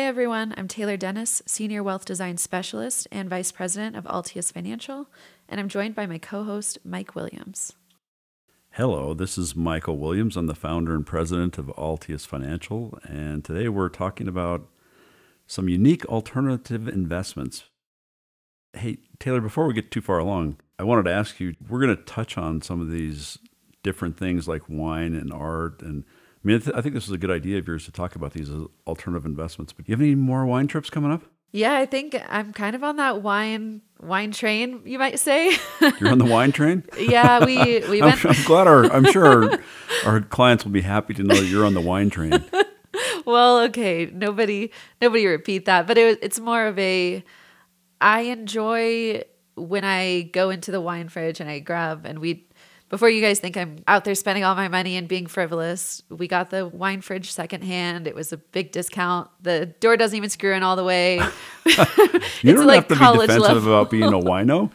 Hi, 0.00 0.06
everyone. 0.06 0.54
I'm 0.56 0.66
Taylor 0.66 0.96
Dennis, 0.96 1.42
Senior 1.44 1.82
Wealth 1.82 2.06
Design 2.06 2.38
Specialist 2.38 3.06
and 3.12 3.28
Vice 3.28 3.52
President 3.52 3.94
of 3.96 4.04
Altius 4.04 4.50
Financial, 4.50 5.10
and 5.46 5.60
I'm 5.60 5.68
joined 5.68 5.94
by 5.94 6.06
my 6.06 6.16
co 6.16 6.42
host, 6.42 6.78
Mike 6.86 7.14
Williams. 7.14 7.74
Hello, 8.70 9.12
this 9.12 9.36
is 9.36 9.54
Michael 9.54 9.98
Williams. 9.98 10.38
I'm 10.38 10.46
the 10.46 10.54
founder 10.54 10.94
and 10.94 11.06
president 11.06 11.58
of 11.58 11.66
Altius 11.76 12.26
Financial, 12.26 12.98
and 13.02 13.44
today 13.44 13.68
we're 13.68 13.90
talking 13.90 14.26
about 14.26 14.70
some 15.46 15.68
unique 15.68 16.06
alternative 16.06 16.88
investments. 16.88 17.64
Hey, 18.72 19.00
Taylor, 19.18 19.42
before 19.42 19.66
we 19.66 19.74
get 19.74 19.90
too 19.90 20.00
far 20.00 20.18
along, 20.18 20.56
I 20.78 20.82
wanted 20.84 21.02
to 21.04 21.12
ask 21.12 21.38
you 21.40 21.54
we're 21.68 21.84
going 21.84 21.94
to 21.94 22.02
touch 22.04 22.38
on 22.38 22.62
some 22.62 22.80
of 22.80 22.90
these 22.90 23.36
different 23.82 24.16
things 24.16 24.48
like 24.48 24.62
wine 24.66 25.14
and 25.14 25.30
art 25.30 25.82
and 25.82 26.04
I 26.42 26.46
mean, 26.46 26.62
I 26.74 26.80
think 26.80 26.94
this 26.94 27.04
is 27.04 27.12
a 27.12 27.18
good 27.18 27.30
idea 27.30 27.58
of 27.58 27.66
yours 27.66 27.84
to 27.84 27.92
talk 27.92 28.14
about 28.14 28.32
these 28.32 28.50
alternative 28.86 29.26
investments. 29.26 29.72
But 29.72 29.84
do 29.84 29.90
you 29.90 29.94
have 29.94 30.00
any 30.00 30.14
more 30.14 30.46
wine 30.46 30.68
trips 30.68 30.88
coming 30.88 31.12
up? 31.12 31.22
Yeah, 31.52 31.74
I 31.74 31.84
think 31.84 32.16
I'm 32.28 32.52
kind 32.52 32.76
of 32.76 32.84
on 32.84 32.96
that 32.96 33.22
wine 33.22 33.82
wine 34.00 34.30
train, 34.32 34.82
you 34.84 34.98
might 34.98 35.18
say. 35.18 35.58
You're 36.00 36.10
on 36.10 36.18
the 36.18 36.24
wine 36.24 36.52
train. 36.52 36.84
yeah, 36.98 37.44
we 37.44 37.80
we 37.88 38.00
went. 38.00 38.24
I'm, 38.24 38.30
I'm 38.36 38.44
glad 38.44 38.66
our 38.66 38.84
I'm 38.84 39.04
sure 39.04 39.26
our, 39.26 39.60
our 40.06 40.20
clients 40.20 40.64
will 40.64 40.72
be 40.72 40.80
happy 40.80 41.12
to 41.14 41.22
know 41.22 41.34
you're 41.34 41.66
on 41.66 41.74
the 41.74 41.80
wine 41.80 42.08
train. 42.08 42.44
well, 43.26 43.60
okay, 43.62 44.06
nobody 44.12 44.70
nobody 45.02 45.26
repeat 45.26 45.64
that, 45.66 45.86
but 45.86 45.98
it, 45.98 46.18
it's 46.22 46.38
more 46.38 46.66
of 46.66 46.78
a. 46.78 47.24
I 48.00 48.20
enjoy 48.22 49.24
when 49.56 49.84
I 49.84 50.22
go 50.22 50.50
into 50.50 50.70
the 50.70 50.80
wine 50.80 51.08
fridge 51.08 51.40
and 51.40 51.50
I 51.50 51.58
grab 51.58 52.06
and 52.06 52.20
we 52.20 52.46
before 52.90 53.08
you 53.08 53.22
guys 53.22 53.38
think 53.38 53.56
I'm 53.56 53.78
out 53.86 54.04
there 54.04 54.16
spending 54.16 54.42
all 54.42 54.56
my 54.56 54.66
money 54.66 54.96
and 54.96 55.06
being 55.06 55.26
frivolous, 55.26 56.02
we 56.10 56.26
got 56.26 56.50
the 56.50 56.66
wine 56.66 57.00
fridge 57.00 57.30
secondhand. 57.30 58.08
It 58.08 58.16
was 58.16 58.32
a 58.32 58.36
big 58.36 58.72
discount. 58.72 59.30
The 59.40 59.66
door 59.78 59.96
doesn't 59.96 60.16
even 60.16 60.28
screw 60.28 60.52
in 60.52 60.64
all 60.64 60.74
the 60.74 60.82
way. 60.82 61.18
you 62.42 62.52
don't 62.52 62.66
like 62.66 62.88
have 62.88 62.88
to 62.88 62.94
be 62.96 63.26
defensive 63.26 63.38
level. 63.38 63.72
about 63.72 63.90
being 63.90 64.02
a 64.02 64.10
wino. 64.18 64.74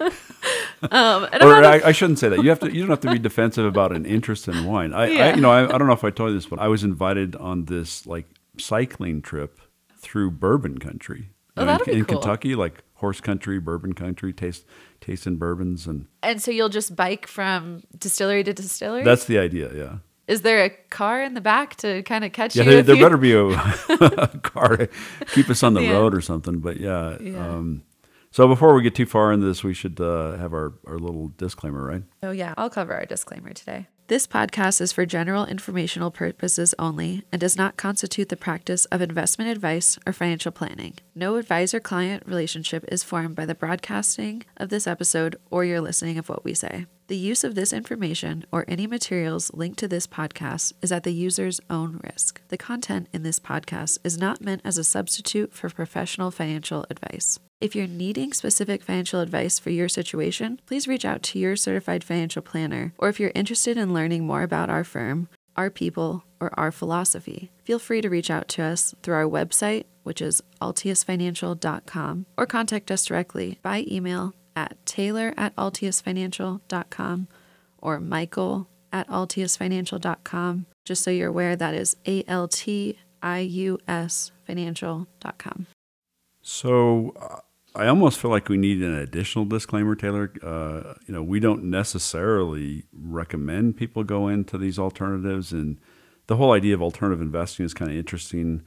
um, 0.91 1.23
or 1.41 1.65
I, 1.65 1.81
I, 1.85 1.91
shouldn't 1.91 2.19
say 2.19 2.29
that. 2.29 2.41
You 2.41 2.49
have 2.49 2.61
to. 2.61 2.73
You 2.73 2.81
don't 2.81 2.89
have 2.89 3.01
to 3.01 3.11
be 3.11 3.19
defensive 3.19 3.65
about 3.65 3.91
an 3.91 4.05
interest 4.05 4.47
in 4.47 4.63
wine. 4.63 4.93
I, 4.93 5.07
yeah. 5.07 5.25
I 5.25 5.33
you 5.33 5.41
know, 5.41 5.51
I, 5.51 5.65
I 5.65 5.77
don't 5.77 5.87
know 5.87 5.93
if 5.93 6.05
I 6.05 6.09
told 6.09 6.29
you 6.29 6.37
this, 6.37 6.45
but 6.45 6.59
I 6.59 6.69
was 6.69 6.85
invited 6.85 7.35
on 7.35 7.65
this 7.65 8.07
like 8.07 8.27
cycling 8.57 9.21
trip 9.21 9.59
through 9.97 10.31
bourbon 10.31 10.77
country. 10.77 11.31
Oh, 11.57 11.65
that'd 11.65 11.85
in, 11.85 11.93
be 11.93 11.99
in 11.99 12.05
cool. 12.05 12.19
Kentucky, 12.19 12.55
like 12.55 12.81
horse 12.95 13.21
country, 13.21 13.59
bourbon 13.59 13.93
country, 13.93 14.33
taste 14.33 14.65
tasting 15.01 15.37
bourbons 15.37 15.87
and 15.87 16.07
And 16.23 16.41
so 16.41 16.51
you'll 16.51 16.69
just 16.69 16.95
bike 16.95 17.27
from 17.27 17.83
distillery 17.97 18.43
to 18.43 18.53
distillery? 18.53 19.03
That's 19.03 19.25
the 19.25 19.37
idea, 19.37 19.73
yeah. 19.73 19.97
Is 20.27 20.41
there 20.41 20.63
a 20.65 20.69
car 20.89 21.21
in 21.21 21.35
the 21.35 21.41
back 21.41 21.75
to 21.77 22.01
kind 22.03 22.25
of 22.25 22.33
catch 22.33 22.55
yeah, 22.55 22.63
you? 22.63 22.71
There, 22.71 22.81
there 22.81 22.95
you... 22.95 23.03
better 23.03 23.17
be 23.17 23.33
a, 23.33 23.45
a 23.45 24.39
car 24.43 24.77
to 24.77 24.89
keep 25.27 25.49
us 25.49 25.61
on 25.61 25.75
the 25.75 25.83
yeah. 25.83 25.91
road 25.91 26.15
or 26.15 26.21
something. 26.21 26.59
But 26.59 26.77
yeah. 26.77 27.17
yeah. 27.21 27.47
Um, 27.47 27.83
so 28.31 28.47
before 28.47 28.73
we 28.73 28.81
get 28.81 28.95
too 28.95 29.05
far 29.05 29.31
into 29.31 29.45
this, 29.45 29.63
we 29.63 29.73
should 29.73 30.01
uh, 30.01 30.35
have 30.37 30.51
our, 30.51 30.73
our 30.87 30.97
little 30.97 31.31
disclaimer, 31.37 31.85
right? 31.85 32.03
Oh, 32.23 32.31
yeah. 32.31 32.55
I'll 32.57 32.71
cover 32.71 32.93
our 32.93 33.05
disclaimer 33.05 33.53
today. 33.53 33.87
This 34.07 34.27
podcast 34.27 34.81
is 34.81 34.91
for 34.91 35.07
general 35.07 35.47
informational 35.47 36.11
purposes 36.11 36.75
only 36.77 37.23
and 37.31 37.41
does 37.41 37.57
not 37.57 37.75
constitute 37.75 38.29
the 38.29 38.37
practice 38.37 38.85
of 38.85 39.01
investment 39.01 39.49
advice 39.49 39.97
or 40.05 40.13
financial 40.13 40.51
planning. 40.51 40.93
No 41.15 41.37
advisor 41.37 41.79
client 41.79 42.21
relationship 42.27 42.85
is 42.87 43.01
formed 43.01 43.35
by 43.35 43.47
the 43.47 43.55
broadcasting 43.55 44.43
of 44.57 44.69
this 44.69 44.85
episode 44.85 45.37
or 45.49 45.65
your 45.65 45.81
listening 45.81 46.19
of 46.19 46.29
what 46.29 46.45
we 46.45 46.53
say. 46.53 46.85
The 47.07 47.15
use 47.15 47.43
of 47.43 47.53
this 47.53 47.71
information 47.71 48.45
or 48.51 48.65
any 48.67 48.87
materials 48.87 49.53
linked 49.53 49.77
to 49.77 49.87
this 49.87 50.07
podcast 50.07 50.73
is 50.81 50.91
at 50.91 51.03
the 51.03 51.13
user's 51.13 51.61
own 51.69 51.99
risk. 52.03 52.41
The 52.47 52.57
content 52.57 53.09
in 53.13 53.21
this 53.21 53.37
podcast 53.37 53.99
is 54.03 54.17
not 54.17 54.41
meant 54.41 54.61
as 54.65 54.79
a 54.79 54.83
substitute 54.83 55.53
for 55.53 55.69
professional 55.69 56.31
financial 56.31 56.83
advice. 56.89 57.37
If 57.61 57.75
you're 57.75 57.85
needing 57.85 58.33
specific 58.33 58.81
financial 58.81 59.19
advice 59.19 59.59
for 59.59 59.69
your 59.69 59.87
situation, 59.87 60.59
please 60.65 60.87
reach 60.87 61.05
out 61.05 61.21
to 61.23 61.37
your 61.37 61.55
certified 61.55 62.03
financial 62.03 62.41
planner. 62.41 62.95
Or 62.97 63.09
if 63.09 63.19
you're 63.19 63.31
interested 63.35 63.77
in 63.77 63.93
learning 63.93 64.25
more 64.25 64.41
about 64.41 64.71
our 64.71 64.83
firm, 64.83 65.29
our 65.55 65.69
people, 65.69 66.23
or 66.41 66.59
our 66.59 66.71
philosophy, 66.71 67.51
feel 67.63 67.77
free 67.77 68.01
to 68.01 68.09
reach 68.09 68.31
out 68.31 68.47
to 68.47 68.63
us 68.63 68.95
through 69.03 69.15
our 69.15 69.29
website, 69.29 69.85
which 70.01 70.23
is 70.23 70.41
altiusfinancial.com, 70.59 72.25
or 72.35 72.45
contact 72.47 72.89
us 72.89 73.05
directly 73.05 73.59
by 73.61 73.85
email 73.87 74.33
at 74.55 74.83
taylor 74.85 75.33
at 75.37 75.55
altiusfinancial.com 75.55 77.27
or 77.77 77.99
michael 77.99 78.67
at 78.95 79.09
altiusfinancial.com. 79.09 80.65
Just 80.85 81.03
so 81.03 81.11
you're 81.11 81.27
aware, 81.27 81.57
that 81.57 81.73
is 81.73 81.97
A 82.07 82.23
L 82.27 82.47
T 82.47 82.97
I 83.21 83.39
U 83.39 83.77
S 83.87 84.31
financial.com. 84.47 85.67
So 86.41 87.13
uh, 87.19 87.39
I 87.75 87.87
almost 87.87 88.19
feel 88.19 88.31
like 88.31 88.47
we 88.47 88.55
need 88.55 88.81
an 88.81 88.95
additional 88.95 89.43
disclaimer, 89.43 89.95
Taylor. 89.95 90.31
Uh, 90.41 90.93
you 91.07 91.13
know, 91.13 91.21
we 91.21 91.41
don't 91.41 91.65
necessarily 91.65 92.83
recommend 92.93 93.75
people 93.75 94.05
go 94.05 94.29
into 94.29 94.57
these 94.57 94.79
alternatives, 94.79 95.51
and 95.51 95.77
the 96.27 96.37
whole 96.37 96.53
idea 96.53 96.73
of 96.73 96.81
alternative 96.81 97.21
investing 97.21 97.65
is 97.65 97.73
kind 97.73 97.91
of 97.91 97.97
interesting. 97.97 98.61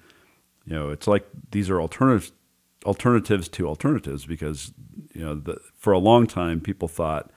You 0.66 0.74
know, 0.74 0.90
it's 0.90 1.06
like 1.06 1.26
these 1.52 1.70
are 1.70 1.80
alternatives 1.80 2.32
alternatives 2.84 3.48
to 3.48 3.66
alternatives 3.66 4.24
because 4.24 4.72
you 5.12 5.24
know 5.24 5.34
the, 5.34 5.58
for 5.76 5.92
a 5.92 5.98
long 5.98 6.26
time 6.26 6.60
people 6.60 6.88
thought 6.88 7.30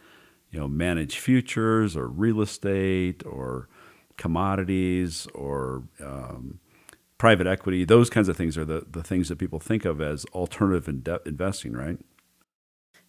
you 0.51 0.59
know 0.59 0.67
manage 0.67 1.17
futures 1.17 1.97
or 1.97 2.07
real 2.07 2.41
estate 2.41 3.25
or 3.25 3.67
commodities 4.17 5.27
or 5.33 5.83
um, 6.03 6.59
private 7.17 7.45
equity, 7.45 7.85
those 7.85 8.09
kinds 8.09 8.27
of 8.27 8.35
things 8.35 8.57
are 8.57 8.65
the, 8.65 8.85
the 8.89 9.03
things 9.03 9.29
that 9.29 9.37
people 9.37 9.59
think 9.59 9.85
of 9.85 10.01
as 10.01 10.25
alternative 10.33 10.87
in 10.87 11.03
investing, 11.25 11.71
right? 11.71 11.99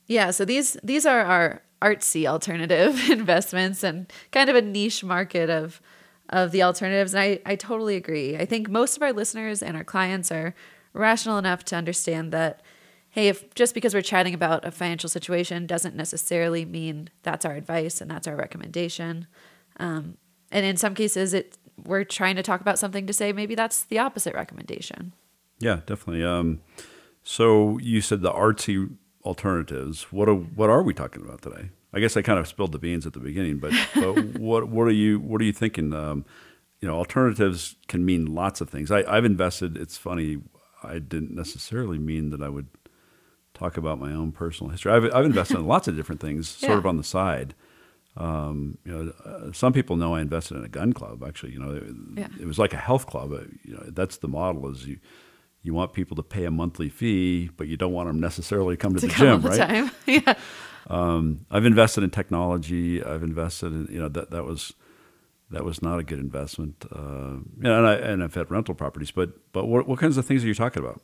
Yeah, 0.06 0.30
so 0.30 0.44
these 0.44 0.76
these 0.82 1.06
are 1.06 1.20
our 1.20 1.62
artsy 1.80 2.26
alternative 2.26 3.10
investments 3.10 3.82
and 3.82 4.12
kind 4.30 4.50
of 4.50 4.56
a 4.56 4.62
niche 4.62 5.02
market 5.02 5.48
of 5.48 5.80
of 6.28 6.50
the 6.52 6.62
alternatives. 6.62 7.14
And 7.14 7.22
I, 7.22 7.40
I 7.46 7.56
totally 7.56 7.96
agree. 7.96 8.36
I 8.36 8.44
think 8.44 8.68
most 8.68 8.96
of 8.96 9.02
our 9.02 9.12
listeners 9.12 9.62
and 9.62 9.76
our 9.76 9.84
clients 9.84 10.30
are 10.30 10.54
rational 10.92 11.38
enough 11.38 11.64
to 11.66 11.76
understand 11.76 12.32
that, 12.32 12.62
hey, 13.10 13.28
if 13.28 13.54
just 13.54 13.74
because 13.74 13.94
we're 13.94 14.02
chatting 14.02 14.34
about 14.34 14.64
a 14.64 14.70
financial 14.70 15.08
situation 15.08 15.66
doesn't 15.66 15.96
necessarily 15.96 16.64
mean 16.64 17.10
that's 17.22 17.44
our 17.44 17.54
advice 17.54 18.00
and 18.00 18.10
that's 18.10 18.26
our 18.26 18.36
recommendation. 18.36 19.26
Um, 19.78 20.16
and 20.50 20.66
in 20.66 20.76
some 20.76 20.94
cases, 20.94 21.34
it 21.34 21.56
we're 21.84 22.04
trying 22.04 22.36
to 22.36 22.42
talk 22.42 22.60
about 22.60 22.78
something 22.78 23.06
to 23.06 23.12
say 23.12 23.32
maybe 23.32 23.54
that's 23.54 23.84
the 23.84 23.98
opposite 23.98 24.34
recommendation. 24.34 25.14
Yeah, 25.58 25.80
definitely. 25.86 26.24
Um, 26.24 26.60
so 27.22 27.78
you 27.78 28.00
said 28.00 28.20
the 28.20 28.32
artsy 28.32 28.96
alternatives. 29.24 30.12
What 30.12 30.28
are, 30.28 30.34
what 30.34 30.70
are 30.70 30.82
we 30.82 30.92
talking 30.92 31.22
about 31.22 31.42
today? 31.42 31.70
I 31.94 32.00
guess 32.00 32.16
I 32.16 32.22
kind 32.22 32.38
of 32.38 32.48
spilled 32.48 32.72
the 32.72 32.78
beans 32.78 33.06
at 33.06 33.12
the 33.12 33.20
beginning, 33.20 33.58
but, 33.58 33.72
but 33.94 34.38
what 34.38 34.68
what 34.68 34.84
are 34.88 34.92
you 34.92 35.20
what 35.20 35.40
are 35.40 35.44
you 35.44 35.52
thinking? 35.52 35.92
Um, 35.92 36.24
you 36.80 36.88
know, 36.88 36.94
alternatives 36.94 37.76
can 37.86 38.04
mean 38.04 38.26
lots 38.26 38.60
of 38.60 38.70
things. 38.70 38.90
I, 38.90 39.04
I've 39.04 39.24
invested. 39.24 39.76
It's 39.76 39.96
funny. 39.96 40.38
I 40.84 40.98
didn't 40.98 41.34
necessarily 41.34 41.98
mean 41.98 42.30
that 42.30 42.42
I 42.42 42.48
would 42.48 42.68
talk 43.54 43.76
about 43.76 43.98
my 43.98 44.12
own 44.12 44.32
personal 44.32 44.70
history. 44.70 44.92
I've, 44.92 45.04
I've 45.14 45.24
invested 45.24 45.58
in 45.58 45.66
lots 45.66 45.88
of 45.88 45.96
different 45.96 46.20
things, 46.20 46.48
sort 46.58 46.72
yeah. 46.72 46.78
of 46.78 46.86
on 46.86 46.96
the 46.96 47.04
side. 47.04 47.54
Um, 48.16 48.78
you 48.84 48.92
know, 48.92 49.12
uh, 49.24 49.52
some 49.52 49.72
people 49.72 49.96
know 49.96 50.14
I 50.14 50.20
invested 50.20 50.56
in 50.56 50.64
a 50.64 50.68
gun 50.68 50.92
club. 50.92 51.24
Actually, 51.26 51.52
you 51.52 51.58
know, 51.58 51.74
it, 51.74 51.84
yeah. 52.14 52.28
it 52.40 52.46
was 52.46 52.58
like 52.58 52.74
a 52.74 52.78
health 52.78 53.06
club. 53.06 53.32
Uh, 53.32 53.44
you 53.64 53.74
know, 53.74 53.84
that's 53.88 54.18
the 54.18 54.28
model: 54.28 54.70
is 54.70 54.86
you 54.86 54.98
you 55.62 55.72
want 55.72 55.92
people 55.92 56.16
to 56.16 56.22
pay 56.22 56.44
a 56.44 56.50
monthly 56.50 56.90
fee, 56.90 57.50
but 57.56 57.68
you 57.68 57.76
don't 57.76 57.92
want 57.92 58.08
them 58.08 58.20
necessarily 58.20 58.74
to 58.74 58.76
come 58.76 58.94
to, 58.94 59.00
to 59.00 59.06
the 59.06 59.12
come 59.12 59.40
gym, 59.40 59.50
right? 59.50 59.58
Time. 59.58 59.90
yeah. 60.06 60.34
Um, 60.88 61.46
I've 61.50 61.64
invested 61.64 62.04
in 62.04 62.10
technology. 62.10 63.02
I've 63.02 63.22
invested 63.22 63.72
in 63.72 63.88
you 63.90 64.00
know 64.00 64.08
that 64.08 64.30
that 64.30 64.44
was 64.44 64.74
that 65.52 65.64
was 65.64 65.82
not 65.82 65.98
a 65.98 66.02
good 66.02 66.18
investment. 66.18 66.84
Uh, 66.90 67.38
and 67.62 67.86
I 67.86 67.94
and 67.94 68.22
I've 68.22 68.34
had 68.34 68.50
rental 68.50 68.74
properties, 68.74 69.10
but 69.10 69.52
but 69.52 69.66
what 69.66 69.86
what 69.86 69.98
kinds 69.98 70.16
of 70.16 70.26
things 70.26 70.44
are 70.44 70.48
you 70.48 70.54
talking 70.54 70.82
about? 70.82 71.00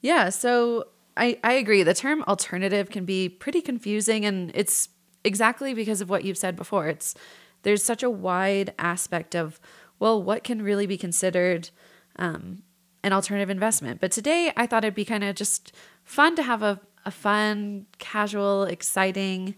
Yeah, 0.00 0.30
so 0.30 0.88
I 1.16 1.38
I 1.44 1.52
agree. 1.52 1.82
The 1.82 1.94
term 1.94 2.22
alternative 2.24 2.90
can 2.90 3.04
be 3.04 3.28
pretty 3.28 3.60
confusing, 3.60 4.24
and 4.24 4.50
it's 4.54 4.88
exactly 5.24 5.74
because 5.74 6.00
of 6.00 6.08
what 6.08 6.24
you've 6.24 6.38
said 6.38 6.56
before. 6.56 6.88
It's 6.88 7.14
there's 7.62 7.82
such 7.82 8.02
a 8.02 8.10
wide 8.10 8.72
aspect 8.78 9.34
of 9.34 9.60
well, 9.98 10.22
what 10.22 10.44
can 10.44 10.62
really 10.62 10.86
be 10.86 10.98
considered 10.98 11.70
um, 12.16 12.62
an 13.02 13.12
alternative 13.12 13.50
investment. 13.50 14.00
But 14.00 14.12
today, 14.12 14.52
I 14.56 14.66
thought 14.66 14.84
it'd 14.84 14.94
be 14.94 15.04
kind 15.04 15.24
of 15.24 15.34
just 15.34 15.72
fun 16.04 16.36
to 16.36 16.42
have 16.42 16.62
a, 16.62 16.80
a 17.04 17.10
fun, 17.10 17.86
casual, 17.98 18.64
exciting, 18.64 19.54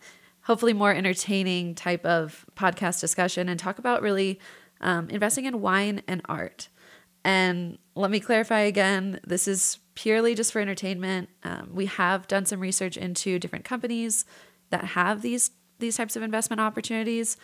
hopefully 0.48 0.72
more 0.72 0.92
entertaining 0.92 1.74
type 1.74 2.04
of 2.06 2.46
podcast 2.56 3.00
discussion 3.02 3.50
and 3.50 3.60
talk 3.60 3.78
about 3.78 4.00
really 4.00 4.40
um, 4.80 5.08
investing 5.10 5.44
in 5.44 5.60
wine 5.60 6.02
and 6.08 6.22
art. 6.24 6.68
And 7.22 7.76
let 7.94 8.10
me 8.10 8.18
clarify 8.18 8.60
again 8.60 9.20
this 9.26 9.46
is 9.46 9.78
purely 9.94 10.34
just 10.34 10.50
for 10.50 10.60
entertainment. 10.60 11.28
Um, 11.44 11.68
we 11.74 11.84
have 11.84 12.26
done 12.28 12.46
some 12.46 12.60
research 12.60 12.96
into 12.96 13.38
different 13.38 13.66
companies 13.66 14.24
that 14.70 14.84
have 14.84 15.20
these 15.20 15.50
these 15.80 15.96
types 15.96 16.16
of 16.16 16.22
investment 16.22 16.60
opportunities, 16.60 17.36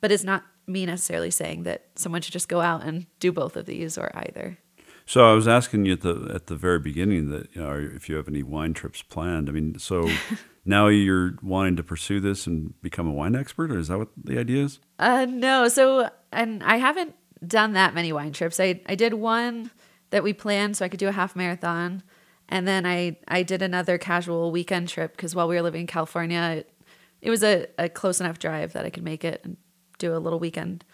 but 0.00 0.12
it's 0.12 0.22
not 0.22 0.44
me 0.66 0.84
necessarily 0.84 1.30
saying 1.30 1.62
that 1.62 1.86
someone 1.96 2.20
should 2.20 2.32
just 2.32 2.48
go 2.48 2.60
out 2.60 2.84
and 2.84 3.06
do 3.20 3.32
both 3.32 3.56
of 3.56 3.64
these 3.64 3.96
or 3.96 4.10
either. 4.14 4.58
So 5.06 5.28
I 5.28 5.32
was 5.32 5.48
asking 5.48 5.86
you 5.86 5.94
at 5.94 6.02
the 6.02 6.30
at 6.34 6.46
the 6.48 6.56
very 6.56 6.78
beginning 6.78 7.30
that 7.30 7.48
you 7.54 7.62
know 7.62 7.72
if 7.72 8.10
you 8.10 8.16
have 8.16 8.28
any 8.28 8.42
wine 8.42 8.74
trips 8.74 9.00
planned. 9.00 9.48
I 9.48 9.52
mean, 9.52 9.78
so 9.78 10.06
now 10.70 10.86
you're 10.86 11.34
wanting 11.42 11.76
to 11.76 11.82
pursue 11.82 12.20
this 12.20 12.46
and 12.46 12.80
become 12.80 13.06
a 13.06 13.12
wine 13.12 13.34
expert, 13.34 13.70
or 13.70 13.78
is 13.78 13.88
that 13.88 13.98
what 13.98 14.08
the 14.16 14.38
idea 14.38 14.64
is? 14.64 14.78
Uh, 14.98 15.26
no. 15.28 15.68
So, 15.68 16.08
and 16.32 16.62
I 16.62 16.76
haven't 16.76 17.14
done 17.46 17.72
that 17.72 17.94
many 17.94 18.12
wine 18.12 18.32
trips. 18.32 18.58
I 18.60 18.80
I 18.86 18.94
did 18.94 19.14
one 19.14 19.70
that 20.10 20.22
we 20.22 20.32
planned 20.32 20.76
so 20.76 20.84
I 20.84 20.88
could 20.88 21.00
do 21.00 21.08
a 21.08 21.12
half 21.12 21.36
marathon, 21.36 22.02
and 22.48 22.66
then 22.66 22.86
I 22.86 23.18
I 23.28 23.42
did 23.42 23.60
another 23.60 23.98
casual 23.98 24.50
weekend 24.50 24.88
trip 24.88 25.16
because 25.16 25.34
while 25.34 25.48
we 25.48 25.56
were 25.56 25.62
living 25.62 25.82
in 25.82 25.86
California, 25.86 26.40
it, 26.58 26.72
it 27.20 27.30
was 27.30 27.42
a, 27.42 27.66
a 27.76 27.88
close 27.88 28.20
enough 28.20 28.38
drive 28.38 28.72
that 28.72 28.86
I 28.86 28.90
could 28.90 29.04
make 29.04 29.24
it 29.24 29.40
and 29.44 29.56
do 29.98 30.14
a 30.14 30.18
little 30.18 30.38
weekend 30.38 30.84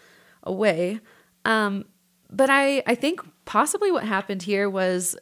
away. 0.43 0.99
Um, 1.45 1.85
but 2.29 2.49
I 2.49 2.83
I 2.87 2.95
think 2.95 3.21
possibly 3.45 3.91
what 3.91 4.03
happened 4.03 4.43
here 4.43 4.69
was 4.69 5.15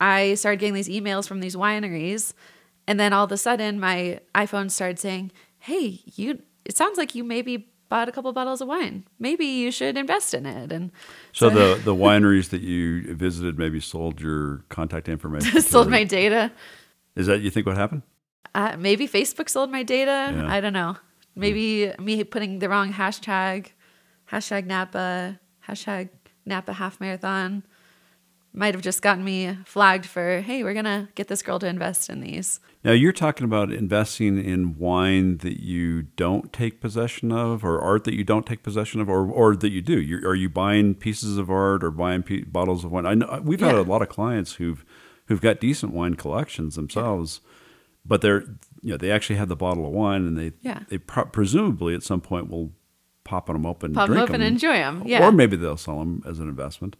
I 0.00 0.34
started 0.34 0.58
getting 0.60 0.74
these 0.74 0.88
emails 0.88 1.28
from 1.28 1.40
these 1.40 1.54
wineries, 1.54 2.32
and 2.90 2.98
then 2.98 3.12
all 3.12 3.24
of 3.24 3.30
a 3.30 3.36
sudden 3.36 3.78
my 3.78 4.18
iPhone 4.34 4.68
started 4.68 4.98
saying, 4.98 5.30
"Hey, 5.60 6.00
you." 6.04 6.42
It 6.64 6.76
sounds 6.76 6.98
like 6.98 7.14
you 7.14 7.24
maybe 7.24 7.68
bought 7.88 8.08
a 8.08 8.12
couple 8.12 8.32
bottles 8.32 8.60
of 8.60 8.68
wine. 8.68 9.04
Maybe 9.18 9.46
you 9.46 9.70
should 9.70 9.96
invest 9.96 10.34
in 10.34 10.44
it. 10.44 10.72
And 10.72 10.90
so, 11.32 11.48
so 11.48 11.54
the 11.54 11.82
the 11.90 11.94
wineries 11.94 12.48
that 12.50 12.62
you 12.62 13.14
visited 13.14 13.58
maybe 13.58 13.78
sold 13.80 14.20
your 14.20 14.64
contact 14.68 15.08
information. 15.08 15.62
sold 15.74 15.88
my 15.88 16.02
data. 16.02 16.50
Is 17.14 17.28
that 17.28 17.40
you 17.40 17.50
think 17.50 17.66
what 17.66 17.76
happened? 17.76 18.02
Uh, 18.56 18.76
maybe 18.76 19.06
Facebook 19.06 19.48
sold 19.48 19.70
my 19.70 19.84
data. 19.84 20.32
Yeah. 20.34 20.52
I 20.52 20.60
don't 20.60 20.72
know. 20.72 20.96
Maybe 21.36 21.92
mm. 21.92 22.00
me 22.00 22.24
putting 22.24 22.58
the 22.58 22.68
wrong 22.68 22.92
hashtag, 22.92 23.68
hashtag 24.32 24.66
Napa, 24.66 25.38
hashtag 25.68 26.08
Napa 26.44 26.72
half 26.72 27.00
marathon 27.00 27.62
might 28.52 28.74
have 28.74 28.82
just 28.82 29.02
gotten 29.02 29.24
me 29.24 29.56
flagged 29.64 30.06
for, 30.06 30.40
hey, 30.40 30.64
we're 30.64 30.72
going 30.72 30.84
to 30.84 31.08
get 31.14 31.28
this 31.28 31.42
girl 31.42 31.58
to 31.60 31.66
invest 31.66 32.10
in 32.10 32.20
these. 32.20 32.60
Now, 32.82 32.92
you're 32.92 33.12
talking 33.12 33.44
about 33.44 33.72
investing 33.72 34.42
in 34.42 34.78
wine 34.78 35.38
that 35.38 35.62
you 35.62 36.02
don't 36.02 36.52
take 36.52 36.80
possession 36.80 37.30
of, 37.30 37.64
or 37.64 37.80
art 37.80 38.04
that 38.04 38.14
you 38.14 38.24
don't 38.24 38.46
take 38.46 38.62
possession 38.62 39.00
of, 39.00 39.08
or, 39.08 39.26
or 39.26 39.54
that 39.54 39.70
you 39.70 39.82
do. 39.82 40.00
You're, 40.00 40.26
are 40.28 40.34
you 40.34 40.48
buying 40.48 40.94
pieces 40.94 41.36
of 41.36 41.50
art 41.50 41.84
or 41.84 41.90
buying 41.90 42.22
pe- 42.22 42.42
bottles 42.42 42.84
of 42.84 42.90
wine? 42.90 43.06
I 43.06 43.14
know 43.14 43.40
we've 43.44 43.60
had 43.60 43.74
a 43.74 43.82
lot 43.82 44.02
of 44.02 44.08
clients 44.08 44.54
who've 44.54 44.84
who've 45.26 45.40
got 45.40 45.60
decent 45.60 45.92
wine 45.92 46.14
collections 46.14 46.74
themselves, 46.74 47.40
yeah. 47.44 47.50
but 48.04 48.20
they're 48.22 48.40
you 48.82 48.90
know 48.92 48.96
they 48.96 49.10
actually 49.10 49.36
have 49.36 49.48
the 49.48 49.56
bottle 49.56 49.86
of 49.86 49.92
wine, 49.92 50.26
and 50.26 50.36
they 50.36 50.52
yeah. 50.62 50.80
they 50.88 50.98
pro- 50.98 51.26
presumably 51.26 51.94
at 51.94 52.02
some 52.02 52.20
point 52.20 52.48
will 52.48 52.72
pop 53.24 53.46
them 53.46 53.66
open, 53.66 53.92
pop 53.92 54.08
them 54.08 54.18
open, 54.18 54.32
them. 54.32 54.40
and 54.40 54.52
enjoy 54.54 54.72
them. 54.72 55.02
Yeah, 55.06 55.24
or 55.24 55.30
maybe 55.30 55.56
they'll 55.56 55.76
sell 55.76 55.98
them 55.98 56.22
as 56.26 56.38
an 56.38 56.48
investment. 56.48 56.96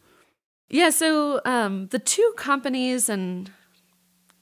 Yeah. 0.70 0.90
So 0.90 1.40
um, 1.44 1.88
the 1.88 1.98
two 1.98 2.32
companies, 2.36 3.08
and 3.08 3.50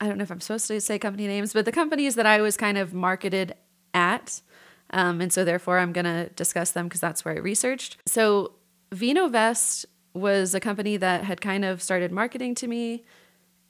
I 0.01 0.07
don't 0.07 0.19
know 0.19 0.23
if 0.23 0.31
I'm 0.31 0.41
supposed 0.41 0.69
to 0.69 0.81
say 0.81 0.99
company 0.99 1.27
names, 1.27 1.53
but 1.53 1.65
the 1.65 1.73
companies 1.73 2.15
that 2.15 2.27
I 2.27 2.41
was 2.41 2.57
kind 2.57 2.79
of 2.79 2.95
marketed 2.95 3.55
at, 3.95 4.43
um, 4.91 5.21
and 5.21 5.33
so 5.33 5.45
therefore 5.45 5.79
I'm 5.79 5.93
going 5.93 6.05
to 6.05 6.29
discuss 6.37 6.71
them 6.73 6.87
because 6.87 7.01
that's 7.01 7.25
where 7.25 7.35
I 7.35 7.39
researched. 7.39 7.97
So 8.07 8.53
VinoVest 8.93 9.87
was 10.15 10.55
a 10.55 10.61
company 10.61 10.97
that 10.99 11.25
had 11.25 11.41
kind 11.41 11.65
of 11.65 11.83
started 11.83 12.13
marketing 12.13 12.55
to 12.57 12.67
me, 12.67 13.05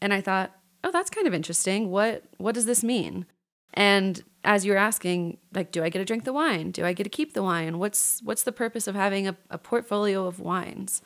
and 0.00 0.12
I 0.12 0.20
thought, 0.20 0.52
oh, 0.84 0.90
that's 0.90 1.10
kind 1.10 1.26
of 1.26 1.34
interesting. 1.34 1.90
What 1.90 2.24
what 2.38 2.54
does 2.54 2.66
this 2.66 2.82
mean? 2.82 3.26
And 3.74 4.22
as 4.44 4.64
you're 4.64 4.76
asking, 4.76 5.38
like, 5.52 5.72
do 5.72 5.82
I 5.82 5.88
get 5.88 5.98
to 5.98 6.04
drink 6.04 6.24
the 6.24 6.32
wine? 6.32 6.70
Do 6.70 6.84
I 6.84 6.92
get 6.92 7.04
to 7.04 7.10
keep 7.10 7.34
the 7.34 7.42
wine? 7.42 7.78
What's 7.78 8.20
what's 8.22 8.44
the 8.44 8.52
purpose 8.52 8.86
of 8.86 8.94
having 8.94 9.28
a, 9.28 9.36
a 9.50 9.58
portfolio 9.58 10.26
of 10.26 10.40
wines? 10.40 11.02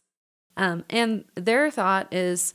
Um, 0.57 0.85
and 0.91 1.25
their 1.35 1.71
thought 1.71 2.13
is, 2.13 2.55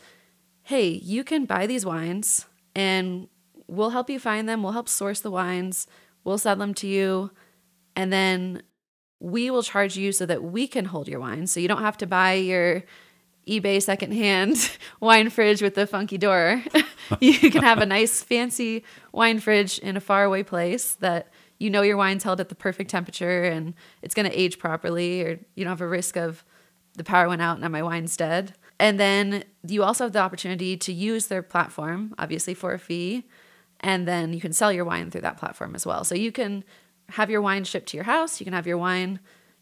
hey, 0.64 0.90
you 0.90 1.24
can 1.24 1.46
buy 1.46 1.66
these 1.66 1.86
wines 1.86 2.46
and 2.76 3.28
we'll 3.68 3.90
help 3.92 4.10
you 4.10 4.20
find 4.20 4.48
them. 4.48 4.64
We'll 4.64 4.74
help 4.74 4.90
source 4.90 5.22
the 5.22 5.32
wines. 5.32 5.88
We'll 6.24 6.38
sell 6.38 6.56
them 6.56 6.74
to 6.76 6.88
you. 6.88 7.32
And 7.96 8.14
then 8.14 8.62
we 9.20 9.50
will 9.50 9.64
charge 9.64 9.98
you 9.98 10.12
so 10.12 10.26
that 10.26 10.44
we 10.44 10.68
can 10.68 10.86
hold 10.86 11.08
your 11.08 11.20
wine. 11.20 11.48
So 11.48 11.60
you 11.60 11.68
don't 11.68 11.82
have 11.82 11.98
to 11.98 12.08
buy 12.08 12.34
your 12.34 12.84
eBay 13.48 13.82
secondhand 13.82 14.78
wine 15.00 15.30
fridge 15.30 15.62
with 15.62 15.76
the 15.76 15.88
funky 15.88 16.18
door. 16.18 16.64
you 17.20 17.52
can 17.52 17.64
have 17.64 17.80
a 17.80 17.86
nice 17.98 18.22
fancy 18.22 18.84
wine 19.12 19.40
fridge 19.40 19.80
in 19.80 19.98
a 19.98 20.02
faraway 20.02 20.44
place 20.44 20.96
that 20.96 21.32
you 21.60 21.70
know 21.70 21.82
your 21.82 21.98
wine's 21.98 22.24
held 22.24 22.40
at 22.40 22.50
the 22.50 22.56
perfect 22.56 22.92
temperature 22.92 23.44
and 23.44 23.74
it's 24.02 24.14
going 24.14 24.30
to 24.30 24.40
age 24.40 24.60
properly 24.60 25.24
or 25.24 25.40
you 25.56 25.64
don't 25.64 25.72
have 25.72 25.82
a 25.82 25.88
risk 25.88 26.16
of 26.16 26.44
the 26.98 27.04
power 27.04 27.30
went 27.30 27.42
out 27.42 27.54
and 27.54 27.62
now 27.62 27.70
my 27.70 27.84
wine's 27.84 28.18
dead. 28.18 28.54
And 28.80 29.00
then 29.00 29.44
you 29.66 29.84
also 29.84 30.06
have 30.06 30.14
the 30.14 30.20
opportunity 30.20 30.78
to 30.78 30.92
use 30.92 31.28
their 31.28 31.42
platform, 31.42 32.14
obviously 32.18 32.54
for 32.54 32.74
a 32.74 32.80
fee, 32.80 33.24
and 33.80 34.08
then 34.08 34.34
you 34.34 34.42
can 34.42 34.54
sell 34.54 34.72
your 34.72 34.86
wine 34.86 35.10
through 35.10 35.22
that 35.22 35.38
platform 35.38 35.74
as 35.76 35.86
well. 35.86 36.04
So 36.04 36.16
you 36.16 36.32
can 36.32 36.64
have 37.10 37.30
your 37.30 37.42
wine 37.42 37.64
shipped 37.64 37.90
to 37.90 37.98
your 37.98 38.04
house, 38.04 38.40
you 38.40 38.44
can 38.44 38.54
have 38.54 38.68
your 38.68 38.78
wine 38.78 39.20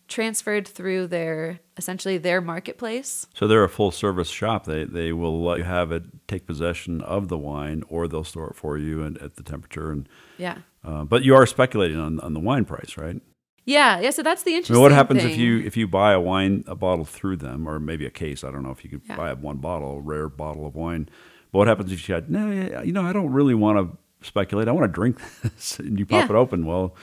transferred 0.08 0.68
through 0.68 1.08
their 1.08 1.60
essentially 1.78 2.18
their 2.18 2.42
marketplace. 2.42 3.26
So 3.34 3.48
they're 3.48 3.64
a 3.64 3.70
full 3.70 3.92
service 3.92 4.30
shop. 4.30 4.66
They 4.66 4.84
they 4.84 5.12
will 5.12 5.44
let 5.44 5.60
you 5.60 5.64
have 5.64 5.92
it 5.92 6.04
take 6.28 6.46
possession 6.46 7.02
of 7.02 7.28
the 7.28 7.38
wine, 7.38 7.84
or 7.88 8.08
they'll 8.08 8.24
store 8.24 8.50
it 8.50 8.56
for 8.56 8.78
you 8.78 9.04
and 9.04 9.18
at 9.20 9.36
the 9.36 9.44
temperature. 9.44 9.92
And 9.92 10.08
yeah, 10.38 10.60
uh, 10.84 11.06
but 11.06 11.24
you 11.24 11.36
are 11.36 11.46
speculating 11.46 12.00
on 12.00 12.20
on 12.20 12.34
the 12.34 12.40
wine 12.40 12.66
price, 12.66 12.98
right? 12.98 13.22
Yeah, 13.66 14.00
yeah. 14.00 14.12
So 14.12 14.22
that's 14.22 14.44
the 14.44 14.52
interesting. 14.52 14.80
What 14.80 14.92
happens 14.92 15.24
thing. 15.24 15.32
if 15.32 15.38
you 15.38 15.60
if 15.60 15.76
you 15.76 15.88
buy 15.88 16.14
a 16.14 16.20
wine 16.20 16.64
a 16.68 16.76
bottle 16.76 17.04
through 17.06 17.38
them, 17.38 17.68
or 17.68 17.80
maybe 17.80 18.06
a 18.06 18.12
case? 18.12 18.44
I 18.44 18.52
don't 18.52 18.64
know 18.64 18.70
if 18.70 18.84
you 18.84 18.90
could 18.90 19.02
yeah. 19.08 19.18
buy 19.18 19.34
one 19.34 19.58
bottle, 19.58 19.98
a 19.98 20.02
rare 20.02 20.30
bottle 20.30 20.68
of 20.68 20.76
wine. 20.76 21.10
But 21.52 21.60
what 21.60 21.68
happens 21.68 21.92
if 21.92 22.08
you 22.08 22.16
had 22.16 22.30
no? 22.30 22.52
You 22.84 22.92
know, 22.92 23.04
I 23.04 23.12
don't 23.12 23.32
really 23.32 23.56
want 23.56 23.80
to 23.80 23.98
speculate. 24.26 24.68
I 24.68 24.72
want 24.72 24.86
to 24.86 24.94
drink 24.94 25.20
this, 25.42 25.80
and 25.80 25.98
you 25.98 26.06
pop 26.06 26.30
yeah. 26.30 26.36
it 26.36 26.38
open. 26.38 26.66
Well, 26.66 26.96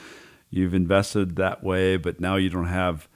you've 0.49 0.73
invested 0.73 1.35
that 1.35 1.63
way, 1.63 1.97
but 1.97 2.21
now 2.21 2.37
you 2.37 2.49
don't 2.49 2.67
have. 2.67 3.09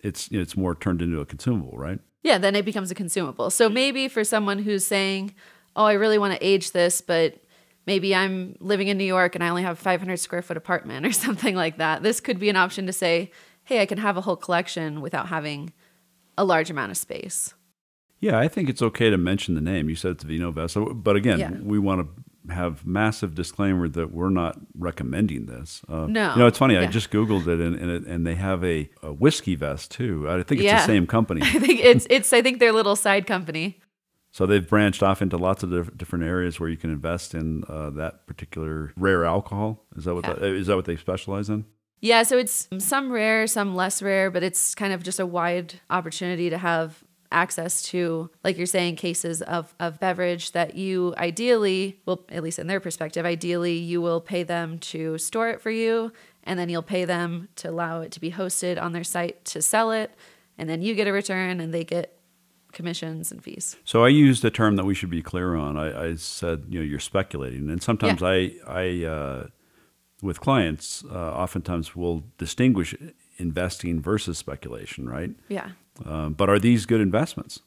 It's 0.00 0.28
it's 0.30 0.56
more 0.56 0.74
turned 0.74 1.02
into 1.02 1.20
a 1.20 1.26
consumable, 1.26 1.76
right? 1.76 1.98
Yeah, 2.22 2.38
then 2.38 2.56
it 2.56 2.64
becomes 2.64 2.90
a 2.90 2.94
consumable. 2.94 3.50
So 3.50 3.68
maybe 3.68 4.08
for 4.08 4.24
someone 4.24 4.58
who's 4.60 4.86
saying, 4.86 5.34
"Oh, 5.76 5.84
I 5.84 5.92
really 5.92 6.16
want 6.16 6.32
to 6.32 6.46
age 6.46 6.72
this, 6.72 7.02
but 7.02 7.38
maybe 7.86 8.14
I'm 8.14 8.56
living 8.60 8.88
in 8.88 8.98
New 8.98 9.04
York 9.04 9.34
and 9.34 9.44
I 9.44 9.48
only 9.48 9.62
have 9.62 9.78
500 9.78 10.16
square 10.18 10.42
foot 10.42 10.56
apartment 10.56 11.06
or 11.06 11.12
something 11.26 11.54
like 11.54 11.78
that. 11.78 12.02
This 12.02 12.20
could 12.20 12.38
be 12.38 12.48
an 12.48 12.56
option 12.56 12.86
to 12.86 12.92
say, 12.92 13.30
hey, 13.64 13.80
I 13.80 13.86
can 13.86 13.98
have 13.98 14.16
a 14.16 14.20
whole 14.20 14.36
collection 14.36 15.00
without 15.00 15.28
having 15.28 15.72
a 16.36 16.44
large 16.44 16.70
amount 16.70 16.90
of 16.90 16.96
space. 16.96 17.54
Yeah, 18.20 18.38
I 18.38 18.48
think 18.48 18.68
it's 18.68 18.80
okay 18.80 19.10
to 19.10 19.18
mention 19.18 19.54
the 19.54 19.60
name. 19.60 19.88
You 19.88 19.96
said 19.96 20.12
it's 20.12 20.24
Vino 20.24 20.50
VinoVest, 20.50 21.02
but 21.02 21.16
again, 21.16 21.38
yeah. 21.38 21.50
we 21.62 21.78
want 21.78 22.00
to 22.00 22.52
have 22.54 22.86
massive 22.86 23.34
disclaimer 23.34 23.88
that 23.88 24.12
we're 24.12 24.30
not 24.30 24.58
recommending 24.78 25.46
this. 25.46 25.82
Uh, 25.88 26.06
no, 26.06 26.32
you 26.32 26.38
know 26.38 26.46
it's 26.46 26.58
funny. 26.58 26.74
Yeah. 26.74 26.82
I 26.82 26.86
just 26.86 27.10
googled 27.10 27.46
it, 27.46 27.60
and 27.60 27.76
and, 27.76 27.90
it, 27.90 28.06
and 28.06 28.26
they 28.26 28.34
have 28.34 28.64
a, 28.64 28.88
a, 29.02 29.12
whiskey 29.12 29.54
vest 29.54 29.90
too. 29.90 30.28
I 30.28 30.42
think 30.42 30.60
it's 30.60 30.62
yeah. 30.62 30.80
the 30.80 30.86
same 30.86 31.06
company. 31.06 31.40
I 31.44 31.58
think 31.58 31.80
it's 31.80 32.06
it's 32.10 32.32
I 32.32 32.42
think 32.42 32.60
their 32.60 32.72
little 32.72 32.96
side 32.96 33.26
company. 33.26 33.78
So 34.34 34.46
they've 34.46 34.68
branched 34.68 35.00
off 35.00 35.22
into 35.22 35.36
lots 35.36 35.62
of 35.62 35.96
different 35.96 36.24
areas 36.24 36.58
where 36.58 36.68
you 36.68 36.76
can 36.76 36.90
invest 36.90 37.36
in 37.36 37.62
uh, 37.68 37.90
that 37.90 38.26
particular 38.26 38.92
rare 38.96 39.24
alcohol. 39.24 39.84
Is 39.96 40.06
that 40.06 40.14
what 40.16 40.26
yeah. 40.26 40.32
that, 40.32 40.42
is 40.42 40.66
that 40.66 40.74
what 40.74 40.86
they 40.86 40.96
specialize 40.96 41.48
in? 41.48 41.66
Yeah, 42.00 42.24
so 42.24 42.36
it's 42.36 42.66
some 42.78 43.12
rare, 43.12 43.46
some 43.46 43.76
less 43.76 44.02
rare, 44.02 44.32
but 44.32 44.42
it's 44.42 44.74
kind 44.74 44.92
of 44.92 45.04
just 45.04 45.20
a 45.20 45.24
wide 45.24 45.74
opportunity 45.88 46.50
to 46.50 46.58
have 46.58 47.04
access 47.30 47.80
to, 47.84 48.28
like 48.42 48.56
you're 48.56 48.66
saying, 48.66 48.96
cases 48.96 49.40
of, 49.40 49.72
of 49.78 50.00
beverage 50.00 50.50
that 50.50 50.74
you 50.74 51.14
ideally, 51.16 52.00
well, 52.04 52.24
at 52.28 52.42
least 52.42 52.58
in 52.58 52.66
their 52.66 52.80
perspective, 52.80 53.24
ideally 53.24 53.76
you 53.76 54.02
will 54.02 54.20
pay 54.20 54.42
them 54.42 54.80
to 54.80 55.16
store 55.16 55.48
it 55.48 55.60
for 55.60 55.70
you, 55.70 56.12
and 56.42 56.58
then 56.58 56.68
you'll 56.68 56.82
pay 56.82 57.04
them 57.04 57.46
to 57.54 57.70
allow 57.70 58.00
it 58.00 58.10
to 58.10 58.18
be 58.18 58.32
hosted 58.32 58.82
on 58.82 58.90
their 58.90 59.04
site 59.04 59.44
to 59.44 59.62
sell 59.62 59.92
it, 59.92 60.10
and 60.58 60.68
then 60.68 60.82
you 60.82 60.96
get 60.96 61.06
a 61.06 61.12
return 61.12 61.60
and 61.60 61.72
they 61.72 61.84
get 61.84 62.18
commissions 62.74 63.32
and 63.32 63.42
fees. 63.42 63.76
So 63.84 64.04
I 64.04 64.08
used 64.08 64.44
a 64.44 64.50
term 64.50 64.76
that 64.76 64.84
we 64.84 64.94
should 64.94 65.10
be 65.10 65.22
clear 65.22 65.54
on. 65.54 65.76
I, 65.76 66.10
I 66.10 66.14
said, 66.16 66.64
you 66.68 66.80
know, 66.80 66.84
you're 66.84 66.98
speculating, 66.98 67.70
and 67.70 67.82
sometimes 67.82 68.20
yeah. 68.20 68.28
I, 68.28 68.52
I, 68.66 69.04
uh, 69.04 69.46
with 70.22 70.40
clients, 70.40 71.04
uh, 71.10 71.14
oftentimes 71.14 71.96
will 71.96 72.24
distinguish 72.38 72.94
investing 73.38 74.00
versus 74.00 74.38
speculation, 74.38 75.08
right? 75.08 75.30
Yeah. 75.48 75.70
Um, 76.04 76.34
but 76.34 76.48
are 76.48 76.58
these 76.58 76.86
good 76.86 77.00
investments? 77.00 77.60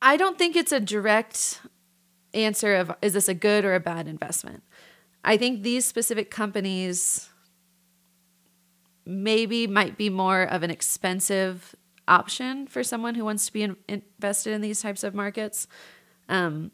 I 0.00 0.16
don't 0.16 0.38
think 0.38 0.56
it's 0.56 0.72
a 0.72 0.80
direct 0.80 1.60
answer 2.34 2.74
of 2.74 2.92
is 3.02 3.12
this 3.12 3.28
a 3.28 3.34
good 3.34 3.64
or 3.64 3.74
a 3.74 3.80
bad 3.80 4.08
investment. 4.08 4.62
I 5.24 5.36
think 5.36 5.62
these 5.62 5.84
specific 5.84 6.30
companies 6.30 7.28
maybe 9.04 9.66
might 9.66 9.96
be 9.96 10.08
more 10.08 10.42
of 10.42 10.62
an 10.62 10.70
expensive 10.70 11.74
option 12.08 12.66
for 12.66 12.82
someone 12.82 13.14
who 13.14 13.24
wants 13.24 13.46
to 13.46 13.52
be 13.52 13.62
in, 13.62 13.76
invested 13.88 14.52
in 14.52 14.60
these 14.60 14.82
types 14.82 15.04
of 15.04 15.14
markets. 15.14 15.66
Um, 16.28 16.70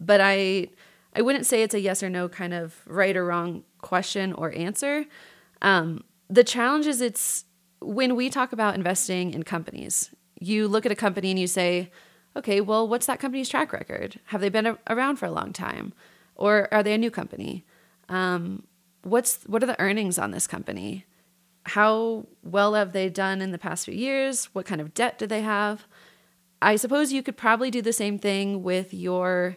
but 0.00 0.20
I 0.20 0.68
I 1.16 1.22
wouldn't 1.22 1.46
say 1.46 1.62
it's 1.62 1.74
a 1.74 1.80
yes 1.80 2.02
or 2.02 2.10
no 2.10 2.28
kind 2.28 2.52
of 2.52 2.76
right 2.86 3.16
or 3.16 3.24
wrong 3.24 3.62
question 3.80 4.32
or 4.32 4.52
answer. 4.54 5.06
Um, 5.62 6.02
the 6.28 6.44
challenge 6.44 6.86
is 6.86 7.00
it's 7.00 7.44
when 7.80 8.16
we 8.16 8.30
talk 8.30 8.52
about 8.52 8.74
investing 8.74 9.32
in 9.32 9.42
companies, 9.44 10.10
you 10.40 10.66
look 10.66 10.84
at 10.84 10.92
a 10.92 10.96
company 10.96 11.30
and 11.30 11.38
you 11.38 11.46
say, 11.46 11.90
okay, 12.36 12.60
well, 12.60 12.88
what's 12.88 13.06
that 13.06 13.20
company's 13.20 13.48
track 13.48 13.72
record? 13.72 14.18
Have 14.26 14.40
they 14.40 14.48
been 14.48 14.66
a- 14.66 14.78
around 14.88 15.16
for 15.16 15.26
a 15.26 15.30
long 15.30 15.52
time? 15.52 15.92
Or 16.34 16.68
are 16.72 16.82
they 16.82 16.94
a 16.94 16.98
new 16.98 17.10
company? 17.10 17.64
Um, 18.08 18.64
what's 19.02 19.44
what 19.44 19.62
are 19.62 19.66
the 19.66 19.80
earnings 19.80 20.18
on 20.18 20.32
this 20.32 20.46
company? 20.46 21.04
How 21.66 22.26
well 22.42 22.74
have 22.74 22.92
they 22.92 23.08
done 23.08 23.40
in 23.40 23.52
the 23.52 23.58
past 23.58 23.86
few 23.86 23.94
years? 23.94 24.46
What 24.46 24.66
kind 24.66 24.80
of 24.80 24.94
debt 24.94 25.18
do 25.18 25.26
they 25.26 25.42
have? 25.42 25.86
I 26.60 26.76
suppose 26.76 27.12
you 27.12 27.22
could 27.22 27.36
probably 27.36 27.70
do 27.70 27.82
the 27.82 27.92
same 27.92 28.18
thing 28.18 28.62
with 28.62 28.94
your 28.94 29.56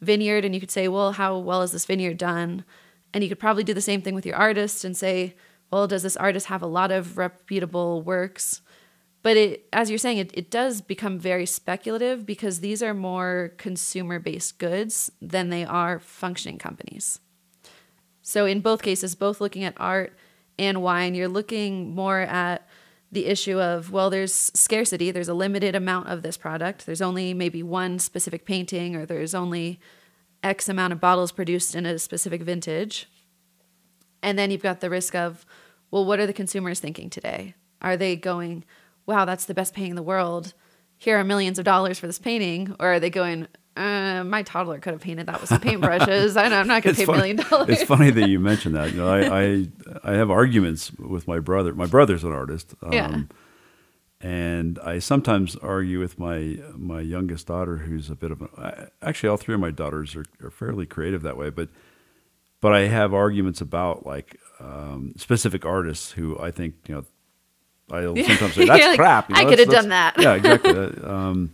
vineyard 0.00 0.44
and 0.44 0.54
you 0.54 0.60
could 0.60 0.70
say, 0.70 0.88
well, 0.88 1.12
how 1.12 1.38
well 1.38 1.62
is 1.62 1.72
this 1.72 1.84
vineyard 1.84 2.18
done? 2.18 2.64
And 3.12 3.24
you 3.24 3.28
could 3.28 3.38
probably 3.38 3.64
do 3.64 3.74
the 3.74 3.80
same 3.80 4.02
thing 4.02 4.14
with 4.14 4.26
your 4.26 4.36
artist 4.36 4.84
and 4.84 4.96
say, 4.96 5.34
well, 5.70 5.86
does 5.86 6.02
this 6.02 6.16
artist 6.16 6.46
have 6.46 6.62
a 6.62 6.66
lot 6.66 6.92
of 6.92 7.18
reputable 7.18 8.02
works? 8.02 8.62
But 9.22 9.36
it, 9.36 9.68
as 9.72 9.90
you're 9.90 9.98
saying, 9.98 10.18
it, 10.18 10.30
it 10.34 10.50
does 10.50 10.80
become 10.80 11.18
very 11.18 11.46
speculative 11.46 12.24
because 12.24 12.60
these 12.60 12.82
are 12.82 12.94
more 12.94 13.52
consumer 13.56 14.20
based 14.20 14.58
goods 14.58 15.10
than 15.20 15.50
they 15.50 15.64
are 15.64 15.98
functioning 15.98 16.58
companies. 16.58 17.18
So, 18.22 18.46
in 18.46 18.60
both 18.60 18.82
cases, 18.82 19.16
both 19.16 19.40
looking 19.40 19.64
at 19.64 19.74
art 19.78 20.16
and 20.58 20.82
wine, 20.82 21.14
you're 21.14 21.28
looking 21.28 21.94
more 21.94 22.20
at 22.20 22.66
the 23.12 23.26
issue 23.26 23.60
of, 23.60 23.90
well, 23.92 24.10
there's 24.10 24.32
scarcity, 24.32 25.10
there's 25.10 25.28
a 25.28 25.34
limited 25.34 25.74
amount 25.74 26.08
of 26.08 26.22
this 26.22 26.36
product, 26.36 26.86
there's 26.86 27.02
only 27.02 27.32
maybe 27.34 27.62
one 27.62 27.98
specific 27.98 28.44
painting, 28.44 28.96
or 28.96 29.06
there's 29.06 29.34
only 29.34 29.78
X 30.42 30.68
amount 30.68 30.92
of 30.92 31.00
bottles 31.00 31.32
produced 31.32 31.74
in 31.74 31.86
a 31.86 31.98
specific 31.98 32.42
vintage. 32.42 33.08
And 34.22 34.38
then 34.38 34.50
you've 34.50 34.62
got 34.62 34.80
the 34.80 34.90
risk 34.90 35.14
of, 35.14 35.46
well, 35.90 36.04
what 36.04 36.18
are 36.18 36.26
the 36.26 36.32
consumers 36.32 36.80
thinking 36.80 37.10
today? 37.10 37.54
Are 37.80 37.96
they 37.96 38.16
going, 38.16 38.64
wow, 39.06 39.24
that's 39.24 39.44
the 39.44 39.54
best 39.54 39.72
painting 39.72 39.90
in 39.90 39.96
the 39.96 40.02
world. 40.02 40.52
Here 40.98 41.18
are 41.18 41.24
millions 41.24 41.58
of 41.58 41.64
dollars 41.64 41.98
for 41.98 42.06
this 42.06 42.18
painting. 42.18 42.74
Or 42.80 42.94
are 42.94 43.00
they 43.00 43.10
going, 43.10 43.46
uh, 43.76 44.24
my 44.24 44.42
toddler 44.42 44.78
could 44.78 44.94
have 44.94 45.02
painted 45.02 45.26
that 45.26 45.40
with 45.40 45.50
some 45.50 45.60
paintbrushes. 45.60 46.40
I 46.40 46.48
know 46.48 46.58
I'm 46.58 46.66
not 46.66 46.82
going 46.82 46.96
to 46.96 47.06
pay 47.06 47.12
a 47.12 47.16
million 47.16 47.36
dollars. 47.36 47.68
It's 47.68 47.82
funny 47.82 48.10
that 48.10 48.28
you 48.28 48.40
mentioned 48.40 48.74
that. 48.74 48.92
You 48.92 48.98
know, 48.98 49.08
I, 49.08 49.42
I, 49.42 49.66
I 50.12 50.12
have 50.14 50.30
arguments 50.30 50.92
with 50.92 51.28
my 51.28 51.38
brother. 51.40 51.74
My 51.74 51.86
brother's 51.86 52.24
an 52.24 52.32
artist. 52.32 52.74
Um, 52.82 52.92
yeah. 52.92 53.20
And 54.20 54.78
I 54.78 54.98
sometimes 54.98 55.56
argue 55.56 56.00
with 56.00 56.18
my 56.18 56.58
my 56.74 57.00
youngest 57.00 57.48
daughter, 57.48 57.76
who's 57.76 58.08
a 58.08 58.14
bit 58.14 58.30
of 58.30 58.40
a. 58.40 58.90
Actually, 59.02 59.28
all 59.28 59.36
three 59.36 59.54
of 59.54 59.60
my 59.60 59.70
daughters 59.70 60.16
are, 60.16 60.24
are 60.42 60.50
fairly 60.50 60.86
creative 60.86 61.20
that 61.22 61.36
way, 61.36 61.50
but 61.50 61.68
but 62.62 62.72
I 62.72 62.86
have 62.88 63.12
arguments 63.12 63.60
about 63.60 64.06
like 64.06 64.40
um, 64.58 65.12
specific 65.18 65.66
artists 65.66 66.12
who 66.12 66.38
I 66.38 66.50
think 66.50 66.74
you 66.88 66.94
know. 66.94 67.04
I'll 67.88 68.16
sometimes 68.24 68.54
say 68.54 68.64
that's 68.64 68.84
like, 68.84 68.98
crap. 68.98 69.28
You 69.28 69.36
know, 69.36 69.42
I 69.42 69.44
could 69.44 69.58
have 69.60 69.68
done 69.68 69.90
that. 69.90 70.14
yeah, 70.18 70.34
exactly. 70.34 70.72
Um, 71.04 71.52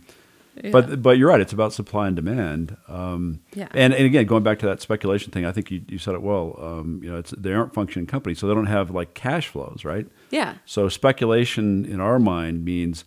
yeah. 0.61 0.71
But 0.71 1.01
but 1.01 1.17
you're 1.17 1.29
right. 1.29 1.41
It's 1.41 1.53
about 1.53 1.73
supply 1.73 2.07
and 2.07 2.15
demand. 2.15 2.77
Um, 2.87 3.41
yeah. 3.53 3.69
And 3.71 3.93
and 3.93 4.05
again, 4.05 4.25
going 4.25 4.43
back 4.43 4.59
to 4.59 4.65
that 4.67 4.81
speculation 4.81 5.31
thing, 5.31 5.45
I 5.45 5.51
think 5.51 5.71
you, 5.71 5.81
you 5.87 5.97
said 5.97 6.13
it 6.13 6.21
well. 6.21 6.57
Um, 6.61 7.01
you 7.03 7.11
know, 7.11 7.17
it's 7.17 7.31
they 7.31 7.53
aren't 7.53 7.73
functioning 7.73 8.05
companies, 8.05 8.39
so 8.39 8.47
they 8.47 8.53
don't 8.53 8.67
have 8.67 8.91
like 8.91 9.13
cash 9.13 9.47
flows, 9.47 9.83
right? 9.83 10.07
Yeah. 10.29 10.55
So 10.65 10.89
speculation 10.89 11.85
in 11.85 11.99
our 11.99 12.19
mind 12.19 12.63
means 12.63 13.05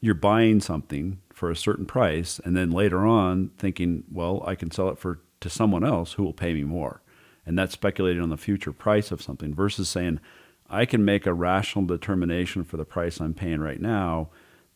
you're 0.00 0.14
buying 0.14 0.60
something 0.60 1.20
for 1.34 1.50
a 1.50 1.56
certain 1.56 1.86
price, 1.86 2.40
and 2.44 2.56
then 2.56 2.70
later 2.70 3.06
on 3.06 3.50
thinking, 3.58 4.04
well, 4.10 4.42
I 4.46 4.54
can 4.54 4.70
sell 4.70 4.88
it 4.88 4.98
for 4.98 5.20
to 5.40 5.50
someone 5.50 5.84
else 5.84 6.14
who 6.14 6.22
will 6.22 6.32
pay 6.34 6.54
me 6.54 6.64
more, 6.64 7.02
and 7.44 7.58
that's 7.58 7.72
speculating 7.72 8.22
on 8.22 8.30
the 8.30 8.36
future 8.36 8.72
price 8.72 9.10
of 9.10 9.22
something 9.22 9.54
versus 9.54 9.88
saying, 9.88 10.20
I 10.68 10.84
can 10.84 11.04
make 11.04 11.26
a 11.26 11.34
rational 11.34 11.84
determination 11.84 12.62
for 12.64 12.76
the 12.76 12.84
price 12.84 13.20
I'm 13.20 13.34
paying 13.34 13.60
right 13.60 13.80
now, 13.80 14.28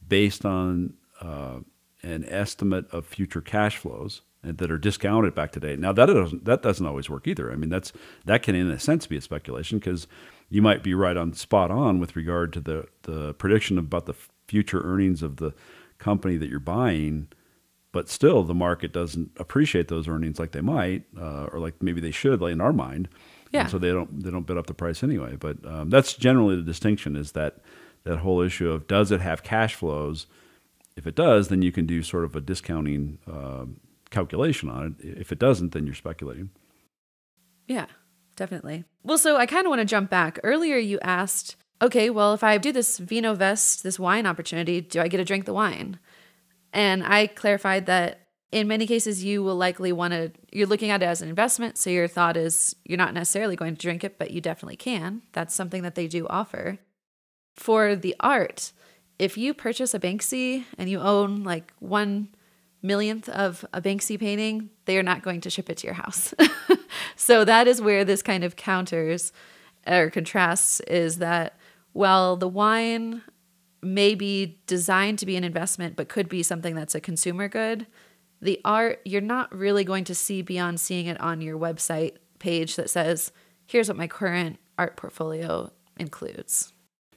based 0.07 0.45
on 0.45 0.95
uh, 1.21 1.61
an 2.05 2.25
estimate 2.29 2.89
of 2.93 3.07
future 3.07 3.41
cash 3.41 3.77
flows 3.77 4.23
that 4.43 4.71
are 4.71 4.79
discounted 4.79 5.35
back 5.35 5.53
to 5.53 5.61
date. 5.61 5.79
Now 5.79 5.93
that 5.93 6.07
doesn't 6.07 6.45
that 6.45 6.63
doesn't 6.63 6.87
always 6.87 7.09
work 7.09 7.27
either. 7.27 7.51
I 7.51 7.57
mean 7.57 7.71
that's 7.71 7.93
that 8.25 8.43
can 8.43 8.55
in 8.55 8.71
a 8.71 8.79
sense 8.79 9.07
be 9.07 9.17
a 9.17 9.21
speculation 9.21 9.79
because 9.79 10.07
you 10.51 10.61
might 10.63 10.83
be 10.83 10.95
right 10.95 11.17
on 11.17 11.33
spot 11.33 11.71
on 11.71 11.99
with 11.99 12.17
regard 12.17 12.53
to 12.53 12.61
the 12.61 12.87
the 13.03 13.35
prediction 13.35 13.79
about 13.79 14.07
the 14.07 14.15
future 14.47 14.83
earnings 14.85 15.23
of 15.23 15.37
the 15.37 15.55
company 15.99 16.37
that 16.37 16.51
you're 16.51 16.61
buying, 16.61 17.29
but 17.93 18.09
still 18.09 18.43
the 18.43 18.55
market 18.55 18.93
doesn't 18.93 19.31
appreciate 19.39 19.89
those 19.89 20.07
earnings 20.07 20.39
like 20.39 20.53
they 20.53 20.61
might 20.61 21.05
uh, 21.19 21.45
or 21.45 21.59
like 21.59 21.83
maybe 21.83 22.01
they 22.01 22.11
should 22.11 22.41
like 22.41 22.53
in 22.53 22.61
our 22.61 22.73
mind. 22.73 23.09
Yeah. 23.51 23.63
And 23.63 23.71
so 23.71 23.79
they 23.79 23.93
don't 23.93 24.23
they 24.23 24.31
don't 24.31 24.47
bid 24.47 24.59
up 24.59 24.67
the 24.67 24.75
price 24.75 25.03
anyway. 25.03 25.37
But 25.37 25.65
um, 25.65 25.89
that's 25.89 26.15
generally 26.15 26.57
the 26.57 26.63
distinction 26.63 27.17
is 27.17 27.33
that 27.33 27.59
that 28.03 28.19
whole 28.19 28.43
issue 28.43 28.71
of 28.71 28.87
does 28.87 29.11
it 29.11 29.23
have 29.23 29.43
cash 29.43 29.75
flows 29.75 30.27
if 30.97 31.07
it 31.07 31.15
does, 31.15 31.49
then 31.49 31.63
you 31.63 31.73
can 31.73 31.87
do 31.87 32.03
sort 32.03 32.25
of 32.25 32.37
a 32.37 32.41
discounting 32.41 33.19
uh, 33.31 33.67
calculation 34.11 34.69
on 34.69 34.97
it. 34.99 35.19
If 35.19 35.33
it 35.33 35.39
doesn't, 35.39 35.73
then 35.73 35.87
you're 35.87 35.95
speculating. 35.95 36.51
Yeah, 37.67 37.87
definitely. 38.37 38.85
Well, 39.03 39.19
so 39.19 39.37
I 39.37 39.47
kind 39.47 39.67
of 39.67 39.71
want 39.71 39.81
to 39.81 39.87
jump 39.87 40.11
back. 40.11 40.39
Earlier, 40.43 40.77
you 40.77 40.99
asked, 41.03 41.57
okay, 41.83 42.11
well, 42.11 42.35
if 42.35 42.45
I 42.45 42.59
do 42.59 42.73
this 42.73 42.99
Vino 42.99 43.35
Vest, 43.35 43.83
this 43.83 43.99
wine 43.99 44.27
opportunity, 44.27 44.81
do 44.81 45.01
I 45.01 45.09
get 45.09 45.19
to 45.19 45.25
drink 45.25 45.47
the 45.47 45.55
wine? 45.55 45.99
And 46.73 47.05
I 47.05 47.27
clarified 47.27 47.87
that 47.87 48.21
in 48.53 48.69
many 48.69 48.87
cases, 48.87 49.25
you 49.25 49.43
will 49.43 49.57
likely 49.57 49.93
want 49.93 50.13
to, 50.13 50.31
you're 50.53 50.69
looking 50.69 50.91
at 50.91 51.03
it 51.03 51.07
as 51.07 51.21
an 51.21 51.29
investment. 51.29 51.77
So 51.77 51.91
your 51.91 52.07
thought 52.07 52.37
is 52.37 52.77
you're 52.85 52.99
not 52.99 53.13
necessarily 53.13 53.57
going 53.57 53.75
to 53.75 53.83
drink 53.83 54.05
it, 54.05 54.17
but 54.17 54.31
you 54.31 54.41
definitely 54.41 54.77
can. 54.77 55.23
That's 55.33 55.55
something 55.55 55.83
that 55.83 55.97
they 55.97 56.07
do 56.07 56.29
offer. 56.29 56.79
For 57.57 57.97
the 57.97 58.15
art, 58.21 58.73
if 59.19 59.37
you 59.37 59.55
purchase 59.55 59.95
a 59.95 60.01
Banksy 60.01 60.65
and 60.79 60.89
you 60.89 61.01
own 61.01 61.45
like 61.45 61.73
one 61.79 62.29
millionth 62.83 63.29
of 63.31 63.65
a 63.73 63.81
Banksy 63.81 64.19
painting, 64.19 64.71
they 64.85 64.99
are 64.99 65.03
not 65.03 65.23
going 65.23 65.41
to 65.41 65.51
ship 65.51 65.71
it 65.71 65.79
to 65.79 65.87
your 65.87 65.95
house. 65.95 66.35
so 67.17 67.45
that 67.45 67.67
is 67.67 67.81
where 67.81 68.05
this 68.05 68.23
kind 68.23 68.45
of 68.45 68.57
counters 68.57 69.33
or 69.87 70.11
contrasts 70.11 70.81
is 70.81 71.19
that 71.19 71.59
while 71.93 72.37
the 72.37 72.49
wine 72.49 73.23
may 73.83 74.15
be 74.15 74.61
designed 74.67 75.19
to 75.19 75.27
be 75.27 75.37
an 75.37 75.45
investment 75.45 75.97
but 75.97 76.09
could 76.09 76.29
be 76.29 76.43
something 76.43 76.75
that's 76.75 76.95
a 76.95 77.01
consumer 77.01 77.49
good, 77.49 77.87
the 78.43 78.61
art 78.65 79.01
you're 79.05 79.23
not 79.23 79.55
really 79.55 79.85
going 79.85 80.05
to 80.05 80.15
see 80.15 80.43
beyond 80.43 80.79
seeing 80.79 81.07
it 81.07 81.19
on 81.21 81.41
your 81.41 81.59
website 81.59 82.17
page 82.39 82.77
that 82.77 82.91
says, 82.91 83.33
here's 83.67 83.89
what 83.89 83.97
my 83.97 84.07
current 84.07 84.59
art 84.77 84.97
portfolio 84.97 85.71
includes. 85.99 86.74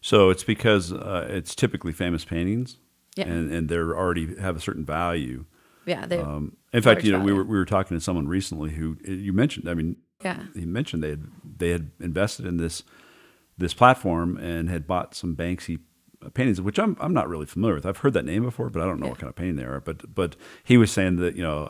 So 0.07 0.29
it's 0.29 0.45
because 0.45 0.93
uh, 0.93 1.27
it's 1.29 1.53
typically 1.53 1.91
famous 1.91 2.23
paintings, 2.23 2.77
yeah. 3.17 3.27
and 3.27 3.51
and 3.51 3.67
they 3.67 3.75
already 3.75 4.37
have 4.39 4.55
a 4.55 4.61
certain 4.61 4.85
value. 4.85 5.43
Yeah, 5.85 6.05
they. 6.05 6.17
Um, 6.17 6.55
in 6.71 6.81
fact, 6.81 7.03
you 7.03 7.11
know, 7.11 7.17
value. 7.17 7.33
we 7.33 7.37
were 7.37 7.43
we 7.43 7.57
were 7.57 7.65
talking 7.65 7.97
to 7.97 7.99
someone 7.99 8.25
recently 8.25 8.69
who 8.69 8.95
you 9.03 9.33
mentioned. 9.33 9.67
I 9.67 9.73
mean, 9.73 9.97
yeah, 10.23 10.45
he 10.55 10.65
mentioned 10.65 11.03
they 11.03 11.09
had 11.09 11.25
they 11.57 11.71
had 11.71 11.91
invested 11.99 12.45
in 12.45 12.55
this 12.55 12.83
this 13.57 13.73
platform 13.73 14.37
and 14.37 14.69
had 14.69 14.87
bought 14.87 15.13
some 15.13 15.35
Banksy 15.35 15.79
paintings, 16.33 16.61
which 16.61 16.79
I'm 16.79 16.95
I'm 17.01 17.13
not 17.13 17.27
really 17.27 17.45
familiar 17.45 17.75
with. 17.75 17.85
I've 17.85 17.97
heard 17.97 18.13
that 18.13 18.23
name 18.23 18.43
before, 18.43 18.69
but 18.69 18.81
I 18.81 18.85
don't 18.85 19.01
know 19.01 19.07
yeah. 19.07 19.11
what 19.11 19.19
kind 19.19 19.29
of 19.29 19.35
painting 19.35 19.57
they 19.57 19.65
are. 19.65 19.81
But 19.81 20.15
but 20.15 20.37
he 20.63 20.77
was 20.77 20.89
saying 20.89 21.17
that 21.17 21.35
you 21.35 21.43
know 21.43 21.67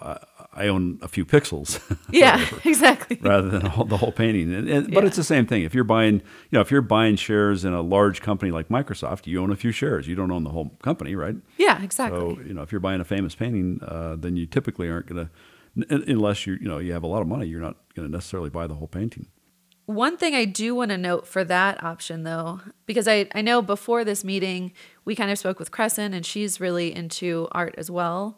I, 0.57 0.67
own 0.67 0.99
a 1.01 1.07
few 1.07 1.25
pixels. 1.25 1.81
Yeah, 2.09 2.45
exactly. 2.63 3.19
Rather 3.21 3.49
than 3.49 3.65
whole, 3.65 3.85
the 3.85 3.97
whole 3.97 4.13
painting, 4.13 4.53
and, 4.53 4.69
and, 4.69 4.93
but 4.93 5.03
it's 5.03 5.17
the 5.17 5.23
same 5.23 5.45
thing. 5.45 5.63
If 5.63 5.75
you're 5.75 5.83
buying, 5.83 6.15
you 6.15 6.53
know, 6.53 6.61
if 6.61 6.71
you're 6.71 6.81
buying 6.81 7.17
shares 7.17 7.65
in 7.65 7.73
a 7.73 7.81
large 7.81 8.21
company 8.21 8.49
like 8.49 8.69
Microsoft, 8.69 9.27
you 9.27 9.41
own 9.41 9.51
a 9.51 9.57
few 9.57 9.71
shares. 9.71 10.07
You 10.07 10.15
don't 10.15 10.31
own 10.31 10.45
the 10.45 10.51
whole 10.51 10.71
company, 10.81 11.15
right? 11.15 11.35
Yeah, 11.57 11.83
exactly. 11.83 12.19
So 12.19 12.41
you 12.41 12.53
know, 12.53 12.61
if 12.61 12.71
you're 12.71 12.79
buying 12.79 13.01
a 13.01 13.05
famous 13.05 13.35
painting, 13.35 13.81
uh, 13.85 14.15
then 14.17 14.37
you 14.37 14.45
typically 14.45 14.89
aren't 14.89 15.07
going 15.07 15.29
to, 15.75 16.11
unless 16.11 16.47
you 16.47 16.53
you 16.61 16.67
know 16.67 16.77
you 16.77 16.93
have 16.93 17.03
a 17.03 17.07
lot 17.07 17.21
of 17.21 17.27
money, 17.27 17.47
you're 17.47 17.61
not 17.61 17.75
going 17.93 18.07
to 18.07 18.11
necessarily 18.11 18.49
buy 18.49 18.67
the 18.67 18.75
whole 18.75 18.87
painting. 18.87 19.27
One 19.87 20.17
thing 20.17 20.35
I 20.35 20.43
do 20.43 20.75
want 20.75 20.91
to 20.91 20.97
note 20.97 21.25
for 21.25 21.45
that 21.45 21.81
option, 21.81 22.23
though, 22.23 22.59
because 22.85 23.07
I, 23.07 23.29
I 23.33 23.41
know 23.41 23.61
before 23.61 24.03
this 24.03 24.21
meeting, 24.21 24.73
we 25.05 25.15
kind 25.15 25.31
of 25.31 25.39
spoke 25.39 25.59
with 25.59 25.71
Crescent, 25.71 26.13
and 26.13 26.25
she's 26.25 26.59
really 26.59 26.93
into 26.93 27.47
art 27.53 27.73
as 27.77 27.89
well. 27.89 28.37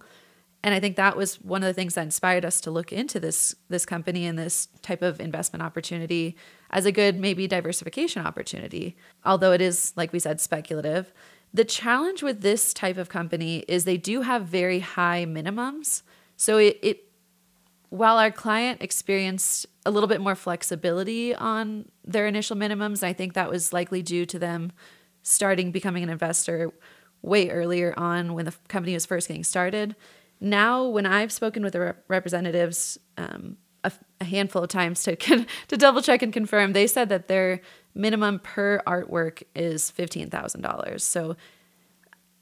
And 0.63 0.75
I 0.75 0.79
think 0.79 0.97
that 0.97 1.15
was 1.15 1.35
one 1.35 1.63
of 1.63 1.67
the 1.67 1.73
things 1.73 1.95
that 1.95 2.01
inspired 2.01 2.43
us 2.43 2.59
to 2.61 2.71
look 2.71 2.91
into 2.91 3.19
this 3.19 3.55
this 3.69 3.85
company 3.85 4.25
and 4.25 4.37
this 4.37 4.67
type 4.81 5.01
of 5.01 5.21
investment 5.21 5.63
opportunity 5.63 6.35
as 6.69 6.85
a 6.85 6.91
good 6.91 7.19
maybe 7.19 7.47
diversification 7.47 8.25
opportunity. 8.25 8.97
Although 9.25 9.53
it 9.53 9.61
is, 9.61 9.93
like 9.95 10.11
we 10.11 10.19
said, 10.19 10.41
speculative. 10.41 11.13
The 11.53 11.65
challenge 11.65 12.21
with 12.21 12.41
this 12.41 12.73
type 12.73 12.97
of 12.97 13.09
company 13.09 13.59
is 13.67 13.83
they 13.83 13.97
do 13.97 14.21
have 14.21 14.45
very 14.45 14.79
high 14.79 15.25
minimums. 15.25 16.03
So 16.35 16.57
it, 16.57 16.77
it 16.81 17.03
while 17.89 18.17
our 18.17 18.29
client 18.29 18.81
experienced 18.83 19.65
a 19.85 19.91
little 19.91 20.07
bit 20.07 20.21
more 20.21 20.35
flexibility 20.35 21.33
on 21.33 21.85
their 22.05 22.27
initial 22.27 22.55
minimums, 22.55 23.01
I 23.01 23.13
think 23.13 23.33
that 23.33 23.49
was 23.49 23.73
likely 23.73 24.03
due 24.03 24.25
to 24.27 24.37
them 24.37 24.71
starting 25.23 25.71
becoming 25.71 26.03
an 26.03 26.09
investor 26.09 26.71
way 27.21 27.49
earlier 27.49 27.93
on 27.97 28.33
when 28.33 28.45
the 28.45 28.53
company 28.67 28.93
was 28.93 29.05
first 29.05 29.27
getting 29.27 29.43
started. 29.43 29.95
Now, 30.41 30.85
when 30.85 31.05
I've 31.05 31.31
spoken 31.31 31.63
with 31.63 31.73
the 31.73 31.79
rep- 31.79 32.03
representatives 32.07 32.97
um, 33.17 33.57
a, 33.83 33.91
a, 34.21 34.23
handful 34.23 34.63
of 34.63 34.69
times 34.69 35.03
to 35.03 35.15
to 35.67 35.77
double 35.77 36.01
check 36.01 36.21
and 36.21 36.31
confirm, 36.31 36.73
they 36.73 36.87
said 36.87 37.09
that 37.09 37.27
their 37.27 37.61
minimum 37.93 38.39
per 38.39 38.81
artwork 38.87 39.43
is 39.55 39.89
fifteen 39.91 40.29
thousand 40.29 40.61
dollars. 40.61 41.03
So 41.03 41.35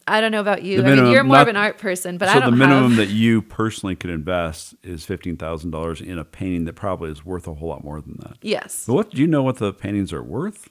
I 0.08 0.22
don't 0.22 0.32
know 0.32 0.39
about 0.39 0.63
you. 0.63 0.82
The 0.82 0.88
I 0.89 0.96
mean, 0.96 1.12
you're 1.12 1.24
more 1.24 1.42
of 1.42 1.48
an 1.48 1.58
art 1.58 1.80
person, 1.80 2.18
but 2.18 2.27
so 2.27 2.32
I 2.32 2.34
don't 2.36 2.44
So 2.44 2.51
the 2.51 2.58
minimum 2.58 2.92
have. 2.92 2.98
that 2.98 3.10
you 3.13 3.42
personally 3.42 3.96
could 3.96 4.10
invest 4.10 4.75
is 4.84 5.04
fifteen 5.06 5.38
thousand 5.38 5.72
dollars 5.72 6.00
in 6.00 6.18
a 6.18 6.24
painting 6.24 6.66
that 6.66 6.74
probably 6.74 7.12
is 7.12 7.25
worth 7.25 7.48
a 7.48 7.56
whole 7.56 7.70
lot 7.70 7.84
more 7.84 8.00
than 8.00 8.18
that. 8.22 8.38
yes, 8.42 8.86
But 8.86 8.94
what 8.94 9.12
do 9.12 9.22
you 9.22 9.27
know 9.27 9.44
what 9.44 9.58
the 9.58 9.74
paintings 9.74 10.13
are 10.13 10.24
worth? 10.24 10.70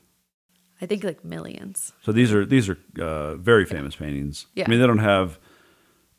I 0.80 0.86
think 0.86 1.04
like 1.04 1.24
millions. 1.24 1.92
So 2.02 2.12
these 2.12 2.32
are 2.32 2.46
these 2.46 2.68
are 2.68 2.78
uh, 3.00 3.36
very 3.36 3.64
famous 3.64 3.96
paintings. 3.96 4.46
Yeah. 4.54 4.64
I 4.66 4.70
mean, 4.70 4.80
they 4.80 4.86
don't 4.86 4.98
have 4.98 5.38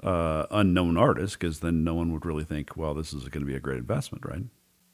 uh, 0.03 0.45
unknown 0.51 0.97
artists 0.97 1.35
because 1.35 1.59
then 1.59 1.83
no 1.83 1.93
one 1.93 2.11
would 2.13 2.25
really 2.25 2.43
think, 2.43 2.77
well, 2.77 2.93
this 2.93 3.13
is 3.13 3.23
going 3.29 3.41
to 3.41 3.47
be 3.47 3.55
a 3.55 3.59
great 3.59 3.79
investment, 3.79 4.25
right? 4.25 4.43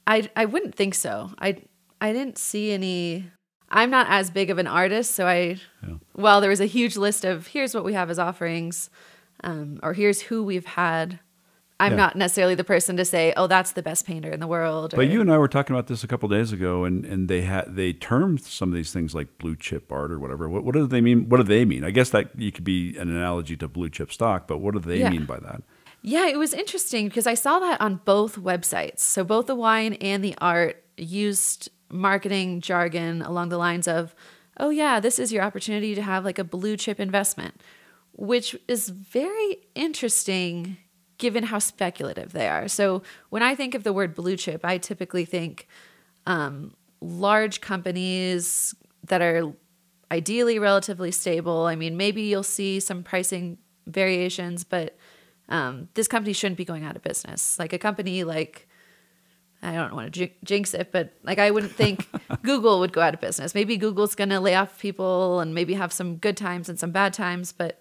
I 0.07 0.29
I 0.35 0.45
wouldn't 0.45 0.75
think 0.75 0.95
so. 0.95 1.31
I 1.39 1.57
I 2.01 2.13
didn't 2.13 2.37
see 2.37 2.71
any. 2.71 3.29
I'm 3.69 3.89
not 3.89 4.07
as 4.09 4.29
big 4.29 4.49
of 4.49 4.57
an 4.57 4.67
artist, 4.67 5.15
so 5.15 5.25
I. 5.25 5.59
Yeah. 5.85 5.95
Well, 6.15 6.41
there 6.41 6.49
was 6.49 6.61
a 6.61 6.65
huge 6.65 6.97
list 6.97 7.25
of 7.25 7.47
here's 7.47 7.73
what 7.73 7.85
we 7.85 7.93
have 7.93 8.09
as 8.09 8.19
offerings, 8.19 8.89
um, 9.43 9.79
or 9.81 9.93
here's 9.93 10.21
who 10.21 10.43
we've 10.43 10.65
had. 10.65 11.19
I'm 11.83 11.91
Yeah. 11.93 11.97
not 12.05 12.15
necessarily 12.15 12.55
the 12.55 12.63
person 12.63 12.97
to 12.97 13.05
say, 13.05 13.33
oh, 13.37 13.47
that's 13.47 13.71
the 13.73 13.81
best 13.83 14.05
painter 14.05 14.31
in 14.31 14.39
the 14.39 14.47
world. 14.47 14.93
Or, 14.93 14.97
But 14.97 15.07
you 15.09 15.21
and 15.21 15.31
I 15.31 15.37
were 15.37 15.47
talking 15.47 15.75
about 15.75 15.87
this 15.87 16.03
a 16.03 16.07
couple 16.07 16.27
days 16.29 16.51
ago, 16.51 16.83
and, 16.85 17.05
and 17.05 17.27
they 17.27 17.41
had 17.41 17.75
they 17.75 17.93
termed 17.93 18.41
some 18.41 18.69
of 18.69 18.75
these 18.75 18.91
things 18.93 19.13
like 19.13 19.27
blue 19.37 19.55
chip 19.55 19.91
art 19.91 20.11
or 20.11 20.19
whatever. 20.19 20.47
What, 20.49 20.63
what 20.63 20.73
do 20.73 20.87
they 20.87 21.01
mean? 21.01 21.29
What 21.29 21.37
do 21.37 21.43
they 21.43 21.65
mean? 21.65 21.83
I 21.83 21.91
guess 21.91 22.09
that 22.11 22.29
you 22.37 22.51
could 22.51 22.63
be 22.63 22.97
an 22.97 23.09
analogy 23.09 23.55
to 23.57 23.67
blue 23.67 23.89
chip 23.89 24.11
stock, 24.11 24.47
but 24.47 24.57
what 24.59 24.73
do 24.73 24.79
they 24.79 24.99
Yeah. 24.99 25.09
mean 25.09 25.25
by 25.25 25.39
that? 25.39 25.61
Yeah, 26.01 26.27
it 26.27 26.37
was 26.37 26.53
interesting 26.53 27.07
because 27.07 27.27
I 27.27 27.33
saw 27.33 27.59
that 27.59 27.79
on 27.79 28.01
both 28.05 28.37
websites. 28.37 28.99
So 28.99 29.23
both 29.23 29.45
the 29.47 29.55
wine 29.55 29.93
and 29.95 30.23
the 30.23 30.35
art 30.39 30.83
used 30.97 31.69
marketing 31.89 32.59
jargon 32.61 33.21
along 33.21 33.49
the 33.49 33.57
lines 33.57 33.87
of, 33.87 34.13
"Oh 34.59 34.69
yeah, 34.69 34.99
this 34.99 35.17
is 35.19 35.31
your 35.33 35.43
opportunity 35.43 35.95
to 35.95 36.01
have 36.01 36.25
like 36.25 36.39
a 36.39 36.43
blue 36.43 36.75
chip 36.77 36.99
investment," 36.99 37.55
which 38.15 38.55
is 38.67 38.89
very 38.89 39.57
interesting 39.75 40.77
given 41.17 41.43
how 41.43 41.59
speculative 41.59 42.33
they 42.33 42.47
are. 42.47 42.67
So 42.67 43.03
when 43.29 43.43
I 43.43 43.55
think 43.55 43.75
of 43.75 43.83
the 43.83 43.93
word 43.93 44.15
blue 44.15 44.35
chip, 44.35 44.65
I 44.65 44.77
typically 44.77 45.25
think 45.25 45.67
um, 46.25 46.73
large 47.01 47.61
companies 47.61 48.73
that 49.05 49.21
are 49.21 49.53
ideally 50.11 50.59
relatively 50.59 51.11
stable. 51.11 51.65
I 51.65 51.75
mean, 51.75 51.97
maybe 51.97 52.21
you'll 52.23 52.43
see 52.43 52.79
some 52.79 53.03
pricing 53.03 53.57
variations, 53.87 54.63
but 54.63 54.95
um, 55.49 55.89
this 55.95 56.07
company 56.07 56.33
shouldn't 56.33 56.57
be 56.57 56.65
going 56.65 56.83
out 56.83 56.95
of 56.95 57.03
business. 57.03 57.59
Like 57.59 57.73
a 57.73 57.79
company 57.79 58.23
like, 58.23 58.67
I 59.61 59.73
don't 59.73 59.95
want 59.95 60.13
to 60.13 60.29
jinx 60.43 60.73
it, 60.73 60.91
but 60.91 61.13
like 61.23 61.39
I 61.39 61.51
wouldn't 61.51 61.73
think 61.73 62.07
Google 62.43 62.79
would 62.79 62.93
go 62.93 63.01
out 63.01 63.13
of 63.13 63.21
business. 63.21 63.55
Maybe 63.55 63.77
Google's 63.77 64.15
going 64.15 64.29
to 64.29 64.39
lay 64.39 64.55
off 64.55 64.79
people 64.79 65.39
and 65.39 65.53
maybe 65.53 65.73
have 65.73 65.91
some 65.91 66.17
good 66.17 66.37
times 66.37 66.69
and 66.69 66.79
some 66.79 66.91
bad 66.91 67.13
times. 67.13 67.51
But 67.51 67.79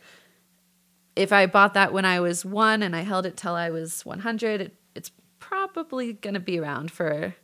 if 1.17 1.33
I 1.33 1.47
bought 1.47 1.75
that 1.75 1.93
when 1.93 2.05
I 2.05 2.21
was 2.21 2.45
one 2.45 2.83
and 2.83 2.97
I 2.97 3.03
held 3.03 3.27
it 3.27 3.37
till 3.37 3.55
I 3.55 3.71
was 3.71 4.05
100, 4.05 4.61
it, 4.61 4.77
it's 4.95 5.11
probably 5.39 6.15
going 6.15 6.35
to 6.35 6.41
be 6.41 6.59
around 6.59 6.91
for 6.91 7.35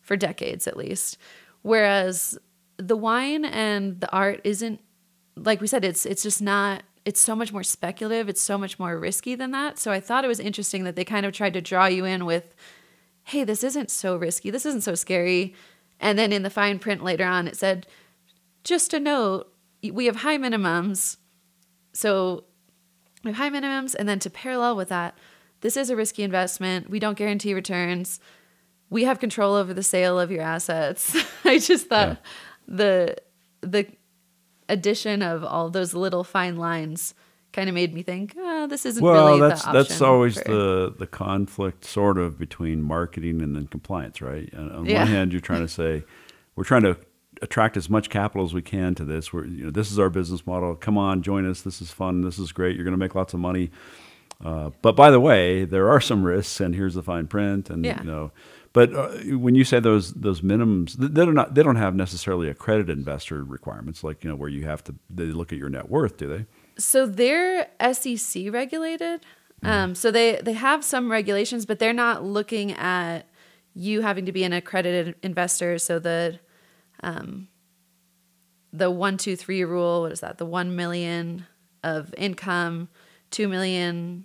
for 0.00 0.16
decades 0.16 0.66
at 0.66 0.76
least. 0.76 1.16
Whereas 1.62 2.38
the 2.76 2.96
wine 2.96 3.44
and 3.44 4.00
the 4.00 4.10
art 4.10 4.40
isn't 4.44 4.80
like 5.36 5.60
we 5.60 5.66
said 5.66 5.84
it's 5.84 6.04
it's 6.04 6.22
just 6.22 6.42
not 6.42 6.82
it's 7.04 7.20
so 7.20 7.36
much 7.36 7.52
more 7.52 7.62
speculative, 7.62 8.28
it's 8.28 8.40
so 8.40 8.56
much 8.56 8.78
more 8.78 8.98
risky 8.98 9.34
than 9.34 9.50
that. 9.50 9.78
So 9.78 9.92
I 9.92 10.00
thought 10.00 10.24
it 10.24 10.28
was 10.28 10.40
interesting 10.40 10.84
that 10.84 10.96
they 10.96 11.04
kind 11.04 11.26
of 11.26 11.32
tried 11.32 11.52
to 11.54 11.60
draw 11.60 11.86
you 11.86 12.04
in 12.04 12.24
with 12.24 12.54
hey, 13.26 13.42
this 13.42 13.64
isn't 13.64 13.90
so 13.90 14.16
risky. 14.16 14.50
This 14.50 14.66
isn't 14.66 14.82
so 14.82 14.94
scary. 14.94 15.54
And 15.98 16.18
then 16.18 16.30
in 16.30 16.42
the 16.42 16.50
fine 16.50 16.78
print 16.78 17.02
later 17.02 17.24
on 17.24 17.48
it 17.48 17.56
said 17.56 17.86
just 18.64 18.94
a 18.94 19.00
note, 19.00 19.52
we 19.82 20.06
have 20.06 20.16
high 20.16 20.38
minimums. 20.38 21.18
So 21.92 22.44
we 23.24 23.32
have 23.32 23.36
high 23.38 23.50
minimums 23.50 23.94
and 23.98 24.08
then 24.08 24.18
to 24.20 24.30
parallel 24.30 24.76
with 24.76 24.88
that, 24.90 25.16
this 25.62 25.76
is 25.76 25.90
a 25.90 25.96
risky 25.96 26.22
investment. 26.22 26.90
We 26.90 26.98
don't 26.98 27.16
guarantee 27.18 27.54
returns 27.54 28.20
we 28.90 29.04
have 29.04 29.18
control 29.18 29.54
over 29.54 29.72
the 29.74 29.82
sale 29.82 30.20
of 30.20 30.30
your 30.30 30.42
assets. 30.42 31.16
I 31.44 31.58
just 31.58 31.88
thought 31.88 32.20
the 32.68 33.16
the 33.62 33.86
addition 34.68 35.22
of 35.22 35.42
all 35.42 35.70
those 35.70 35.94
little 35.94 36.22
fine 36.22 36.56
lines 36.56 37.14
kind 37.52 37.68
of 37.68 37.74
made 37.74 37.94
me 37.94 38.02
think, 38.02 38.34
oh, 38.36 38.66
this 38.66 38.84
isn't 38.86 39.02
Well, 39.02 39.26
really 39.36 39.40
that's 39.48 39.62
the 39.62 39.68
option. 39.68 39.82
that's 39.82 40.00
always 40.02 40.40
for- 40.40 40.48
the 40.52 40.94
the 40.98 41.06
conflict 41.06 41.84
sort 41.84 42.18
of 42.18 42.38
between 42.38 42.82
marketing 42.82 43.40
and 43.42 43.56
then 43.56 43.66
compliance, 43.66 44.20
right? 44.20 44.52
And 44.52 44.70
on 44.70 44.86
Yeah. 44.86 45.00
one 45.00 45.08
hand, 45.08 45.32
you're 45.32 45.40
trying 45.40 45.62
to 45.62 45.68
say 45.68 46.04
we're 46.54 46.64
trying 46.64 46.82
to 46.82 46.96
attract 47.44 47.76
as 47.76 47.88
much 47.88 48.10
capital 48.10 48.44
as 48.44 48.52
we 48.52 48.62
can 48.62 48.94
to 48.96 49.04
this. 49.04 49.32
We're 49.32 49.46
you 49.46 49.64
know 49.66 49.70
this 49.70 49.92
is 49.92 49.98
our 49.98 50.10
business 50.10 50.46
model. 50.46 50.74
Come 50.74 50.98
on, 50.98 51.22
join 51.22 51.48
us. 51.48 51.60
This 51.62 51.80
is 51.80 51.90
fun. 51.92 52.22
This 52.22 52.38
is 52.38 52.50
great. 52.50 52.74
You're 52.74 52.84
going 52.84 52.92
to 52.92 52.98
make 52.98 53.14
lots 53.14 53.34
of 53.34 53.40
money. 53.40 53.70
Uh, 54.44 54.70
but 54.82 54.96
by 54.96 55.10
the 55.10 55.20
way, 55.20 55.64
there 55.64 55.88
are 55.88 56.00
some 56.00 56.24
risks, 56.24 56.60
and 56.60 56.74
here's 56.74 56.94
the 56.94 57.02
fine 57.02 57.26
print, 57.28 57.70
and 57.70 57.84
Yeah. 57.84 58.00
you 58.00 58.06
know. 58.06 58.32
But 58.72 58.92
uh, 58.92 59.08
when 59.38 59.54
you 59.54 59.62
say 59.62 59.78
those 59.78 60.12
those 60.14 60.40
minimums, 60.40 60.94
they 60.94 61.24
don't 61.24 61.34
not 61.34 61.54
they 61.54 61.62
don't 61.62 61.76
have 61.76 61.94
necessarily 61.94 62.48
accredited 62.48 62.98
investor 62.98 63.44
requirements, 63.44 64.02
like 64.02 64.24
you 64.24 64.30
know 64.30 64.36
where 64.36 64.48
you 64.48 64.64
have 64.64 64.82
to 64.84 64.94
they 65.08 65.26
look 65.26 65.52
at 65.52 65.58
your 65.58 65.68
net 65.68 65.88
worth, 65.88 66.16
do 66.16 66.26
they? 66.26 66.46
So 66.76 67.06
they're 67.06 67.68
SEC 67.92 68.52
regulated. 68.52 69.20
Mm-hmm. 69.62 69.66
Um, 69.66 69.94
so 69.94 70.10
they 70.10 70.40
they 70.42 70.54
have 70.54 70.82
some 70.82 71.10
regulations, 71.10 71.66
but 71.66 71.78
they're 71.78 71.92
not 71.92 72.24
looking 72.24 72.72
at 72.72 73.28
you 73.74 74.02
having 74.02 74.26
to 74.26 74.32
be 74.32 74.42
an 74.44 74.52
accredited 74.52 75.14
investor. 75.22 75.78
So 75.78 75.98
the 76.00 76.40
um, 77.04 77.48
the 78.72 78.90
one 78.90 79.16
two 79.16 79.36
three 79.36 79.64
rule. 79.64 80.02
What 80.02 80.12
is 80.12 80.20
that? 80.20 80.38
The 80.38 80.46
one 80.46 80.74
million 80.74 81.46
of 81.82 82.14
income, 82.16 82.88
two 83.30 83.46
million 83.48 84.24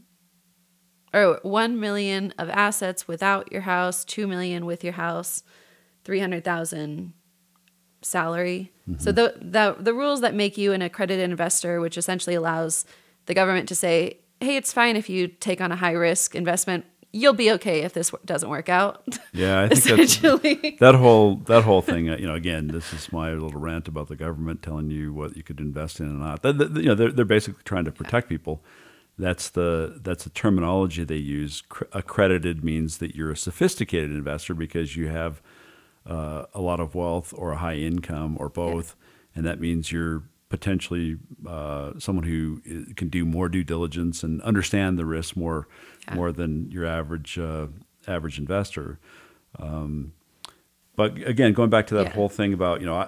or 1.13 1.39
one 1.44 1.80
million 1.80 2.34
of 2.38 2.50
assets 2.50 3.08
without 3.08 3.52
your 3.52 3.62
house, 3.62 4.06
two 4.06 4.28
million 4.28 4.65
with 4.65 4.84
your 4.84 4.94
house, 4.94 5.44
three 6.04 6.20
hundred 6.20 6.44
thousand 6.44 7.13
salary. 8.02 8.72
So 8.98 9.12
the, 9.12 9.36
the 9.39 9.76
the 9.80 9.94
rules 9.94 10.22
that 10.22 10.34
make 10.34 10.58
you 10.58 10.74
an 10.74 10.82
accredited 10.82 11.30
investor, 11.30 11.80
which 11.80 11.96
essentially 11.96 12.36
allows 12.36 12.86
the 13.28 13.36
government 13.36 13.70
to 13.70 13.76
say, 13.76 14.20
"Hey, 14.39 14.56
it's 14.56 14.74
fine 14.74 14.96
if 14.96 15.10
you 15.10 15.28
take 15.28 15.62
on 15.62 15.72
a 15.72 15.76
high 15.76 15.92
risk 15.92 16.34
investment. 16.34 16.86
You'll 17.12 17.34
be 17.34 17.52
okay 17.54 17.82
if 17.82 17.93
this 17.93 18.12
doesn't 18.26 18.50
work 18.50 18.69
out." 18.69 19.06
Yeah, 19.34 19.62
I 19.62 19.67
think 19.69 19.84
that's, 19.84 20.13
essentially. 20.13 20.78
that 20.80 20.95
whole 20.95 21.38
that 21.48 21.63
whole 21.63 21.82
thing. 21.82 22.10
uh, 22.10 22.17
You 22.17 22.28
know, 22.28 22.36
again, 22.36 22.67
this 22.67 22.93
is 22.93 23.12
my 23.12 23.34
little 23.34 23.60
rant 23.60 23.88
about 23.88 24.08
the 24.10 24.15
government 24.15 24.62
telling 24.62 24.91
you 24.91 25.13
what 25.13 25.36
you 25.36 25.43
could 25.43 25.60
invest 25.60 26.00
in 26.00 26.06
and 26.08 26.19
not. 26.19 26.41
That, 26.43 26.58
that- 26.60 26.76
you 26.76 26.84
know, 26.89 26.95
they're 26.95 27.12
they're 27.12 27.26
basically 27.26 27.62
trying 27.65 27.86
to 27.86 27.91
protect 27.91 28.30
people. 28.30 28.63
That's 29.17 29.50
the 29.50 30.00
that's 30.02 30.24
the 30.24 30.30
terminology 30.30 31.04
they 31.04 31.17
use. 31.17 31.63
Accredited 31.93 32.63
means 32.63 33.00
that 33.00 33.15
you're 33.15 33.32
a 33.32 33.38
sophisticated 33.38 34.12
investor 34.12 34.54
because 34.54 34.95
you 34.95 35.08
have 35.10 35.41
uh, 36.08 36.45
a 36.54 36.62
lot 36.62 36.80
of 36.80 36.95
wealth 36.95 37.34
or 37.36 37.52
a 37.52 37.58
high 37.58 37.76
income 37.76 38.38
or 38.39 38.48
both, 38.50 38.95
and 39.36 39.45
that 39.45 39.60
means 39.60 39.91
you're 39.91 40.24
potentially 40.50 41.18
uh, 41.48 41.92
someone 42.00 42.26
who 42.26 42.60
can 42.96 43.08
do 43.08 43.24
more 43.26 43.48
due 43.50 43.64
diligence 43.64 44.24
and 44.24 44.42
understand 44.42 44.98
the 44.98 45.06
risk 45.06 45.36
more 45.36 45.68
Yeah. 46.08 46.16
more 46.16 46.32
than 46.32 46.72
your 46.72 46.86
average 46.86 47.38
uh, 47.38 47.68
average 48.08 48.40
investor. 48.40 49.00
Um, 49.60 50.14
but 50.96 51.16
again, 51.28 51.54
going 51.54 51.70
back 51.70 51.88
to 51.88 51.96
that 51.96 52.08
Yeah. 52.08 52.14
whole 52.14 52.30
thing 52.30 52.52
about 52.54 52.82
you 52.82 52.88
know, 52.88 52.96
I, 52.96 53.08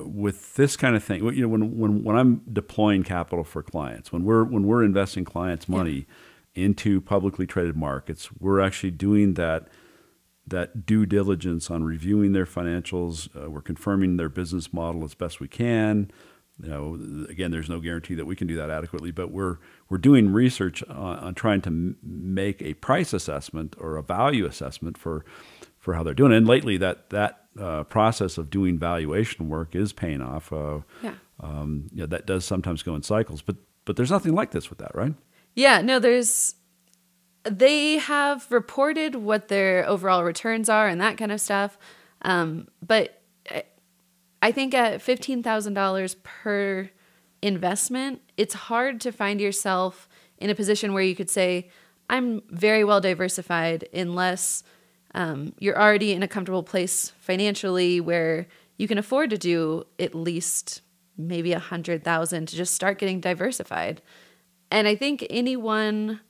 with 0.00 0.54
this 0.56 0.76
kind 0.76 0.94
of 0.94 1.02
thing, 1.02 1.24
you 1.24 1.42
know, 1.42 1.48
when 1.48 1.76
when 1.78 2.04
when 2.04 2.16
I'm 2.16 2.42
deploying 2.52 3.02
capital 3.02 3.42
for 3.44 3.62
clients, 3.62 4.12
when 4.12 4.24
we're 4.24 4.44
when 4.44 4.64
we're 4.66 4.84
investing 4.84 5.24
clients' 5.24 5.68
money 5.68 6.06
into 6.54 7.00
publicly 7.00 7.46
traded 7.46 7.76
markets, 7.76 8.28
we're 8.38 8.60
actually 8.60 8.90
doing 8.90 9.34
that 9.34 9.68
that 10.46 10.84
due 10.84 11.06
diligence 11.06 11.70
on 11.70 11.84
reviewing 11.84 12.32
their 12.32 12.44
financials. 12.44 13.28
Uh, 13.34 13.48
we're 13.50 13.62
confirming 13.62 14.18
their 14.18 14.28
business 14.28 14.72
model 14.72 15.04
as 15.04 15.14
best 15.14 15.40
we 15.40 15.48
can. 15.48 16.10
You 16.62 16.68
know, 16.68 17.26
again, 17.28 17.50
there's 17.50 17.68
no 17.68 17.80
guarantee 17.80 18.14
that 18.14 18.24
we 18.24 18.36
can 18.36 18.46
do 18.46 18.54
that 18.56 18.70
adequately, 18.70 19.10
but 19.10 19.32
we're 19.32 19.56
we're 19.88 19.98
doing 19.98 20.32
research 20.32 20.82
on, 20.84 21.18
on 21.18 21.34
trying 21.34 21.60
to 21.62 21.68
m- 21.70 21.96
make 22.02 22.62
a 22.62 22.74
price 22.74 23.12
assessment 23.12 23.74
or 23.78 23.96
a 23.96 24.02
value 24.02 24.46
assessment 24.46 24.96
for 24.96 25.24
for 25.80 25.94
how 25.94 26.02
they're 26.04 26.14
doing. 26.14 26.32
And 26.32 26.46
lately, 26.46 26.76
that 26.76 27.10
that 27.10 27.46
uh, 27.60 27.82
process 27.84 28.38
of 28.38 28.48
doing 28.48 28.78
valuation 28.78 29.48
work 29.48 29.74
is 29.74 29.92
paying 29.92 30.22
off. 30.22 30.52
Uh, 30.52 30.80
Yeah. 31.02 31.14
um, 31.40 31.88
you 31.92 32.00
know, 32.02 32.06
that 32.06 32.26
does 32.26 32.44
sometimes 32.44 32.82
go 32.84 32.94
in 32.94 33.02
cycles, 33.02 33.42
but 33.42 33.56
but 33.84 33.96
there's 33.96 34.12
nothing 34.12 34.32
like 34.34 34.52
this 34.52 34.70
with 34.70 34.78
that, 34.78 34.94
right? 34.94 35.14
Yeah, 35.56 35.80
no, 35.82 35.98
there's 35.98 36.54
they 37.44 37.98
have 37.98 38.46
reported 38.52 39.16
what 39.16 39.48
their 39.48 39.84
overall 39.88 40.22
returns 40.22 40.68
are 40.68 40.86
and 40.86 41.00
that 41.00 41.18
kind 41.18 41.32
of 41.32 41.40
stuff. 41.40 41.76
Um, 42.22 42.68
but 42.86 43.20
I- 44.42 44.52
think 44.52 44.74
at 44.74 45.00
fifteen 45.00 45.42
thousand 45.42 45.74
dollars 45.74 46.16
per 46.22 46.90
investment, 47.40 48.20
it's 48.36 48.54
hard 48.54 49.00
to 49.02 49.12
find 49.12 49.40
yourself 49.40 50.08
in 50.38 50.50
a 50.50 50.54
position 50.54 50.92
where 50.92 51.02
you 51.02 51.14
could 51.14 51.30
say, 51.30 51.70
"I'm 52.10 52.42
very 52.50 52.84
well 52.84 53.00
diversified," 53.00 53.88
unless 53.94 54.62
um, 55.14 55.54
you're 55.58 55.80
already 55.80 56.12
in 56.12 56.22
a 56.22 56.28
comfortable 56.28 56.62
place 56.62 57.12
financially 57.18 58.00
where 58.00 58.46
you 58.78 58.88
can 58.88 58.98
afford 58.98 59.30
to 59.30 59.38
do 59.38 59.84
at 59.98 60.14
least 60.14 60.80
maybe 61.16 61.52
a 61.52 61.58
hundred 61.58 62.02
thousand 62.02 62.48
to 62.48 62.56
just 62.56 62.74
start 62.74 62.98
getting 62.98 63.20
diversified 63.20 64.00
and 64.72 64.88
I 64.88 64.94
think 64.96 65.26
anyone 65.28 66.20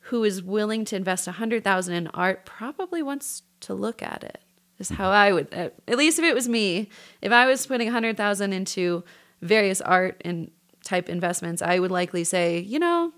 who 0.00 0.24
is 0.24 0.42
willing 0.42 0.86
to 0.86 0.96
invest 0.96 1.28
a 1.28 1.32
hundred 1.32 1.62
thousand 1.62 1.94
in 1.94 2.06
art 2.08 2.46
probably 2.46 3.02
wants 3.02 3.42
to 3.60 3.74
look 3.74 4.02
at 4.02 4.24
it. 4.24 4.40
Is 4.78 4.90
how 4.90 5.10
I 5.10 5.32
would, 5.32 5.48
uh, 5.54 5.70
at 5.88 5.96
least 5.96 6.18
if 6.18 6.24
it 6.24 6.34
was 6.34 6.48
me, 6.48 6.90
if 7.22 7.32
I 7.32 7.46
was 7.46 7.66
putting 7.66 7.88
a 7.88 7.92
hundred 7.92 8.16
thousand 8.18 8.52
into 8.52 9.04
various 9.40 9.80
art 9.80 10.20
and 10.24 10.50
type 10.84 11.08
investments, 11.08 11.62
I 11.62 11.78
would 11.78 11.90
likely 11.90 12.24
say, 12.24 12.58
you 12.58 12.78
know, 12.78 13.12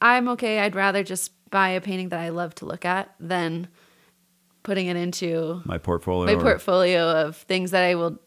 I'm 0.00 0.28
okay. 0.30 0.60
I'd 0.60 0.74
rather 0.74 1.02
just 1.02 1.32
buy 1.50 1.70
a 1.70 1.80
painting 1.80 2.08
that 2.10 2.20
I 2.20 2.30
love 2.30 2.54
to 2.56 2.66
look 2.66 2.84
at 2.84 3.14
than 3.20 3.68
putting 4.62 4.86
it 4.86 4.96
into 4.96 5.60
My 5.64 5.78
portfolio. 5.78 6.26
my 6.26 6.38
or- 6.40 6.42
portfolio 6.42 7.10
of 7.10 7.36
things 7.36 7.70
that 7.72 7.84
I 7.84 7.94
will 7.94 8.18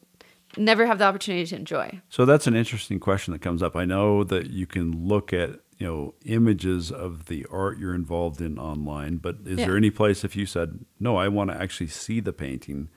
never 0.57 0.85
have 0.85 0.99
the 0.99 1.05
opportunity 1.05 1.45
to 1.47 1.55
enjoy. 1.55 2.01
So 2.09 2.25
that's 2.25 2.47
an 2.47 2.55
interesting 2.55 2.99
question 2.99 3.31
that 3.33 3.41
comes 3.41 3.61
up. 3.61 3.75
I 3.75 3.85
know 3.85 4.23
that 4.23 4.49
you 4.51 4.65
can 4.65 5.07
look 5.07 5.33
at 5.33 5.59
you 5.77 5.85
know 5.87 6.13
images 6.25 6.91
of 6.91 7.25
the 7.25 7.45
art 7.51 7.77
you're 7.77 7.93
involved 7.95 8.41
in 8.41 8.57
online, 8.57 9.17
but 9.17 9.37
is 9.45 9.59
Yeah. 9.59 9.67
there 9.67 9.77
any 9.77 9.89
place 9.91 10.23
if 10.23 10.35
you 10.35 10.45
said 10.45 10.79
no, 10.99 11.15
I 11.15 11.27
want 11.27 11.51
to 11.51 11.59
actually 11.61 11.87
see 11.87 12.19
the 12.19 12.33
painting 12.33 12.89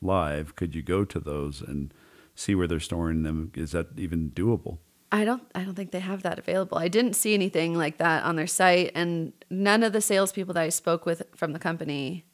live? 0.00 0.54
Could 0.56 0.74
you 0.74 0.82
go 0.82 1.04
to 1.04 1.20
those 1.20 1.60
and 1.60 1.92
see 2.34 2.54
where 2.54 2.66
they're 2.66 2.80
storing 2.80 3.22
them? 3.22 3.50
Is 3.54 3.72
that 3.72 3.88
even 3.96 4.30
doable? 4.30 4.78
I 5.12 5.24
don't 5.24 5.42
I 5.54 5.64
don't 5.64 5.74
think 5.74 5.90
they 5.90 6.00
have 6.00 6.22
that 6.22 6.38
available. 6.38 6.78
I 6.78 6.86
didn't 6.88 7.14
see 7.14 7.34
anything 7.34 7.74
like 7.76 7.98
that 7.98 8.22
on 8.24 8.36
their 8.36 8.46
site 8.46 8.92
and 8.94 9.32
none 9.50 9.82
of 9.82 9.92
the 9.92 10.00
salespeople 10.00 10.54
that 10.54 10.62
I 10.62 10.68
spoke 10.68 11.04
with 11.04 11.22
from 11.34 11.52
the 11.52 11.58
company 11.58 12.24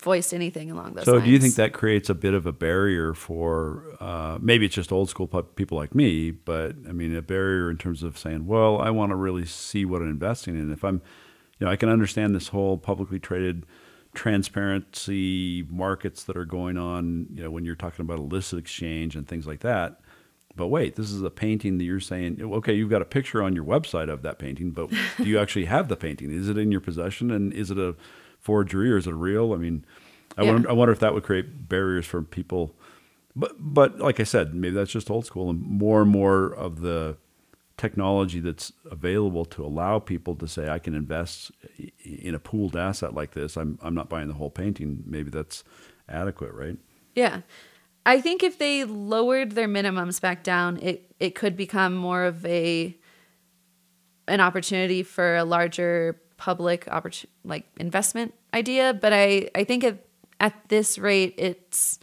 voiced 0.00 0.34
anything 0.34 0.70
along 0.70 0.94
those 0.94 0.96
lines. 0.96 1.06
So 1.06 1.12
lines. 1.12 1.24
do 1.24 1.30
you 1.30 1.38
think 1.38 1.54
that 1.56 1.72
creates 1.72 2.08
a 2.08 2.14
bit 2.14 2.34
of 2.34 2.46
a 2.46 2.52
barrier 2.52 3.14
for 3.14 3.84
uh, 4.00 4.38
maybe 4.40 4.66
it's 4.66 4.74
just 4.74 4.92
old 4.92 5.08
school 5.08 5.26
people 5.26 5.78
like 5.78 5.94
me, 5.94 6.30
but 6.30 6.76
I 6.88 6.92
mean 6.92 7.14
a 7.14 7.22
barrier 7.22 7.70
in 7.70 7.76
terms 7.76 8.02
of 8.02 8.18
saying, 8.18 8.46
well, 8.46 8.80
I 8.80 8.90
want 8.90 9.10
to 9.10 9.16
really 9.16 9.46
see 9.46 9.84
what 9.84 10.02
I'm 10.02 10.08
investing 10.08 10.58
in. 10.58 10.72
If 10.72 10.84
I'm, 10.84 11.02
you 11.58 11.66
know, 11.66 11.72
I 11.72 11.76
can 11.76 11.88
understand 11.88 12.34
this 12.34 12.48
whole 12.48 12.78
publicly 12.78 13.18
traded 13.18 13.66
transparency 14.14 15.64
markets 15.68 16.24
that 16.24 16.36
are 16.36 16.44
going 16.44 16.76
on. 16.76 17.26
You 17.32 17.44
know, 17.44 17.50
when 17.50 17.64
you're 17.64 17.76
talking 17.76 18.04
about 18.04 18.18
a 18.18 18.22
listed 18.22 18.58
exchange 18.58 19.16
and 19.16 19.26
things 19.26 19.46
like 19.46 19.60
that. 19.60 20.00
But 20.56 20.66
wait, 20.66 20.96
this 20.96 21.12
is 21.12 21.22
a 21.22 21.30
painting 21.30 21.78
that 21.78 21.84
you're 21.84 22.00
saying, 22.00 22.42
okay, 22.42 22.74
you've 22.74 22.90
got 22.90 23.02
a 23.02 23.06
picture 23.06 23.40
on 23.40 23.54
your 23.54 23.64
website 23.64 24.10
of 24.10 24.22
that 24.22 24.38
painting, 24.38 24.72
but 24.72 24.90
do 25.16 25.24
you 25.24 25.38
actually 25.40 25.66
have 25.66 25.88
the 25.88 25.96
painting? 25.96 26.32
Is 26.32 26.48
it 26.48 26.58
in 26.58 26.72
your 26.72 26.80
possession? 26.80 27.30
And 27.30 27.52
is 27.52 27.70
it 27.70 27.78
a 27.78 27.94
forgery 28.40 28.90
or 28.90 28.96
is 28.96 29.06
it 29.06 29.12
real? 29.14 29.52
I 29.52 29.56
mean, 29.56 29.84
I, 30.36 30.42
Yeah. 30.44 30.52
wonder, 30.52 30.70
I 30.70 30.72
wonder 30.72 30.92
if 30.92 30.98
that 31.00 31.14
would 31.14 31.22
create 31.22 31.68
barriers 31.68 32.06
for 32.06 32.22
people. 32.22 32.74
But, 33.36 33.52
but 33.58 33.98
like 33.98 34.18
I 34.20 34.24
said, 34.24 34.54
maybe 34.54 34.74
that's 34.74 34.90
just 34.90 35.10
old 35.10 35.24
school 35.26 35.50
and 35.50 35.60
more 35.62 36.02
and 36.02 36.10
more 36.10 36.46
of 36.52 36.80
the 36.80 37.16
technology 37.76 38.40
that's 38.40 38.72
available 38.90 39.44
to 39.46 39.64
allow 39.64 39.98
people 39.98 40.34
to 40.36 40.46
say, 40.46 40.68
I 40.68 40.78
can 40.78 40.94
invest 40.94 41.50
in 42.04 42.34
a 42.34 42.38
pooled 42.38 42.76
asset 42.76 43.14
like 43.14 43.32
this. 43.32 43.56
I'm, 43.56 43.78
I'm 43.82 43.94
not 43.94 44.08
buying 44.08 44.28
the 44.28 44.34
whole 44.34 44.50
painting. 44.50 45.02
Maybe 45.06 45.30
that's 45.30 45.64
adequate, 46.08 46.52
right? 46.52 46.76
Yeah. 47.14 47.40
I 48.04 48.20
think 48.20 48.42
if 48.42 48.58
they 48.58 48.84
lowered 48.84 49.52
their 49.52 49.68
minimums 49.68 50.20
back 50.20 50.42
down, 50.42 50.78
it 50.78 51.14
it 51.20 51.34
could 51.34 51.54
become 51.54 51.94
more 51.94 52.24
of 52.24 52.44
a 52.46 52.96
an 54.26 54.40
opportunity 54.40 55.02
for 55.02 55.36
a 55.36 55.44
larger 55.44 56.20
public 56.40 56.86
opportu- 56.86 57.26
like 57.44 57.66
investment 57.78 58.32
idea, 58.54 58.94
but 58.94 59.12
I 59.12 59.50
I 59.54 59.62
think 59.62 59.84
at, 59.84 59.98
at 60.40 60.54
this 60.68 60.98
rate 60.98 61.34
it's 61.36 61.98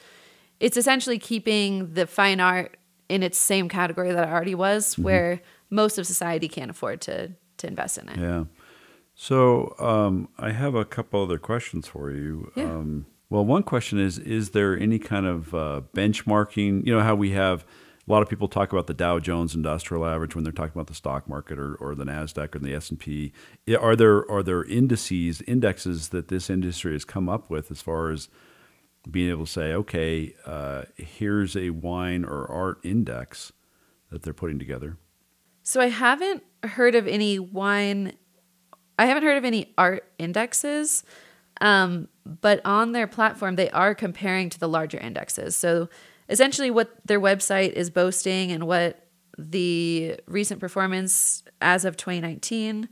it's 0.59 0.77
essentially 0.77 1.17
keeping 1.17 1.93
the 1.95 2.05
fine 2.05 2.39
art 2.39 2.77
in 3.09 3.23
its 3.23 3.39
same 3.39 3.67
category 3.67 4.11
that 4.11 4.27
it 4.27 4.31
already 4.31 4.53
was 4.53 4.95
where 4.97 5.41
most 5.71 5.97
of 5.97 6.05
society 6.05 6.47
can't 6.47 6.69
afford 6.69 7.01
to 7.01 7.31
to 7.57 7.67
invest 7.67 7.97
in 7.97 8.09
it. 8.09 8.19
Yeah. 8.19 8.43
So 9.15 9.75
um, 9.79 10.29
I 10.37 10.51
have 10.51 10.75
a 10.75 10.85
couple 10.85 11.23
other 11.23 11.39
questions 11.39 11.87
for 11.87 12.11
you. 12.11 12.51
Yeah. 12.55 12.65
Um, 12.65 13.07
well, 13.31 13.43
one 13.43 13.63
question 13.63 13.99
is: 13.99 14.19
Is 14.19 14.51
there 14.51 14.77
any 14.77 14.99
kind 14.99 15.25
of 15.25 15.53
uh, 15.55 15.81
benchmarking? 15.95 16.85
You 16.85 16.93
know 16.95 17.01
how 17.01 17.15
we 17.15 17.31
have 17.31 17.65
a 18.07 18.11
lot 18.11 18.21
of 18.21 18.29
people 18.29 18.47
talk 18.47 18.71
about 18.71 18.87
the 18.87 18.93
Dow 18.93 19.19
Jones 19.19 19.53
Industrial 19.53 20.05
Average 20.05 20.33
when 20.33 20.43
they're 20.43 20.53
talking 20.53 20.71
about 20.73 20.87
the 20.87 20.93
stock 20.93 21.27
market 21.27 21.59
or, 21.59 21.75
or 21.75 21.93
the 21.93 22.05
Nasdaq 22.05 22.55
or 22.55 22.59
the 22.59 22.73
S 22.73 22.89
and 22.89 22.99
P. 22.99 23.33
Are 23.79 23.95
there 23.95 24.29
are 24.31 24.41
there 24.41 24.63
indices 24.63 25.41
indexes 25.41 26.09
that 26.09 26.29
this 26.29 26.49
industry 26.49 26.93
has 26.93 27.03
come 27.03 27.27
up 27.27 27.49
with 27.49 27.69
as 27.69 27.81
far 27.81 28.11
as 28.11 28.29
being 29.09 29.29
able 29.29 29.45
to 29.45 29.51
say, 29.51 29.73
okay, 29.73 30.35
uh, 30.45 30.83
here's 30.95 31.55
a 31.55 31.69
wine 31.71 32.23
or 32.23 32.49
art 32.49 32.79
index 32.83 33.51
that 34.09 34.23
they're 34.23 34.33
putting 34.33 34.59
together? 34.59 34.97
So 35.63 35.81
I 35.81 35.87
haven't 35.87 36.43
heard 36.63 36.95
of 36.95 37.07
any 37.07 37.39
wine. 37.39 38.13
I 38.97 39.05
haven't 39.05 39.23
heard 39.23 39.37
of 39.37 39.45
any 39.45 39.73
art 39.77 40.09
indexes, 40.17 41.03
um, 41.59 42.07
but 42.25 42.61
on 42.65 42.93
their 42.93 43.07
platform 43.07 43.57
they 43.57 43.69
are 43.71 43.93
comparing 43.93 44.49
to 44.49 44.59
the 44.59 44.69
larger 44.69 44.97
indexes. 44.97 45.57
So 45.57 45.89
essentially, 46.29 46.71
what 46.71 46.91
their 47.05 47.19
website 47.19 47.73
is 47.73 47.89
boasting 47.89 48.51
and 48.51 48.65
what 48.67 49.07
the 49.37 50.19
recent 50.27 50.59
performance 50.59 51.43
as 51.61 51.85
of 51.85 51.95
2019 51.97 52.89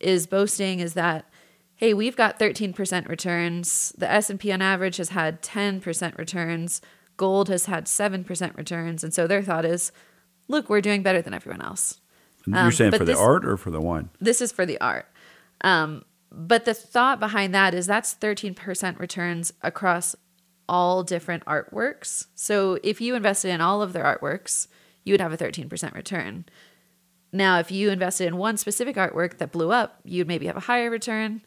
is 0.00 0.26
boasting 0.26 0.80
is 0.80 0.94
that 0.94 1.28
hey 1.76 1.92
we've 1.92 2.16
got 2.16 2.38
13% 2.38 3.08
returns 3.08 3.92
the 3.98 4.10
s&p 4.10 4.50
on 4.50 4.62
average 4.62 4.96
has 4.96 5.10
had 5.10 5.42
10% 5.42 6.16
returns 6.16 6.80
gold 7.18 7.48
has 7.50 7.66
had 7.66 7.84
7% 7.84 8.56
returns 8.56 9.04
and 9.04 9.12
so 9.12 9.26
their 9.26 9.42
thought 9.42 9.66
is 9.66 9.92
look 10.48 10.70
we're 10.70 10.80
doing 10.80 11.02
better 11.02 11.20
than 11.20 11.34
everyone 11.34 11.60
else 11.60 12.00
Um, 12.46 12.54
You're 12.54 12.72
saying 12.72 12.92
for 12.92 13.04
the 13.04 13.18
art 13.18 13.44
or 13.44 13.58
for 13.58 13.70
the 13.70 13.80
wine? 13.80 14.08
this 14.18 14.40
is 14.40 14.50
for 14.50 14.64
the 14.64 14.80
art. 14.80 15.06
Um, 15.62 16.04
but 16.30 16.64
the 16.64 16.74
thought 16.74 17.20
behind 17.20 17.54
that 17.54 17.74
is 17.74 17.86
that's 17.86 18.14
13% 18.14 18.98
returns 18.98 19.52
across 19.62 20.16
all 20.68 21.02
different 21.02 21.44
artworks. 21.44 22.26
So 22.34 22.78
if 22.82 23.00
you 23.00 23.14
invested 23.14 23.50
in 23.50 23.60
all 23.60 23.82
of 23.82 23.92
their 23.92 24.04
artworks, 24.04 24.68
you 25.04 25.12
would 25.12 25.20
have 25.20 25.32
a 25.32 25.36
13% 25.36 25.94
return. 25.94 26.44
Now, 27.32 27.58
if 27.58 27.70
you 27.70 27.90
invested 27.90 28.26
in 28.26 28.36
one 28.36 28.56
specific 28.56 28.96
artwork 28.96 29.38
that 29.38 29.52
blew 29.52 29.72
up, 29.72 30.00
you'd 30.04 30.28
maybe 30.28 30.46
have 30.46 30.56
a 30.56 30.60
higher 30.60 30.90
return. 30.90 31.42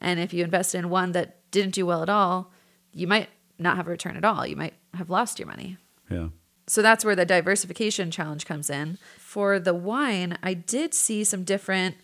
And 0.00 0.18
if 0.20 0.32
you 0.32 0.44
invested 0.44 0.78
in 0.78 0.90
one 0.90 1.12
that 1.12 1.50
didn't 1.50 1.74
do 1.74 1.86
well 1.86 2.02
at 2.02 2.08
all, 2.08 2.52
you 2.92 3.06
might 3.06 3.28
not 3.58 3.76
have 3.76 3.86
a 3.86 3.90
return 3.90 4.16
at 4.16 4.24
all. 4.24 4.46
You 4.46 4.56
might 4.56 4.74
have 4.94 5.10
lost 5.10 5.38
your 5.38 5.48
money. 5.48 5.76
Yeah. 6.10 6.28
So 6.66 6.82
that's 6.82 7.04
where 7.04 7.16
the 7.16 7.24
diversification 7.24 8.10
challenge 8.10 8.46
comes 8.46 8.68
in. 8.68 8.98
For 9.18 9.58
the 9.58 9.74
wine, 9.74 10.38
I 10.42 10.54
did 10.54 10.92
see 10.92 11.24
some 11.24 11.44
different 11.44 11.96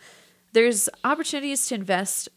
there's 0.55 0.89
opportunities 1.03 1.67
to 1.67 1.75
invest 1.75 2.29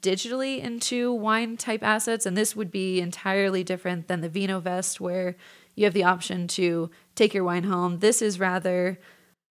digitally 0.00 0.60
into 0.60 1.12
wine 1.12 1.56
type 1.56 1.82
assets 1.82 2.26
and 2.26 2.36
this 2.36 2.56
would 2.56 2.70
be 2.70 3.00
entirely 3.00 3.62
different 3.62 4.08
than 4.08 4.20
the 4.20 4.28
Vino 4.28 4.60
Vest 4.60 5.00
where 5.00 5.36
you 5.74 5.84
have 5.84 5.94
the 5.94 6.04
option 6.04 6.46
to 6.48 6.90
take 7.14 7.34
your 7.34 7.44
wine 7.44 7.64
home. 7.64 7.98
This 7.98 8.22
is 8.22 8.40
rather 8.40 8.98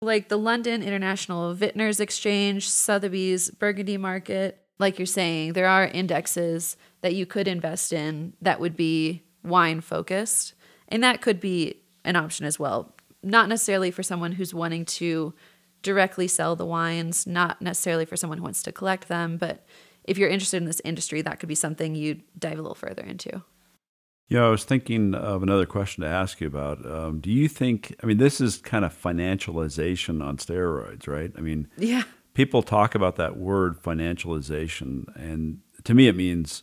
like 0.01 0.29
the 0.29 0.39
London 0.39 0.83
International 0.83 1.55
Vintners 1.55 2.01
Exchange, 2.01 2.69
Sotheby's 2.69 3.51
Burgundy 3.51 3.97
Market. 3.97 4.61
Like 4.79 4.99
you're 4.99 5.07
saying, 5.07 5.53
there 5.53 5.69
are 5.69 5.87
indexes 5.87 6.77
that 7.01 7.15
you 7.15 7.27
could 7.27 7.49
invest 7.49 7.93
in 7.93 8.35
that 8.41 8.61
would 8.61 8.77
be 8.77 9.23
wine 9.43 9.81
focused. 9.81 10.55
And 10.89 11.03
that 11.03 11.21
could 11.21 11.41
be 11.41 11.81
an 12.05 12.17
option 12.17 12.47
as 12.47 12.59
well. 12.59 12.95
Not 13.23 13.49
necessarily 13.49 13.91
for 13.91 14.03
someone 14.03 14.33
who's 14.33 14.55
wanting 14.55 14.85
to 14.87 15.35
directly 15.83 16.29
sell 16.29 16.57
the 16.57 16.67
wines, 16.67 17.27
not 17.27 17.61
necessarily 17.63 18.05
for 18.05 18.17
someone 18.17 18.39
who 18.39 18.45
wants 18.45 18.63
to 18.65 18.73
collect 18.73 19.09
them, 19.09 19.37
but 19.37 19.65
if 20.05 20.19
you're 20.19 20.29
interested 20.29 20.59
in 20.59 20.64
this 20.67 20.81
industry, 20.85 21.23
that 21.23 21.40
could 21.40 21.49
be 21.49 21.55
something 21.55 21.95
you 21.95 22.21
dive 22.38 22.59
a 22.59 22.62
little 22.62 22.75
further 22.75 23.03
into. 23.03 23.43
Yeah, 24.29 24.47
I 24.47 24.49
was 24.49 24.64
thinking 24.64 25.14
of 25.14 25.43
another 25.43 25.67
question 25.67 26.03
to 26.03 26.09
ask 26.09 26.40
you 26.40 26.47
about. 26.47 26.85
Um, 26.90 27.21
do 27.21 27.31
you 27.31 27.47
think, 27.49 27.95
I 28.03 28.07
mean, 28.07 28.17
this 28.17 28.40
is 28.40 28.57
kind 28.57 28.85
of 28.85 28.93
financialization 28.99 30.25
on 30.25 30.38
steroids, 30.38 31.07
right? 31.07 31.31
I 31.37 31.40
mean, 31.40 31.69
Yeah. 31.77 32.05
people 32.33 32.62
talk 32.62 32.95
about 32.95 33.17
that 33.17 33.37
word 33.37 33.83
financialization, 33.83 35.14
and 35.17 35.61
to 35.85 35.93
me, 35.95 36.09
it 36.09 36.17
means, 36.17 36.62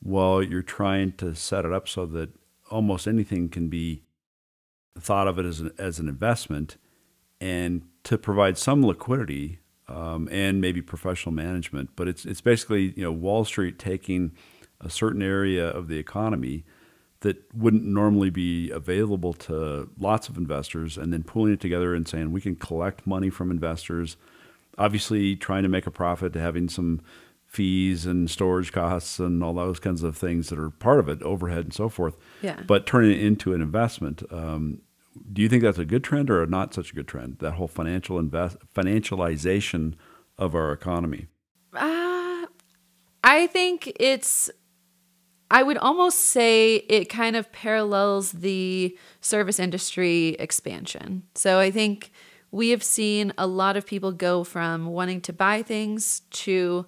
well, 0.00 0.42
you're 0.42 0.62
trying 0.62 1.12
to 1.14 1.34
set 1.34 1.64
it 1.64 1.72
up 1.72 1.88
so 1.88 2.06
that 2.06 2.30
almost 2.70 3.06
anything 3.08 3.48
can 3.48 3.68
be 3.68 4.04
thought 4.98 5.26
of 5.26 5.38
it 5.38 5.44
as 5.44 5.60
an, 5.60 5.72
as 5.78 5.98
an 5.98 6.08
investment 6.08 6.76
and 7.40 7.82
to 8.04 8.16
provide 8.16 8.56
some 8.56 8.84
liquidity 8.86 9.58
um, 9.92 10.28
and 10.32 10.60
maybe 10.60 10.80
professional 10.82 11.34
management. 11.34 11.90
But 11.96 12.08
it's, 12.08 12.24
it's 12.24 12.40
basically, 12.40 12.92
you 12.96 13.02
know, 13.02 13.12
Wall 13.12 13.44
Street 13.44 13.78
taking 13.78 14.32
a 14.80 14.90
certain 14.90 15.22
area 15.22 15.68
of 15.68 15.88
the 15.88 15.98
economy 15.98 16.64
that 17.20 17.36
wouldn't 17.54 17.84
normally 17.84 18.30
be 18.30 18.70
available 18.70 19.32
to 19.32 19.88
lots 19.98 20.28
of 20.28 20.36
investors 20.36 20.98
and 20.98 21.12
then 21.12 21.22
pulling 21.22 21.52
it 21.52 21.60
together 21.60 21.94
and 21.94 22.08
saying 22.08 22.32
we 22.32 22.40
can 22.40 22.56
collect 22.56 23.06
money 23.06 23.30
from 23.30 23.50
investors 23.50 24.16
obviously 24.78 25.36
trying 25.36 25.62
to 25.62 25.68
make 25.68 25.86
a 25.86 25.90
profit 25.90 26.34
having 26.34 26.68
some 26.68 27.00
fees 27.46 28.06
and 28.06 28.30
storage 28.30 28.72
costs 28.72 29.18
and 29.18 29.44
all 29.44 29.52
those 29.54 29.78
kinds 29.78 30.02
of 30.02 30.16
things 30.16 30.48
that 30.48 30.58
are 30.58 30.70
part 30.70 30.98
of 30.98 31.08
it 31.08 31.22
overhead 31.22 31.64
and 31.64 31.74
so 31.74 31.88
forth 31.88 32.16
Yeah. 32.40 32.60
but 32.66 32.86
turning 32.86 33.12
it 33.12 33.20
into 33.20 33.52
an 33.52 33.60
investment 33.62 34.22
um, 34.32 34.80
do 35.32 35.42
you 35.42 35.48
think 35.48 35.62
that's 35.62 35.78
a 35.78 35.84
good 35.84 36.04
trend 36.04 36.30
or 36.30 36.44
not 36.46 36.74
such 36.74 36.92
a 36.92 36.94
good 36.94 37.08
trend? 37.08 37.38
That 37.40 37.52
whole 37.52 37.68
financial 37.68 38.18
invest 38.18 38.56
financialization 38.74 39.94
of 40.38 40.54
our 40.54 40.72
economy. 40.72 41.26
Uh, 41.74 42.46
I 43.22 43.46
think 43.46 43.92
it's. 44.00 44.50
I 45.50 45.62
would 45.62 45.76
almost 45.76 46.18
say 46.18 46.76
it 46.76 47.10
kind 47.10 47.36
of 47.36 47.52
parallels 47.52 48.32
the 48.32 48.96
service 49.20 49.60
industry 49.60 50.28
expansion. 50.38 51.24
So 51.34 51.58
I 51.58 51.70
think 51.70 52.10
we 52.50 52.70
have 52.70 52.82
seen 52.82 53.34
a 53.36 53.46
lot 53.46 53.76
of 53.76 53.86
people 53.86 54.12
go 54.12 54.44
from 54.44 54.86
wanting 54.86 55.20
to 55.22 55.32
buy 55.32 55.62
things 55.62 56.20
to, 56.30 56.86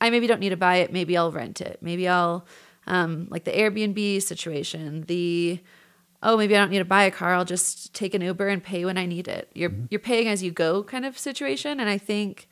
I 0.00 0.10
maybe 0.10 0.26
don't 0.26 0.40
need 0.40 0.48
to 0.50 0.56
buy 0.56 0.76
it. 0.76 0.92
Maybe 0.92 1.16
I'll 1.16 1.30
rent 1.30 1.60
it. 1.60 1.78
Maybe 1.80 2.08
I'll, 2.08 2.44
um, 2.88 3.28
like 3.30 3.44
the 3.44 3.52
Airbnb 3.52 4.20
situation, 4.22 5.02
the 5.02 5.60
oh, 6.22 6.36
maybe 6.36 6.56
I 6.56 6.60
don't 6.60 6.70
need 6.70 6.78
to 6.78 6.84
buy 6.84 7.04
a 7.04 7.10
car. 7.10 7.34
I'll 7.34 7.44
just 7.44 7.94
take 7.94 8.14
an 8.14 8.22
Uber 8.22 8.48
and 8.48 8.62
pay 8.62 8.84
when 8.84 8.98
I 8.98 9.06
need 9.06 9.28
it. 9.28 9.50
You're 9.54 9.70
mm-hmm. 9.70 9.86
you're 9.90 10.00
paying 10.00 10.28
as 10.28 10.42
you 10.42 10.50
go 10.50 10.82
kind 10.82 11.04
of 11.04 11.18
situation, 11.18 11.80
and 11.80 11.88
I 11.88 11.98
think 11.98 12.48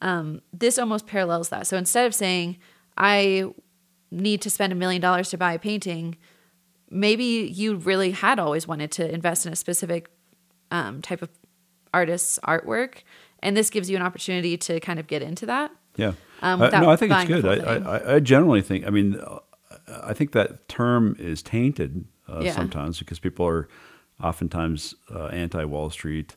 um, 0.00 0.42
this 0.52 0.78
almost 0.78 1.06
parallels 1.06 1.48
that. 1.50 1.66
So 1.66 1.76
instead 1.76 2.06
of 2.06 2.14
saying 2.14 2.58
I 2.96 3.50
need 4.10 4.42
to 4.42 4.50
spend 4.50 4.72
a 4.72 4.76
million 4.76 5.00
dollars 5.00 5.30
to 5.30 5.38
buy 5.38 5.52
a 5.54 5.58
painting, 5.58 6.16
maybe 6.90 7.24
you 7.24 7.76
really 7.76 8.12
had 8.12 8.38
always 8.38 8.68
wanted 8.68 8.90
to 8.92 9.12
invest 9.12 9.46
in 9.46 9.52
a 9.52 9.56
specific 9.56 10.10
um, 10.70 11.02
type 11.02 11.22
of 11.22 11.30
artist's 11.92 12.38
artwork, 12.44 13.02
and 13.40 13.56
this 13.56 13.70
gives 13.70 13.88
you 13.88 13.96
an 13.96 14.02
opportunity 14.02 14.56
to 14.56 14.80
kind 14.80 14.98
of 14.98 15.06
get 15.06 15.22
into 15.22 15.46
that. 15.46 15.70
Yeah, 15.96 16.12
um, 16.42 16.60
uh, 16.60 16.70
no, 16.70 16.90
I 16.90 16.96
think 16.96 17.12
it's 17.12 17.28
good. 17.28 17.46
I, 17.46 17.76
I, 17.76 18.14
I 18.16 18.20
generally 18.20 18.60
think. 18.60 18.86
I 18.86 18.90
mean, 18.90 19.20
I 19.88 20.12
think 20.12 20.32
that 20.32 20.68
term 20.68 21.14
is 21.18 21.42
tainted 21.42 22.06
uh, 22.28 22.40
yeah. 22.40 22.52
sometimes 22.52 22.98
because 22.98 23.18
people 23.18 23.46
are 23.46 23.68
oftentimes 24.22 24.94
uh, 25.14 25.26
anti 25.26 25.64
Wall 25.64 25.90
Street, 25.90 26.36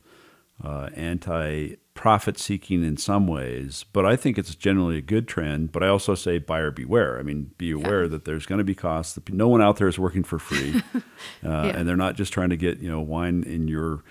uh, 0.63 0.89
anti 0.95 1.75
profit 1.93 2.37
seeking 2.37 2.83
in 2.83 2.97
some 2.97 3.27
ways. 3.27 3.85
But 3.91 4.05
I 4.05 4.15
think 4.15 4.37
it's 4.37 4.55
generally 4.55 4.97
a 4.97 5.01
good 5.01 5.27
trend. 5.27 5.71
But 5.71 5.83
I 5.83 5.87
also 5.87 6.15
say 6.15 6.37
buyer 6.37 6.71
beware. 6.71 7.19
I 7.19 7.23
mean, 7.23 7.51
be 7.57 7.71
aware 7.71 8.03
yeah. 8.03 8.09
that 8.09 8.25
there's 8.25 8.45
going 8.45 8.59
to 8.59 8.65
be 8.65 8.75
costs. 8.75 9.17
No 9.29 9.47
one 9.47 9.61
out 9.61 9.77
there 9.77 9.87
is 9.87 9.99
working 9.99 10.23
for 10.23 10.39
free, 10.39 10.81
uh, 10.95 11.01
yeah. 11.41 11.65
and 11.67 11.87
they're 11.87 11.95
not 11.95 12.15
just 12.15 12.33
trying 12.33 12.49
to 12.49 12.57
get 12.57 12.79
you 12.79 12.89
know 12.89 13.01
wine 13.01 13.43
in 13.43 13.67
your 13.67 14.03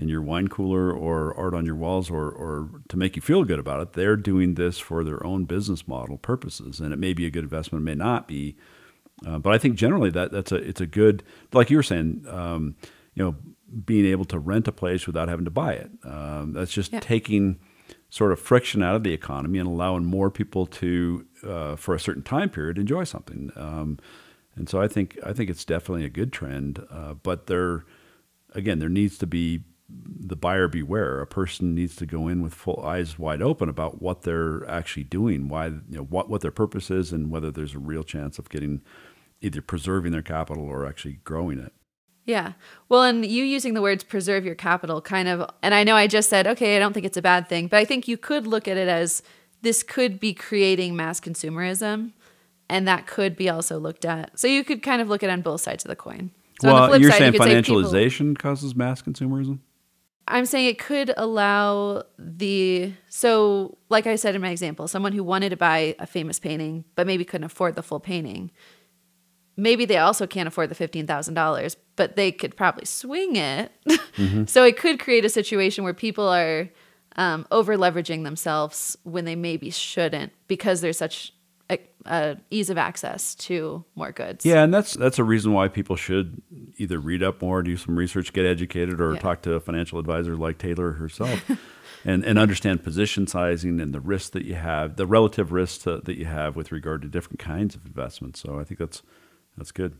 in 0.00 0.08
your 0.08 0.22
wine 0.22 0.48
cooler 0.48 0.90
or 0.90 1.34
art 1.36 1.54
on 1.54 1.66
your 1.66 1.74
walls 1.74 2.10
or, 2.10 2.30
or 2.30 2.70
to 2.88 2.96
make 2.96 3.16
you 3.16 3.22
feel 3.22 3.44
good 3.44 3.58
about 3.58 3.80
it. 3.80 3.92
They're 3.92 4.16
doing 4.16 4.54
this 4.54 4.78
for 4.78 5.04
their 5.04 5.24
own 5.24 5.44
business 5.44 5.86
model 5.86 6.16
purposes. 6.16 6.80
And 6.80 6.92
it 6.92 6.98
may 6.98 7.12
be 7.12 7.26
a 7.26 7.30
good 7.30 7.44
investment, 7.44 7.82
it 7.82 7.84
may 7.84 7.94
not 7.94 8.26
be. 8.26 8.56
Uh, 9.26 9.38
but 9.38 9.52
I 9.52 9.58
think 9.58 9.76
generally 9.76 10.10
that 10.10 10.32
that's 10.32 10.52
a 10.52 10.56
it's 10.56 10.80
a 10.80 10.86
good 10.86 11.22
like 11.52 11.70
you 11.70 11.76
were 11.76 11.82
saying, 11.82 12.24
um, 12.28 12.74
you 13.14 13.24
know, 13.24 13.36
being 13.84 14.06
able 14.06 14.24
to 14.26 14.38
rent 14.38 14.66
a 14.68 14.72
place 14.72 15.06
without 15.06 15.28
having 15.28 15.44
to 15.44 15.50
buy 15.50 15.74
it. 15.74 15.90
Um, 16.04 16.52
that's 16.52 16.72
just 16.72 16.92
yeah. 16.92 17.00
taking 17.00 17.60
sort 18.08 18.32
of 18.32 18.40
friction 18.40 18.82
out 18.82 18.96
of 18.96 19.04
the 19.04 19.12
economy 19.12 19.58
and 19.58 19.68
allowing 19.68 20.04
more 20.04 20.30
people 20.30 20.66
to, 20.66 21.26
uh, 21.46 21.76
for 21.76 21.94
a 21.94 22.00
certain 22.00 22.22
time 22.22 22.50
period, 22.50 22.76
enjoy 22.76 23.04
something. 23.04 23.52
Um, 23.56 23.98
and 24.56 24.68
so 24.68 24.80
I 24.80 24.88
think 24.88 25.16
I 25.24 25.32
think 25.32 25.48
it's 25.48 25.64
definitely 25.64 26.04
a 26.04 26.10
good 26.10 26.32
trend. 26.32 26.84
Uh, 26.90 27.14
but 27.14 27.46
there, 27.46 27.84
again, 28.52 28.80
there 28.80 28.88
needs 28.88 29.16
to 29.18 29.26
be 29.26 29.62
the 29.88 30.36
buyer 30.36 30.68
beware. 30.68 31.20
A 31.20 31.26
person 31.26 31.74
needs 31.74 31.96
to 31.96 32.06
go 32.06 32.28
in 32.28 32.42
with 32.42 32.52
full 32.52 32.84
eyes 32.84 33.18
wide 33.18 33.42
open 33.42 33.68
about 33.68 34.02
what 34.02 34.22
they're 34.22 34.68
actually 34.68 35.04
doing, 35.04 35.48
why 35.48 35.66
you 35.66 35.82
know 35.88 36.02
what 36.02 36.28
what 36.28 36.40
their 36.40 36.50
purpose 36.50 36.90
is, 36.90 37.12
and 37.12 37.30
whether 37.30 37.50
there's 37.50 37.74
a 37.74 37.78
real 37.78 38.02
chance 38.02 38.38
of 38.38 38.50
getting 38.50 38.82
either 39.40 39.62
preserving 39.62 40.12
their 40.12 40.22
capital 40.22 40.64
or 40.64 40.86
actually 40.86 41.20
growing 41.24 41.58
it. 41.58 41.72
Yeah. 42.24 42.52
Well, 42.88 43.02
and 43.02 43.24
you 43.24 43.44
using 43.44 43.74
the 43.74 43.82
words 43.82 44.04
preserve 44.04 44.44
your 44.44 44.54
capital 44.54 45.00
kind 45.00 45.26
of, 45.26 45.50
and 45.62 45.74
I 45.74 45.84
know 45.84 45.96
I 45.96 46.06
just 46.06 46.28
said, 46.28 46.46
okay, 46.46 46.76
I 46.76 46.78
don't 46.78 46.92
think 46.92 47.06
it's 47.06 47.16
a 47.16 47.22
bad 47.22 47.48
thing, 47.48 47.66
but 47.66 47.78
I 47.78 47.84
think 47.84 48.06
you 48.06 48.16
could 48.16 48.46
look 48.46 48.68
at 48.68 48.76
it 48.76 48.88
as 48.88 49.22
this 49.62 49.82
could 49.82 50.20
be 50.20 50.32
creating 50.32 50.96
mass 50.96 51.20
consumerism, 51.20 52.12
and 52.68 52.86
that 52.86 53.06
could 53.06 53.36
be 53.36 53.48
also 53.48 53.78
looked 53.78 54.04
at. 54.04 54.38
So 54.38 54.46
you 54.46 54.64
could 54.64 54.82
kind 54.82 55.02
of 55.02 55.08
look 55.08 55.22
at 55.22 55.30
it 55.30 55.32
on 55.32 55.42
both 55.42 55.60
sides 55.60 55.84
of 55.84 55.88
the 55.88 55.96
coin. 55.96 56.30
So 56.60 56.72
well, 56.72 57.00
you're 57.00 57.10
side, 57.10 57.18
saying 57.18 57.34
you 57.34 57.40
financialization 57.40 58.36
people, 58.36 58.50
causes 58.50 58.76
mass 58.76 59.02
consumerism? 59.02 59.58
I'm 60.28 60.46
saying 60.46 60.66
it 60.66 60.78
could 60.78 61.12
allow 61.16 62.04
the 62.18 62.92
so 63.08 63.78
like 63.88 64.06
I 64.06 64.14
said 64.16 64.34
in 64.34 64.40
my 64.40 64.50
example, 64.50 64.86
someone 64.86 65.12
who 65.12 65.24
wanted 65.24 65.48
to 65.48 65.56
buy 65.56 65.96
a 65.98 66.06
famous 66.06 66.38
painting 66.38 66.84
but 66.94 67.06
maybe 67.06 67.24
couldn't 67.24 67.44
afford 67.44 67.74
the 67.74 67.82
full 67.82 67.98
painting 67.98 68.50
maybe 69.56 69.84
they 69.84 69.98
also 69.98 70.26
can't 70.26 70.48
afford 70.48 70.70
the 70.70 70.74
$15,000, 70.74 71.76
but 71.96 72.16
they 72.16 72.32
could 72.32 72.56
probably 72.56 72.84
swing 72.84 73.36
it. 73.36 73.72
Mm-hmm. 74.16 74.44
so 74.46 74.64
it 74.64 74.76
could 74.76 74.98
create 74.98 75.24
a 75.24 75.30
situation 75.30 75.82
where 75.82 75.94
people 75.94 76.28
are 76.28 76.68
um, 77.16 77.46
over 77.50 77.76
leveraging 77.76 78.24
themselves 78.24 78.98
when 79.04 79.24
they 79.24 79.36
maybe 79.36 79.70
shouldn't 79.70 80.32
because 80.46 80.82
there's 80.82 80.98
such 80.98 81.32
a, 81.70 81.78
a, 82.04 82.36
ease 82.50 82.68
of 82.68 82.76
access 82.76 83.34
to 83.36 83.84
more 83.94 84.12
goods. 84.12 84.44
Yeah, 84.44 84.62
and 84.62 84.74
that's 84.74 84.94
that's 84.94 85.18
a 85.18 85.24
reason 85.24 85.52
why 85.52 85.68
people 85.68 85.96
should 85.96 86.42
either 86.76 86.98
read 86.98 87.22
up 87.22 87.40
more, 87.40 87.62
do 87.62 87.76
some 87.76 87.96
research, 87.96 88.32
get 88.32 88.44
educated, 88.44 89.00
or 89.00 89.14
yeah. 89.14 89.20
talk 89.20 89.42
to 89.42 89.54
a 89.54 89.60
financial 89.60 89.98
advisor 89.98 90.36
like 90.36 90.58
Taylor 90.58 90.92
herself. 90.92 91.50
and, 92.04 92.24
and 92.24 92.38
understand 92.38 92.82
position 92.82 93.26
sizing 93.26 93.80
and 93.80 93.92
the 93.92 94.00
risk 94.00 94.32
that 94.32 94.44
you 94.44 94.54
have, 94.54 94.96
the 94.96 95.06
relative 95.06 95.52
risk 95.52 95.82
to, 95.82 95.98
that 95.98 96.16
you 96.16 96.24
have 96.24 96.56
with 96.56 96.72
regard 96.72 97.02
to 97.02 97.08
different 97.08 97.38
kinds 97.38 97.74
of 97.74 97.84
investments. 97.84 98.40
So 98.40 98.58
I 98.58 98.64
think 98.64 98.78
that's 98.78 99.02
that's 99.60 99.72
good. 99.72 99.98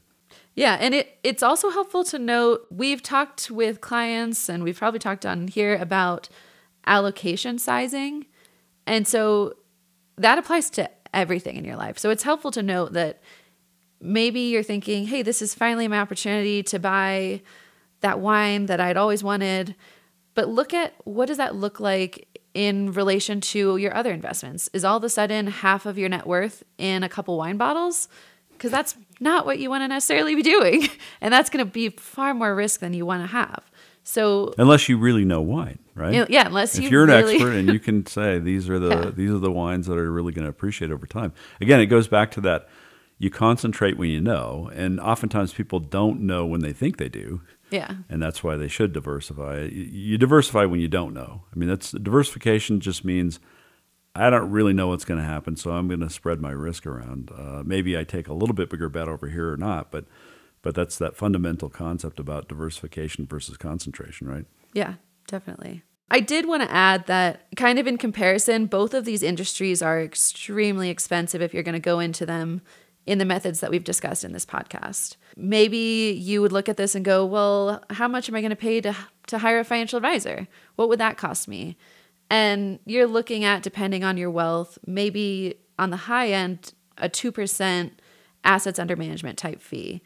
Yeah, 0.55 0.79
and 0.81 0.95
it 0.95 1.19
it's 1.23 1.43
also 1.43 1.69
helpful 1.69 2.03
to 2.05 2.19
note 2.19 2.67
we've 2.71 3.03
talked 3.03 3.51
with 3.51 3.83
clients 3.83 4.49
and 4.49 4.65
we've 4.65 4.79
probably 4.79 4.99
talked 4.99 5.27
on 5.27 5.49
here 5.49 5.77
about 5.77 6.31
allocation 6.87 7.59
sizing. 7.59 8.25
And 8.87 9.07
so 9.07 9.53
that 10.17 10.39
applies 10.39 10.71
to 10.71 10.91
everything 11.13 11.57
in 11.57 11.65
your 11.67 11.77
life. 11.77 11.99
So 11.99 12.09
it's 12.09 12.23
helpful 12.23 12.51
to 12.53 12.63
note 12.63 12.95
that 12.95 13.21
maybe 14.01 14.41
you're 14.41 14.63
thinking, 14.63 15.09
"Hey, 15.09 15.21
this 15.21 15.43
is 15.43 15.55
finally 15.55 15.89
my 15.89 15.99
opportunity 15.99 16.63
to 16.63 16.79
buy 16.79 17.43
that 18.01 18.19
wine 18.19 18.65
that 18.65 18.81
I'd 18.81 18.97
always 18.97 19.23
wanted." 19.23 19.75
But 20.35 20.49
look 20.49 20.73
at 20.73 20.95
what 21.05 21.27
does 21.27 21.37
that 21.37 21.55
look 21.55 21.81
like 21.81 22.41
in 22.55 22.93
relation 22.93 23.43
to 23.43 23.77
your 23.77 23.95
other 23.95 24.11
investments? 24.13 24.71
Is 24.73 24.87
all 24.87 24.97
of 24.97 25.05
a 25.05 25.11
sudden 25.11 25.49
half 25.49 25.85
of 25.85 25.99
your 25.99 26.09
net 26.09 26.27
worth 26.27 26.63
in 26.79 27.03
a 27.03 27.11
couple 27.11 27.37
wine 27.37 27.59
bottles? 27.59 28.09
because 28.61 28.71
that's 28.71 28.95
not 29.21 29.47
what 29.47 29.59
you 29.59 29.71
want 29.71 29.83
to 29.85 29.89
necessarily 29.89 30.35
be 30.35 30.43
doing. 30.43 30.89
And 31.23 31.35
that's 31.35 31.51
going 31.51 31.65
to 31.65 31.71
be 31.71 31.91
far 31.91 32.33
more 32.33 32.55
risk 32.55 32.81
than 32.81 32.95
you 32.95 33.05
want 33.05 33.23
to 33.23 33.27
have. 33.27 33.71
So 34.05 34.55
unless 34.57 34.89
you 34.89 34.97
really 34.97 35.27
know 35.27 35.43
wine, 35.43 35.79
right? 35.95 36.29
Yeah, 36.31 36.47
unless 36.47 36.79
if 36.79 36.91
you 36.91 36.99
are 36.99 37.05
an 37.05 37.11
really... 37.11 37.35
expert 37.35 37.53
and 37.53 37.69
you 37.69 37.79
can 37.89 38.07
say 38.07 38.39
these 38.39 38.71
are 38.71 38.79
the 38.79 38.89
yeah. 38.89 39.11
these 39.11 39.31
are 39.31 39.39
the 39.39 39.53
wines 39.53 39.87
that 39.87 39.99
are 39.99 40.11
really 40.11 40.33
going 40.33 40.45
to 40.45 40.49
appreciate 40.49 40.91
over 40.91 41.07
time. 41.07 41.35
Again, 41.61 41.81
it 41.81 41.87
goes 41.87 42.09
back 42.09 42.31
to 42.33 42.41
that 42.41 42.69
you 43.19 43.29
concentrate 43.29 43.99
when 43.99 44.09
you 44.09 44.21
know, 44.21 44.71
and 44.75 44.99
oftentimes 44.99 45.53
people 45.53 45.79
don't 45.79 46.21
know 46.23 46.47
when 46.47 46.63
they 46.63 46.73
think 46.73 46.97
they 46.97 47.11
do. 47.11 47.43
Yeah. 47.71 47.97
And 48.09 48.23
that's 48.23 48.43
why 48.43 48.57
they 48.57 48.67
should 48.67 48.95
diversify. 48.95 49.69
You 49.71 50.17
diversify 50.17 50.65
when 50.65 50.81
you 50.81 50.89
don't 50.89 51.13
know. 51.13 51.43
I 51.55 51.59
mean, 51.59 51.69
that's 51.69 51.93
diversification 51.93 52.81
just 52.81 53.05
means 53.05 53.39
I 54.15 54.29
don't 54.29 54.51
really 54.51 54.73
know 54.73 54.89
what's 54.89 55.05
going 55.05 55.21
to 55.21 55.27
happen, 55.27 55.57
so 55.57 55.71
I'm 55.71 55.87
going 55.87 56.01
to 56.01 56.11
spread 56.11 56.41
my 56.41 56.51
risk 56.51 56.87
around. 56.87 57.31
Uh, 57.37 57.63
maybe 57.65 57.97
I 57.97 58.05
take 58.05 58.29
a 58.29 58.35
little 58.35 58.55
bit 58.55 58.69
bigger 58.69 58.89
bet 58.89 59.09
over 59.09 59.29
here 59.29 59.53
or 59.53 59.57
not, 59.57 59.91
but 59.91 60.05
but 60.63 60.75
that's 60.75 60.99
that 60.99 61.17
fundamental 61.17 61.71
concept 61.71 62.21
about 62.21 62.49
diversification 62.49 63.27
versus 63.27 63.57
concentration, 63.57 64.29
right? 64.29 64.45
Yeah, 64.75 64.95
definitely. 65.27 65.83
I 66.11 66.21
did 66.21 66.47
want 66.47 66.63
to 66.63 66.71
add 66.71 67.07
that, 67.07 67.47
kind 67.57 67.79
of 67.79 67.87
in 67.87 67.97
comparison, 67.97 68.67
both 68.67 68.93
of 68.95 69.05
these 69.05 69.23
industries 69.23 69.81
are 69.81 70.03
extremely 70.03 70.91
expensive 70.91 71.41
if 71.41 71.55
you're 71.55 71.63
going 71.63 71.75
to 71.75 71.79
go 71.79 72.01
into 72.01 72.27
them 72.27 72.63
in 73.07 73.19
the 73.19 73.25
methods 73.25 73.61
that 73.61 73.71
we've 73.71 73.85
discussed 73.85 74.25
in 74.25 74.33
this 74.33 74.45
podcast. 74.45 75.17
Maybe 75.37 76.13
you 76.21 76.43
would 76.43 76.53
look 76.53 76.69
at 76.69 76.77
this 76.77 76.95
and 76.95 77.05
go, 77.05 77.25
well, 77.25 77.83
how 77.91 78.09
much 78.09 78.29
am 78.29 78.35
I 78.35 78.41
going 78.41 78.51
to 78.51 78.57
pay 78.57 78.81
to, 78.81 78.95
to 79.29 79.39
hire 79.39 79.61
a 79.61 79.65
financial 79.65 79.97
advisor? 79.97 80.49
What 80.77 80.89
would 80.89 81.01
that 81.01 81.17
cost 81.17 81.49
me? 81.49 81.77
And 82.31 82.79
you're 82.87 83.09
looking 83.09 83.45
at, 83.45 83.63
depending 83.63 84.05
on 84.05 84.17
your 84.17 84.31
wealth, 84.31 84.79
maybe 84.87 85.57
on 85.79 85.91
the 85.91 85.97
high 85.97 86.29
end, 86.29 86.73
a 86.97 87.09
2% 87.09 87.91
assets 88.45 88.79
under 88.79 88.97
management 88.97 89.37
type 89.37 89.61
fee. 89.61 90.01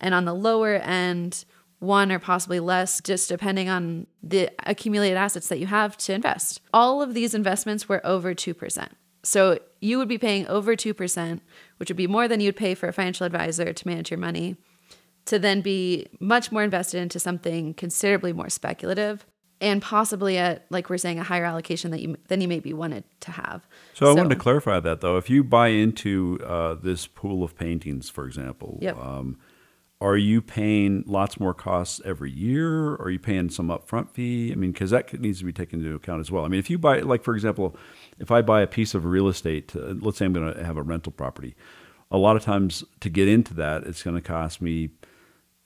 And 0.00 0.12
on 0.12 0.24
the 0.24 0.34
lower 0.34 0.74
end, 0.74 1.44
one 1.78 2.10
or 2.10 2.18
possibly 2.18 2.58
less, 2.58 3.00
just 3.00 3.28
depending 3.28 3.68
on 3.68 4.08
the 4.22 4.50
accumulated 4.66 5.16
assets 5.16 5.46
that 5.48 5.60
you 5.60 5.66
have 5.66 5.96
to 5.98 6.12
invest. 6.12 6.60
All 6.74 7.00
of 7.00 7.14
these 7.14 7.34
investments 7.34 7.88
were 7.88 8.04
over 8.04 8.34
2%. 8.34 8.88
So 9.22 9.58
you 9.80 9.98
would 9.98 10.08
be 10.08 10.18
paying 10.18 10.46
over 10.48 10.74
2%, 10.74 11.40
which 11.76 11.88
would 11.88 11.96
be 11.96 12.06
more 12.08 12.26
than 12.26 12.40
you'd 12.40 12.56
pay 12.56 12.74
for 12.74 12.88
a 12.88 12.92
financial 12.92 13.26
advisor 13.26 13.72
to 13.72 13.86
manage 13.86 14.10
your 14.10 14.18
money, 14.18 14.56
to 15.26 15.38
then 15.38 15.60
be 15.60 16.08
much 16.18 16.50
more 16.50 16.64
invested 16.64 17.00
into 17.00 17.20
something 17.20 17.74
considerably 17.74 18.32
more 18.32 18.48
speculative 18.48 19.24
and 19.60 19.82
possibly 19.82 20.38
at 20.38 20.66
like 20.70 20.88
we're 20.88 20.98
saying 20.98 21.18
a 21.18 21.24
higher 21.24 21.44
allocation 21.44 21.90
that 21.90 22.00
you 22.00 22.16
than 22.28 22.40
you 22.40 22.48
maybe 22.48 22.72
wanted 22.72 23.04
to 23.20 23.32
have. 23.32 23.66
So, 23.94 24.06
so 24.06 24.12
I 24.12 24.14
wanted 24.14 24.30
to 24.30 24.40
clarify 24.40 24.80
that 24.80 25.00
though. 25.00 25.16
If 25.16 25.28
you 25.28 25.42
buy 25.44 25.68
into 25.68 26.38
uh, 26.44 26.74
this 26.74 27.06
pool 27.06 27.42
of 27.42 27.56
paintings, 27.56 28.08
for 28.10 28.26
example, 28.26 28.78
yep. 28.80 28.96
um, 28.98 29.38
are 30.00 30.16
you 30.16 30.40
paying 30.40 31.02
lots 31.06 31.40
more 31.40 31.54
costs 31.54 32.00
every 32.04 32.30
year? 32.30 32.90
Or 32.90 33.02
are 33.02 33.10
you 33.10 33.18
paying 33.18 33.50
some 33.50 33.68
upfront 33.68 34.10
fee? 34.10 34.52
I 34.52 34.54
mean, 34.54 34.70
because 34.70 34.90
that 34.90 35.18
needs 35.20 35.40
to 35.40 35.44
be 35.44 35.52
taken 35.52 35.80
into 35.80 35.94
account 35.94 36.20
as 36.20 36.30
well. 36.30 36.44
I 36.44 36.48
mean, 36.48 36.60
if 36.60 36.70
you 36.70 36.78
buy, 36.78 37.00
like 37.00 37.24
for 37.24 37.34
example, 37.34 37.76
if 38.18 38.30
I 38.30 38.42
buy 38.42 38.62
a 38.62 38.66
piece 38.66 38.94
of 38.94 39.04
real 39.04 39.28
estate, 39.28 39.74
uh, 39.74 39.94
let's 40.00 40.18
say 40.18 40.24
I'm 40.24 40.32
going 40.32 40.54
to 40.54 40.64
have 40.64 40.76
a 40.76 40.82
rental 40.82 41.12
property, 41.12 41.56
a 42.10 42.18
lot 42.18 42.36
of 42.36 42.42
times 42.42 42.84
to 43.00 43.10
get 43.10 43.28
into 43.28 43.54
that, 43.54 43.84
it's 43.84 44.02
going 44.02 44.16
to 44.16 44.22
cost 44.22 44.62
me 44.62 44.90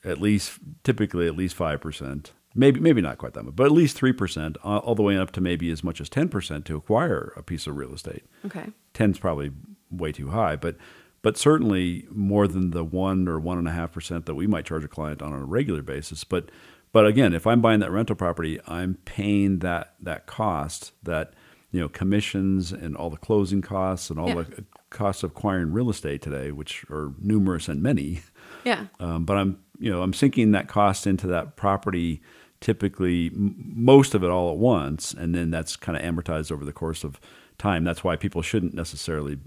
at 0.04 0.20
least, 0.20 0.58
typically 0.82 1.26
at 1.26 1.36
least 1.36 1.54
five 1.54 1.80
percent. 1.80 2.32
Maybe, 2.54 2.80
maybe 2.80 3.00
not 3.00 3.18
quite 3.18 3.32
that 3.34 3.44
much, 3.44 3.56
but 3.56 3.64
at 3.66 3.72
least 3.72 3.96
three 3.96 4.12
percent, 4.12 4.56
uh, 4.64 4.78
all 4.78 4.94
the 4.94 5.02
way 5.02 5.16
up 5.16 5.30
to 5.32 5.40
maybe 5.40 5.70
as 5.70 5.82
much 5.82 6.00
as 6.00 6.08
ten 6.08 6.28
percent 6.28 6.64
to 6.66 6.76
acquire 6.76 7.32
a 7.36 7.42
piece 7.42 7.66
of 7.66 7.76
real 7.76 7.94
estate. 7.94 8.24
Okay. 8.44 8.66
Ten's 8.92 9.18
probably 9.18 9.52
way 9.90 10.12
too 10.12 10.28
high, 10.30 10.56
but 10.56 10.76
but 11.22 11.36
certainly 11.38 12.06
more 12.10 12.46
than 12.48 12.70
the 12.72 12.84
one 12.84 13.28
or 13.28 13.38
one 13.38 13.56
and 13.58 13.68
a 13.68 13.72
half 13.72 13.92
percent 13.92 14.26
that 14.26 14.34
we 14.34 14.46
might 14.46 14.64
charge 14.66 14.84
a 14.84 14.88
client 14.88 15.22
on 15.22 15.32
a 15.32 15.44
regular 15.44 15.82
basis. 15.82 16.24
But 16.24 16.50
but 16.92 17.06
again, 17.06 17.32
if 17.32 17.46
I'm 17.46 17.60
buying 17.62 17.80
that 17.80 17.90
rental 17.90 18.16
property, 18.16 18.60
I'm 18.66 18.96
paying 19.06 19.60
that 19.60 19.94
that 20.00 20.26
cost 20.26 20.92
that 21.04 21.32
you 21.70 21.80
know 21.80 21.88
commissions 21.88 22.70
and 22.72 22.94
all 22.96 23.08
the 23.08 23.16
closing 23.16 23.62
costs 23.62 24.10
and 24.10 24.18
all 24.18 24.28
Yeah. 24.28 24.42
the 24.42 24.64
costs 24.90 25.22
of 25.22 25.30
acquiring 25.30 25.72
real 25.72 25.88
estate 25.88 26.20
today, 26.20 26.52
which 26.52 26.84
are 26.90 27.14
numerous 27.18 27.66
and 27.68 27.82
many. 27.82 28.20
Yeah. 28.64 28.86
Um, 29.00 29.24
but 29.24 29.38
I'm 29.38 29.58
you 29.78 29.90
know 29.90 30.02
I'm 30.02 30.12
sinking 30.12 30.50
that 30.52 30.68
cost 30.68 31.06
into 31.06 31.26
that 31.28 31.56
property 31.56 32.20
typically 32.62 33.26
m- 33.26 33.54
most 33.74 34.14
of 34.14 34.24
it 34.24 34.30
all 34.30 34.50
at 34.50 34.56
once, 34.56 35.12
and 35.12 35.34
then 35.34 35.50
that's 35.50 35.76
kind 35.76 35.98
of 35.98 36.02
amortized 36.02 36.50
over 36.50 36.64
the 36.64 36.72
course 36.72 37.04
of 37.04 37.20
time. 37.58 37.84
That's 37.84 38.02
why 38.02 38.16
people 38.16 38.40
shouldn't 38.40 38.72
necessarily 38.72 39.38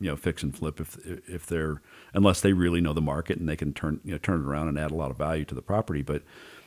you 0.00 0.10
know 0.10 0.16
fix 0.16 0.42
and 0.42 0.56
flip 0.56 0.80
if 0.80 0.98
if 1.28 1.46
they're 1.46 1.80
unless 2.12 2.40
they 2.40 2.52
really 2.52 2.80
know 2.80 2.92
the 2.92 3.00
market 3.00 3.38
and 3.38 3.48
they 3.48 3.56
can 3.56 3.72
turn 3.72 4.00
you 4.04 4.10
know 4.12 4.18
turn 4.18 4.40
it 4.40 4.44
around 4.46 4.66
and 4.68 4.78
add 4.78 4.90
a 4.90 4.96
lot 4.96 5.12
of 5.12 5.16
value 5.16 5.44
to 5.44 5.54
the 5.54 5.62
property. 5.62 6.02
But 6.02 6.22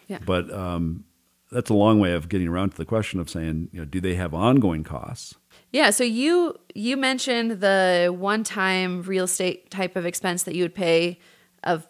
Yeah. 0.08 0.20
but 0.26 0.50
um, 0.54 1.04
that's 1.52 1.70
a 1.70 1.74
long 1.74 2.00
way 2.00 2.14
of 2.14 2.30
getting 2.30 2.48
around 2.48 2.70
to 2.72 2.78
the 2.78 2.86
question 2.86 3.20
of 3.20 3.30
saying 3.30 3.70
you 3.74 3.80
know 3.80 3.86
do 3.86 4.00
they 4.00 4.16
have 4.16 4.34
ongoing 4.34 4.84
costs? 4.86 5.36
Yeah, 5.72 5.90
so 5.90 6.04
you 6.06 6.56
you 6.74 6.96
mentioned 6.96 7.60
the 7.60 8.16
one-time 8.18 9.02
real 9.02 9.26
estate 9.26 9.70
type 9.70 9.96
of 9.98 10.06
expense 10.06 10.44
that 10.44 10.56
you 10.56 10.64
would 10.64 10.76
pay 10.76 11.20
of 11.64 11.88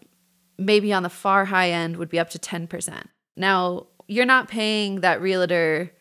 maybe 0.57 0.91
on 0.91 1.03
the 1.03 1.09
far 1.09 1.45
high 1.45 1.69
end 1.69 1.97
would 1.97 2.09
be 2.09 2.17
up 2.17 2.29
to 2.31 2.39
10%. 2.39 3.03
Now, 3.35 3.85
you're 4.07 4.25
not 4.25 4.47
paying 4.47 5.01
that 5.01 5.21
realtor 5.21 5.91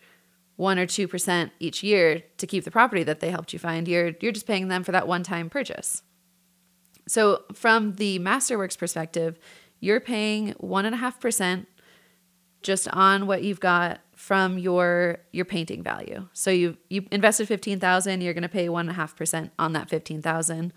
1 0.57 0.79
or 0.79 0.87
2% 0.87 1.51
each 1.61 1.83
year 1.83 2.23
to 2.38 2.47
keep 2.47 2.64
the 2.64 2.71
property 2.71 3.03
that 3.03 3.21
they 3.21 3.31
helped 3.31 3.53
you 3.53 3.59
find. 3.59 3.87
You're 3.87 4.12
you're 4.21 4.33
just 4.33 4.47
paying 4.47 4.69
them 4.69 4.85
for 4.85 4.92
that 4.92 5.07
one-time 5.07 5.51
purchase. 5.51 6.03
So, 7.09 7.45
from 7.53 7.95
the 7.95 8.19
Masterworks 8.19 8.77
perspective, 8.77 9.38
you're 9.81 10.01
paying 10.01 10.55
1.5% 10.55 11.66
just 12.62 12.88
on 12.88 13.27
what 13.27 13.45
you've 13.45 13.61
got 13.61 14.01
from 14.16 14.59
your 14.59 15.19
your 15.31 15.45
painting 15.45 15.83
value. 15.83 16.27
So 16.33 16.51
you 16.51 16.77
you 16.88 17.07
invested 17.12 17.47
fifteen 17.47 17.79
thousand, 17.79 18.23
you're 18.23 18.35
to 18.35 18.49
pay 18.49 18.69
one 18.69 18.88
and 18.88 18.90
a 18.90 18.95
half 18.95 19.14
percent 19.14 19.53
on 19.59 19.73
that 19.75 19.88
fifteen 19.88 20.21
thousand, 20.21 20.73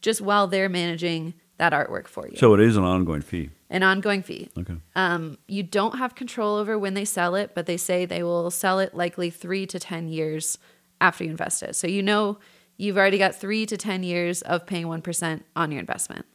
just 0.00 0.20
while 0.20 0.46
they're 0.46 0.70
managing 0.70 1.34
that 1.58 1.72
artwork 1.72 2.08
for 2.08 2.26
you. 2.28 2.36
So 2.36 2.54
it 2.54 2.60
is 2.60 2.76
an 2.76 2.84
ongoing 2.84 3.22
fee. 3.22 3.50
An 3.70 3.82
ongoing 3.82 4.22
fee. 4.22 4.50
Okay. 4.58 4.74
Um, 4.96 5.38
you 5.48 5.62
don't 5.62 5.98
have 5.98 6.14
control 6.14 6.56
over 6.56 6.78
when 6.78 6.94
they 6.94 7.04
sell 7.04 7.34
it, 7.34 7.52
but 7.54 7.66
they 7.66 7.76
say 7.76 8.04
they 8.04 8.22
will 8.22 8.50
sell 8.50 8.78
it 8.80 8.94
likely 8.94 9.30
three 9.30 9.66
to 9.66 9.78
ten 9.78 10.08
years 10.08 10.58
after 11.00 11.24
you 11.24 11.30
invest 11.30 11.62
it. 11.62 11.74
So 11.76 11.86
you 11.86 12.02
know 12.02 12.38
you've 12.76 12.96
already 12.96 13.18
got 13.18 13.34
three 13.34 13.66
to 13.66 13.76
ten 13.76 14.02
years 14.02 14.42
of 14.42 14.66
paying 14.66 14.88
one 14.88 15.02
percent 15.02 15.44
on 15.56 15.70
your 15.70 15.80
investment. 15.80 16.26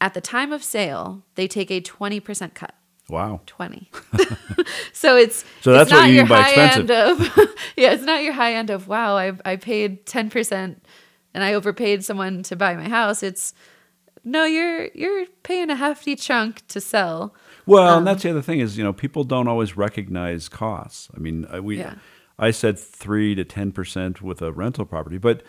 At 0.00 0.14
the 0.14 0.20
time 0.20 0.52
of 0.52 0.62
sale, 0.64 1.22
they 1.34 1.46
take 1.46 1.70
a 1.70 1.80
twenty 1.80 2.20
percent 2.20 2.54
cut. 2.54 2.74
Wow. 3.10 3.40
20 3.46 3.90
so 4.92 5.16
it's 5.16 5.44
So 5.60 5.72
that's 5.72 5.82
it's 5.82 5.90
not 5.90 5.98
what 6.02 6.08
you 6.08 6.14
your 6.14 6.22
mean 6.24 6.28
by 6.28 6.42
high 6.42 6.64
expensive. 6.66 6.90
end 6.90 6.90
of 6.90 7.48
yeah 7.76 7.92
it's 7.92 8.04
not 8.04 8.22
your 8.22 8.32
high 8.32 8.54
end 8.54 8.70
of 8.70 8.86
wow 8.88 9.16
I, 9.16 9.32
I 9.44 9.56
paid 9.56 10.06
10% 10.06 10.76
and 11.34 11.44
i 11.44 11.52
overpaid 11.52 12.04
someone 12.04 12.42
to 12.44 12.56
buy 12.56 12.74
my 12.76 12.88
house 12.88 13.22
it's 13.22 13.52
no 14.24 14.44
you're 14.44 14.86
you're 14.94 15.26
paying 15.42 15.70
a 15.70 15.74
hefty 15.76 16.14
chunk 16.16 16.66
to 16.68 16.80
sell 16.80 17.34
Well, 17.66 17.88
Um, 17.88 17.98
and 17.98 18.06
that's 18.06 18.22
the 18.22 18.30
other 18.30 18.42
thing 18.42 18.60
is 18.60 18.76
you 18.78 18.84
know 18.84 18.92
people 18.92 19.24
don't 19.24 19.48
always 19.48 19.76
recognize 19.76 20.48
costs. 20.48 21.08
I 21.16 21.18
mean, 21.18 21.46
I- 21.50 21.60
we 21.60 21.78
Yeah. 21.78 21.94
I 22.38 22.50
said 22.50 22.78
three 22.78 23.34
to 23.34 23.44
ten 23.44 23.72
percent 23.72 24.20
with 24.22 24.42
a 24.42 24.50
rental 24.52 24.84
property, 24.84 25.18
but 25.18 25.42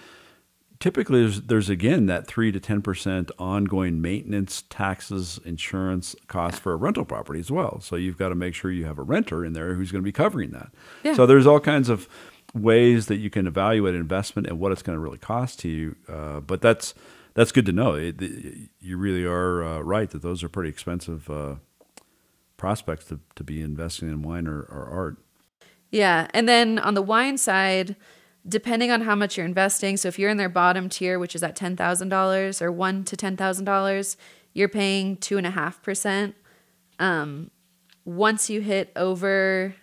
typically 0.79 1.21
there's, 1.21 1.41
there's 1.43 1.69
again 1.69 2.05
that 2.07 2.27
three 2.27 2.51
to 2.51 2.59
ten 2.59 2.81
percent 2.81 3.31
ongoing 3.39 4.01
maintenance, 4.01 4.63
taxes, 4.69 5.39
insurance 5.45 6.15
costs 6.27 6.59
for 6.59 6.73
a 6.73 6.75
rental 6.75 7.05
property 7.05 7.39
as 7.39 7.49
well. 7.49 7.79
So 7.81 7.95
you've 7.95 8.17
got 8.17 8.29
to 8.29 8.35
make 8.35 8.53
sure 8.53 8.69
you 8.71 8.85
have 8.85 8.99
a 8.99 9.03
renter 9.03 9.45
in 9.45 9.53
there 9.53 9.75
who's 9.75 9.91
going 9.91 10.03
to 10.03 10.05
be 10.07 10.11
covering 10.11 10.51
that. 10.51 10.71
Yeah. 11.03 11.13
So 11.15 11.25
there's 11.25 11.47
all 11.47 11.59
kinds 11.61 11.89
of 11.89 12.07
ways 12.53 13.07
that 13.07 13.15
you 13.17 13.29
can 13.29 13.47
evaluate 13.47 13.95
investment 13.95 14.47
and 14.47 14.59
what 14.59 14.71
it's 14.71 14.83
going 14.83 14.95
to 14.95 14.99
really 14.99 15.17
cost 15.17 15.59
to 15.61 15.69
you. 15.69 15.95
Uh, 16.07 16.39
but 16.41 16.61
that's 16.61 16.93
that's 17.33 17.51
good 17.51 17.65
to 17.65 17.71
know. 17.71 17.95
It, 17.95 18.17
the- 18.17 18.69
you 18.79 18.97
really 18.97 19.25
are 19.25 19.63
uh, 19.63 19.79
right 19.79 20.09
that 20.09 20.21
those 20.21 20.43
are 20.43 20.49
pretty 20.49 20.69
expensive 20.69 21.29
uh, 21.29 21.55
prospects 22.57 23.05
to, 23.05 23.19
to 23.35 23.43
be 23.43 23.61
investing 23.61 24.07
in 24.09 24.21
wine 24.21 24.47
or, 24.47 24.61
or 24.61 24.87
art. 24.91 25.17
Yeah. 25.91 26.27
And 26.33 26.47
then 26.49 26.79
on 26.79 26.93
the 26.95 27.01
wine 27.01 27.37
side, 27.37 27.95
depending 28.47 28.91
on 28.91 29.01
how 29.01 29.15
much 29.15 29.37
you're 29.37 29.45
investing, 29.45 29.95
so 29.97 30.07
if 30.07 30.17
you're 30.17 30.29
in 30.29 30.37
their 30.37 30.49
bottom 30.49 30.89
tier, 30.89 31.19
which 31.19 31.35
is 31.35 31.43
at 31.43 31.55
$10,000 31.55 32.61
or 32.61 32.71
one 32.71 33.03
to 33.05 33.15
$10,000, 33.15 34.15
you're 34.53 34.69
paying 34.69 35.17
two 35.17 35.37
and 35.37 35.47
a 35.47 35.51
half 35.51 35.81
percent. 35.81 36.35
Um, 36.99 37.51
once 38.05 38.49
you 38.49 38.61
hit 38.61 38.91
over 38.95 39.75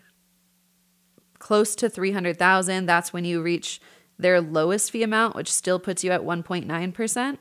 close 1.38 1.74
to 1.76 1.88
300,000, 1.88 2.86
that's 2.86 3.12
when 3.12 3.24
you 3.24 3.40
reach 3.42 3.80
their 4.20 4.40
lowest 4.40 4.90
fee 4.90 5.02
amount, 5.02 5.34
which 5.34 5.52
still 5.52 5.78
puts 5.78 6.04
you 6.04 6.10
at 6.10 6.22
1.9% 6.22 7.38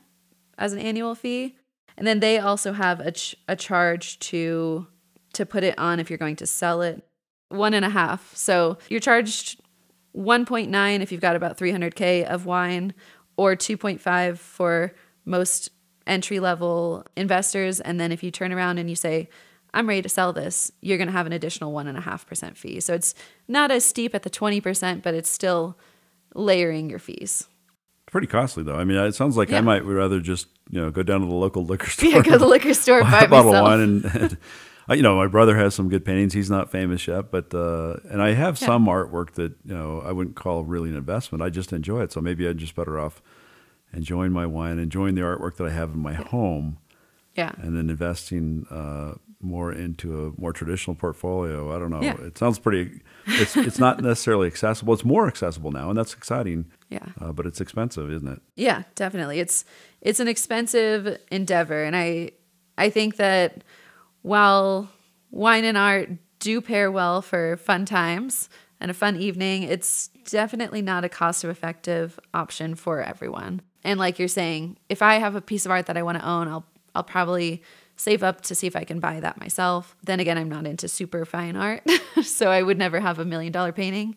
as 0.58 0.72
an 0.72 0.78
annual 0.78 1.14
fee. 1.14 1.56
And 1.96 2.06
then 2.06 2.20
they 2.20 2.38
also 2.38 2.72
have 2.72 3.00
a, 3.00 3.12
ch- 3.12 3.36
a 3.48 3.56
charge 3.56 4.18
to 4.20 4.86
to 5.32 5.46
put 5.46 5.62
it 5.62 5.78
on 5.78 6.00
if 6.00 6.10
you're 6.10 6.18
going 6.18 6.34
to 6.34 6.46
sell 6.46 6.82
it 6.82 7.06
one 7.50 7.74
and 7.74 7.84
a 7.84 7.88
half. 7.88 8.34
So 8.34 8.78
you're 8.88 9.00
charged 9.00 9.60
1.9 10.16 11.00
if 11.00 11.12
you've 11.12 11.20
got 11.20 11.36
about 11.36 11.56
300k 11.56 12.24
of 12.24 12.46
wine, 12.46 12.94
or 13.36 13.54
2.5 13.54 14.38
for 14.38 14.92
most 15.24 15.70
entry 16.06 16.40
level 16.40 17.06
investors. 17.16 17.80
And 17.80 18.00
then 18.00 18.12
if 18.12 18.22
you 18.22 18.30
turn 18.30 18.52
around 18.52 18.78
and 18.78 18.90
you 18.90 18.96
say, 18.96 19.28
I'm 19.72 19.88
ready 19.88 20.02
to 20.02 20.08
sell 20.08 20.32
this, 20.32 20.72
you're 20.80 20.98
going 20.98 21.06
to 21.06 21.12
have 21.12 21.26
an 21.26 21.32
additional 21.32 21.72
1.5% 21.72 22.56
fee. 22.56 22.80
So 22.80 22.94
it's 22.94 23.14
not 23.46 23.70
as 23.70 23.84
steep 23.84 24.14
at 24.14 24.24
the 24.24 24.30
20%, 24.30 25.02
but 25.02 25.14
it's 25.14 25.30
still 25.30 25.78
layering 26.34 26.90
your 26.90 26.98
fees. 26.98 27.46
Pretty 28.10 28.26
costly 28.26 28.62
though. 28.64 28.76
I 28.76 28.84
mean, 28.84 28.96
it 28.98 29.14
sounds 29.14 29.36
like 29.36 29.52
I 29.52 29.60
might 29.60 29.84
rather 29.84 30.20
just 30.20 30.48
you 30.68 30.80
know 30.80 30.90
go 30.90 31.02
down 31.02 31.20
to 31.20 31.26
the 31.26 31.34
local 31.34 31.64
liquor 31.70 31.88
store, 31.90 32.10
Yeah, 32.10 32.22
go 32.22 32.32
to 32.32 32.38
the 32.38 32.46
liquor 32.46 32.74
store, 32.74 33.00
buy 33.04 33.10
buy 33.10 33.24
a 33.24 33.28
bottle 33.28 33.54
of 33.54 33.62
wine, 33.62 33.80
and, 33.80 34.04
and 34.04 34.38
you 34.96 35.02
know 35.02 35.14
my 35.16 35.28
brother 35.28 35.56
has 35.56 35.74
some 35.76 35.88
good 35.88 36.04
paintings. 36.04 36.32
He's 36.32 36.50
not 36.50 36.70
famous 36.72 37.06
yet, 37.06 37.30
but 37.30 37.54
uh, 37.54 37.96
and 38.10 38.20
I 38.20 38.32
have 38.32 38.60
Yeah. 38.60 38.66
some 38.66 38.86
artwork 38.86 39.32
that 39.32 39.52
you 39.64 39.74
know 39.74 40.00
I 40.04 40.10
wouldn't 40.10 40.34
call 40.34 40.64
really 40.64 40.90
an 40.90 40.96
investment. 40.96 41.40
I 41.42 41.50
just 41.50 41.72
enjoy 41.72 42.02
it, 42.02 42.10
so 42.12 42.20
maybe 42.20 42.48
I'm 42.48 42.58
just 42.58 42.74
better 42.74 42.98
off 42.98 43.22
enjoying 43.92 44.32
my 44.32 44.46
wine, 44.46 44.78
enjoying 44.80 45.14
the 45.14 45.20
artwork 45.22 45.56
that 45.56 45.66
I 45.66 45.70
have 45.70 45.90
in 45.94 45.98
my 46.00 46.14
home, 46.14 46.78
Yeah. 47.36 47.52
and 47.58 47.76
then 47.76 47.90
investing 47.90 48.66
uh, 48.70 49.14
more 49.40 49.72
into 49.72 50.26
a 50.26 50.40
more 50.40 50.52
traditional 50.52 50.94
portfolio. 50.94 51.74
I 51.74 51.78
don't 51.78 51.90
know. 51.90 52.02
Yeah. 52.02 52.20
It 52.20 52.36
sounds 52.36 52.58
pretty. 52.58 53.00
It's 53.26 53.56
it's 53.56 53.78
not 53.78 54.00
necessarily 54.02 54.46
accessible. 54.46 54.94
It's 54.94 55.04
more 55.04 55.26
accessible 55.26 55.72
now, 55.72 55.88
and 55.88 55.98
that's 55.98 56.14
exciting. 56.14 56.66
Yeah. 56.88 57.06
Uh, 57.20 57.32
but 57.32 57.46
it's 57.46 57.60
expensive, 57.60 58.10
isn't 58.10 58.28
it? 58.28 58.40
Yeah, 58.56 58.82
definitely. 58.94 59.40
It's 59.40 59.64
it's 60.00 60.20
an 60.20 60.28
expensive 60.28 61.18
endeavor 61.30 61.82
and 61.82 61.96
I 61.96 62.32
I 62.76 62.90
think 62.90 63.16
that 63.16 63.62
while 64.22 64.88
wine 65.30 65.64
and 65.64 65.76
art 65.76 66.10
do 66.38 66.60
pair 66.60 66.90
well 66.90 67.22
for 67.22 67.56
fun 67.58 67.84
times 67.84 68.48
and 68.80 68.90
a 68.90 68.94
fun 68.94 69.16
evening, 69.16 69.62
it's 69.62 70.08
definitely 70.28 70.80
not 70.82 71.04
a 71.04 71.08
cost 71.08 71.44
effective 71.44 72.18
option 72.32 72.74
for 72.74 73.02
everyone. 73.02 73.60
And 73.84 73.98
like 73.98 74.18
you're 74.18 74.28
saying, 74.28 74.78
if 74.88 75.02
I 75.02 75.16
have 75.16 75.34
a 75.34 75.40
piece 75.40 75.64
of 75.64 75.70
art 75.70 75.86
that 75.86 75.96
I 75.96 76.02
want 76.02 76.18
to 76.18 76.26
own, 76.26 76.48
I'll 76.48 76.66
I'll 76.94 77.04
probably 77.04 77.62
save 78.00 78.22
up 78.22 78.40
to 78.40 78.54
see 78.54 78.66
if 78.66 78.74
I 78.74 78.84
can 78.84 78.98
buy 78.98 79.20
that 79.20 79.38
myself. 79.38 79.94
Then 80.02 80.20
again, 80.20 80.38
I'm 80.38 80.48
not 80.48 80.66
into 80.66 80.88
super 80.88 81.26
fine 81.26 81.54
art, 81.54 81.82
so 82.22 82.50
I 82.50 82.62
would 82.62 82.78
never 82.78 82.98
have 82.98 83.18
a 83.18 83.24
million 83.26 83.52
dollar 83.52 83.72
painting. 83.72 84.16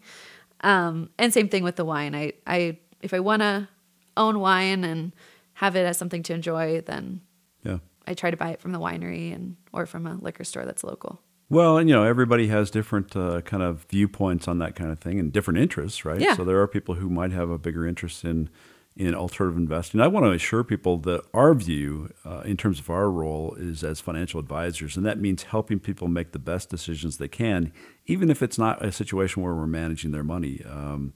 Um, 0.62 1.10
and 1.20 1.34
same 1.34 1.50
thing 1.50 1.64
with 1.64 1.76
the 1.76 1.84
wine. 1.84 2.16
I, 2.16 2.34
I 2.48 2.78
if 3.02 3.14
I 3.14 3.20
want 3.20 3.42
to 3.42 3.68
own 4.16 4.40
wine 4.40 4.86
and 4.86 5.12
have 5.56 5.76
it 5.76 5.86
as 5.86 5.98
something 5.98 6.24
to 6.24 6.34
enjoy, 6.34 6.82
then 6.82 7.22
Yeah. 7.64 7.80
I 8.08 8.14
try 8.14 8.32
to 8.32 8.38
buy 8.38 8.52
it 8.52 8.62
from 8.62 8.72
the 8.72 8.80
winery 8.80 9.34
and 9.36 9.58
or 9.74 9.86
from 9.86 10.08
a 10.08 10.16
liquor 10.16 10.44
store 10.46 10.64
that's 10.66 10.84
local. 10.84 11.22
Well, 11.50 11.78
and 11.78 11.90
you 11.90 11.96
know, 11.96 12.04
everybody 12.04 12.48
has 12.48 12.72
different 12.72 13.16
uh, 13.16 13.42
kind 13.42 13.62
of 13.62 13.86
viewpoints 13.90 14.48
on 14.48 14.60
that 14.60 14.76
kind 14.76 14.92
of 14.92 15.00
thing 15.00 15.20
and 15.20 15.32
different 15.34 15.60
interests, 15.60 16.06
right? 16.06 16.22
Yeah. 16.22 16.36
So 16.36 16.46
there 16.46 16.60
are 16.62 16.68
people 16.68 16.96
who 16.96 17.10
might 17.10 17.32
have 17.34 17.50
a 17.50 17.58
bigger 17.58 17.86
interest 17.86 18.24
in 18.24 18.50
in 18.96 19.16
alternative 19.16 19.58
investing. 19.58 20.00
I 20.00 20.08
want 20.08 20.26
to 20.26 20.32
assure 20.32 20.64
people 20.64 20.98
that 21.00 21.24
our 21.34 21.54
view, 21.54 22.14
uh, 22.26 22.42
in 22.46 22.58
terms 22.58 22.80
of 22.80 22.90
our 22.90 23.10
role, 23.10 23.56
is 23.58 23.84
as 23.84 24.00
financial 24.00 24.40
advisors, 24.40 24.96
and 24.96 25.06
that 25.06 25.20
means 25.20 25.44
helping 25.44 25.80
people 25.80 26.08
make 26.08 26.32
the 26.32 26.40
best 26.40 26.70
decisions 26.70 27.18
they 27.18 27.28
can, 27.28 27.74
even 28.06 28.30
if 28.30 28.44
it's 28.44 28.58
not 28.58 28.84
a 28.86 28.92
situation 28.92 29.42
where 29.42 29.56
we're 29.56 29.66
managing 29.66 30.12
their 30.12 30.24
money. 30.24 30.62
Um, 30.70 31.14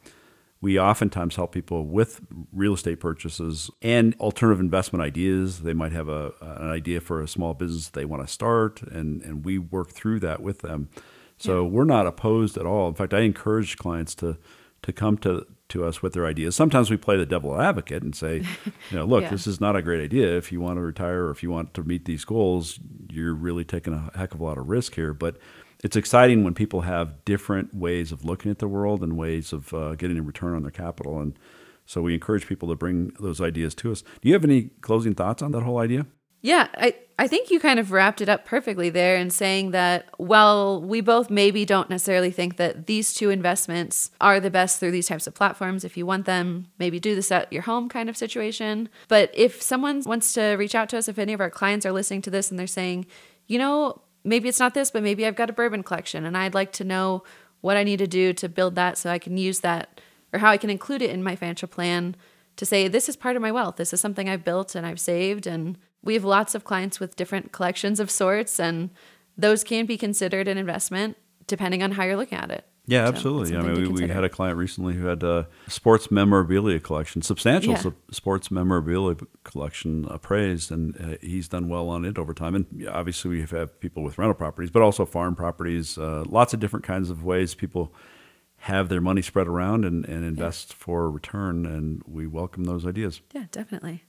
we 0.60 0.80
oftentimes 0.80 1.36
help 1.36 1.52
people 1.52 1.86
with 1.86 2.22
real 2.52 2.74
estate 2.74 3.00
purchases 3.00 3.70
and 3.84 4.16
alternative 4.20 4.60
investment 4.60 5.04
ideas. 5.04 5.62
They 5.62 5.74
might 5.74 5.92
have 5.92 6.10
a, 6.10 6.34
an 6.42 6.72
idea 6.72 7.00
for 7.00 7.22
a 7.22 7.28
small 7.28 7.54
business 7.54 7.90
they 7.90 8.06
want 8.06 8.26
to 8.26 8.34
start, 8.34 8.82
and, 8.82 9.22
and 9.22 9.46
we 9.46 9.60
work 9.60 9.92
through 9.92 10.20
that 10.22 10.42
with 10.42 10.62
them. 10.62 10.90
So 11.38 11.62
yeah. 11.62 11.70
we're 11.70 11.84
not 11.84 12.08
opposed 12.08 12.58
at 12.58 12.66
all. 12.66 12.88
In 12.88 12.96
fact, 12.96 13.14
I 13.14 13.20
encourage 13.20 13.78
clients 13.78 14.16
to 14.16 14.38
to 14.84 14.94
come 14.94 15.18
to 15.18 15.46
to 15.70 15.86
us 15.86 16.02
with 16.02 16.14
their 16.14 16.26
ideas. 16.26 16.56
Sometimes 16.56 16.90
we 16.90 16.98
play 16.98 17.18
the 17.18 17.26
devil 17.26 17.60
advocate 17.60 18.04
and 18.04 18.16
say, 18.16 18.44
you 18.90 18.98
know, 18.98 19.06
look, 19.06 19.22
yeah. 19.24 19.30
this 19.30 19.48
is 19.48 19.60
not 19.60 19.76
a 19.76 19.82
great 19.82 20.04
idea. 20.04 20.38
If 20.38 20.52
you 20.52 20.62
want 20.62 20.78
to 20.78 20.82
retire 20.82 21.26
or 21.26 21.32
if 21.32 21.44
you 21.44 21.52
want 21.52 21.74
to 21.74 21.84
meet 21.84 22.06
these 22.06 22.26
goals, 22.26 22.80
you're 23.10 23.34
really 23.34 23.66
taking 23.66 23.94
a 23.94 24.18
heck 24.18 24.34
of 24.34 24.40
a 24.40 24.44
lot 24.44 24.58
of 24.58 24.70
risk 24.70 24.96
here. 24.96 25.14
But 25.14 25.38
it's 25.84 25.96
exciting 25.96 26.44
when 26.44 26.54
people 26.54 26.82
have 26.82 27.24
different 27.26 27.74
ways 27.74 28.12
of 28.12 28.26
looking 28.26 28.50
at 28.50 28.60
the 28.60 28.68
world 28.68 29.04
and 29.04 29.18
ways 29.18 29.54
of 29.54 29.74
uh, 29.74 29.96
getting 29.96 30.18
a 30.18 30.24
return 30.24 30.56
on 30.56 30.64
their 30.64 30.72
capital. 30.72 31.20
And 31.20 31.38
so 31.86 32.02
we 32.02 32.14
encourage 32.14 32.48
people 32.48 32.70
to 32.70 32.76
bring 32.76 33.14
those 33.20 33.42
ideas 33.42 33.76
to 33.76 33.92
us. 33.92 34.02
Do 34.02 34.28
you 34.28 34.34
have 34.34 34.44
any 34.44 34.72
closing 34.82 35.16
thoughts 35.16 35.42
on 35.42 35.52
that 35.52 35.64
whole 35.64 35.78
idea? 35.78 36.06
Yeah, 36.42 36.68
I, 36.76 36.96
I 37.20 37.28
think 37.28 37.50
you 37.50 37.60
kind 37.60 37.80
of 37.80 37.92
wrapped 37.92 38.22
it 38.22 38.30
up 38.30 38.46
perfectly 38.46 38.92
there 38.92 39.16
in 39.16 39.32
saying 39.32 39.72
that, 39.72 40.08
well, 40.20 40.80
we 40.80 41.02
both 41.02 41.32
maybe 41.32 41.66
don't 41.66 41.90
necessarily 41.90 42.30
think 42.30 42.58
that 42.58 42.86
these 42.86 43.12
two 43.12 43.32
investments 43.32 44.12
are 44.22 44.40
the 44.40 44.52
best 44.52 44.80
through 44.80 44.92
these 44.92 45.08
types 45.08 45.26
of 45.26 45.34
platforms. 45.34 45.84
If 45.84 45.98
you 45.98 46.06
want 46.06 46.26
them, 46.26 46.68
maybe 46.78 47.00
do 47.00 47.16
this 47.16 47.32
at 47.32 47.52
your 47.52 47.64
home 47.64 47.90
kind 47.90 48.08
of 48.08 48.16
situation. 48.16 48.88
But 49.08 49.32
if 49.34 49.64
someone 49.64 50.04
wants 50.06 50.32
to 50.34 50.56
reach 50.58 50.76
out 50.76 50.90
to 50.90 50.98
us, 51.00 51.08
if 51.08 51.18
any 51.18 51.34
of 51.34 51.42
our 51.42 51.50
clients 51.50 51.88
are 51.88 51.92
listening 51.92 52.22
to 52.24 52.30
this 52.30 52.52
and 52.52 52.60
they're 52.60 52.68
saying, 52.68 53.08
you 53.48 53.58
know, 53.58 54.00
maybe 54.24 54.48
it's 54.48 54.60
not 54.60 54.76
this, 54.76 54.92
but 54.92 55.02
maybe 55.02 55.26
I've 55.26 55.36
got 55.36 55.50
a 55.50 55.54
bourbon 55.54 55.82
collection 55.82 56.24
and 56.24 56.38
I'd 56.38 56.54
like 56.54 56.72
to 56.74 56.84
know 56.84 57.24
what 57.62 57.78
I 57.78 57.84
need 57.84 57.98
to 57.98 58.08
do 58.08 58.32
to 58.34 58.48
build 58.48 58.76
that 58.76 58.96
so 58.96 59.10
I 59.10 59.18
can 59.18 59.38
use 59.38 59.62
that 59.62 60.00
or 60.32 60.38
how 60.40 60.52
I 60.52 60.58
can 60.58 60.70
include 60.70 61.02
it 61.02 61.10
in 61.10 61.24
my 61.24 61.36
financial 61.36 61.68
plan 61.68 62.16
to 62.58 62.66
say, 62.66 62.88
this 62.88 63.10
is 63.10 63.16
part 63.16 63.36
of 63.36 63.42
my 63.42 63.52
wealth. 63.52 63.78
This 63.78 63.94
is 63.94 64.02
something 64.02 64.30
I've 64.30 64.44
built 64.44 64.76
and 64.76 64.86
I've 64.86 65.00
saved. 65.00 65.48
And 65.48 65.80
we 66.04 66.14
have 66.14 66.24
lots 66.24 66.56
of 66.56 66.64
clients 66.64 67.00
with 67.00 67.16
different 67.16 67.52
collections 67.52 68.00
of 68.00 68.10
sorts, 68.10 68.60
and 68.60 68.90
those 69.38 69.64
can 69.64 69.86
be 69.86 69.98
considered 69.98 70.48
an 70.48 70.58
investment 70.58 71.18
depending 71.46 71.82
on 71.82 71.92
how 71.92 72.04
you're 72.04 72.18
looking 72.18 72.38
at 72.38 72.52
it. 72.52 72.66
Yeah, 72.90 73.04
so 73.06 73.10
absolutely. 73.10 73.58
I 73.58 73.62
mean, 73.62 73.94
we, 73.94 74.06
we, 74.06 74.08
had 74.08 74.24
a 74.24 74.30
client 74.30 74.58
recently 74.58 74.94
who 74.94 75.08
had 75.08 75.22
a 75.22 75.50
sports 75.68 76.10
memorabilia 76.10 76.80
collection, 76.80 77.22
substantial 77.22 77.74
yeah. 77.74 77.84
sports 78.12 78.50
memorabilia 78.50 79.18
collection 79.44 80.06
appraised, 80.10 80.72
and 80.72 80.96
uh, 81.00 81.18
he's 81.22 81.50
done 81.50 81.68
well 81.68 81.90
on 81.90 82.06
it 82.06 82.18
over 82.18 82.34
time. 82.34 82.56
And 82.56 82.88
obviously, 82.88 83.30
we 83.30 83.42
have 83.42 83.80
people 83.82 84.04
with 84.04 84.18
rental 84.18 84.36
properties, 84.36 84.72
but 84.72 84.82
also 84.82 85.06
farm 85.06 85.36
properties, 85.36 85.98
uh, 85.98 86.24
lots 86.28 86.54
of 86.54 86.62
different 86.62 86.86
kinds 86.86 87.10
of 87.10 87.26
ways 87.26 87.56
people 87.56 87.94
have 88.62 88.88
their 88.88 89.02
money 89.02 89.22
spread 89.22 89.48
around 89.48 89.84
and, 89.84 90.06
and 90.06 90.24
invest 90.24 90.70
yeah. 90.70 90.76
for 90.80 91.12
return. 91.12 91.66
And 91.66 92.02
we 92.08 92.26
welcome 92.26 92.64
those 92.64 92.86
ideas. 92.86 93.20
Yeah, 93.34 93.46
definitely. 93.52 94.06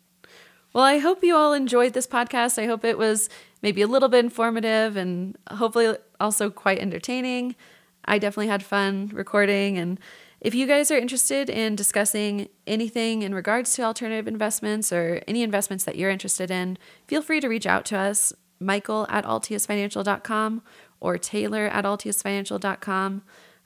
Well, 0.73 0.85
I 0.85 0.99
hope 0.99 1.25
you 1.25 1.35
all 1.35 1.53
enjoyed 1.53 1.95
this 1.95 2.07
podcast. 2.07 2.61
I 2.63 2.67
hope 2.67 2.85
it 2.85 2.99
was 2.99 3.29
maybe 3.63 3.83
a 3.83 3.87
little 3.87 4.09
bit 4.09 4.25
informative 4.25 4.97
and 4.97 5.37
hopefully 5.51 5.97
also 6.21 6.51
quite 6.51 6.79
entertaining. 6.79 7.57
I 8.05 8.19
definitely 8.19 8.49
had 8.49 8.63
fun 8.63 9.11
recording. 9.13 9.79
And 9.79 9.99
if 10.41 10.55
you 10.55 10.67
guys 10.67 10.91
are 10.91 10.99
interested 10.99 11.51
in 11.51 11.75
discussing 11.75 12.49
anything 12.67 13.23
in 13.23 13.35
regards 13.35 13.75
to 13.75 13.83
alternative 13.83 14.29
investments 14.29 14.93
or 14.93 15.23
any 15.27 15.43
investments 15.43 15.85
that 15.85 15.97
you're 15.97 16.11
interested 16.11 16.51
in, 16.51 16.79
feel 17.07 17.23
free 17.23 17.41
to 17.41 17.49
reach 17.49 17.67
out 17.67 17.85
to 17.87 17.99
us, 17.99 18.33
Michael 18.61 19.07
at 19.09 19.25
altiusfinancial.com 19.25 20.63
or 21.01 21.19
Taylor 21.19 21.67
at 21.67 21.85
altiusfinancial.com. 21.85 23.23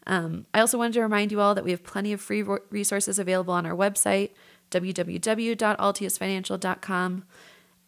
Um, 0.07 0.47
I 0.53 0.61
also 0.61 0.79
wanted 0.79 0.95
to 0.95 1.03
remind 1.03 1.31
you 1.31 1.41
all 1.41 1.55
that 1.55 1.65
we 1.65 1.71
have 1.71 1.85
plenty 1.85 2.13
of 2.13 2.21
free 2.21 2.43
resources 2.71 3.19
available 3.19 3.55
on 3.55 3.67
our 3.67 3.77
website, 3.77 4.31
www.altiusfinancial.com. 4.73 7.25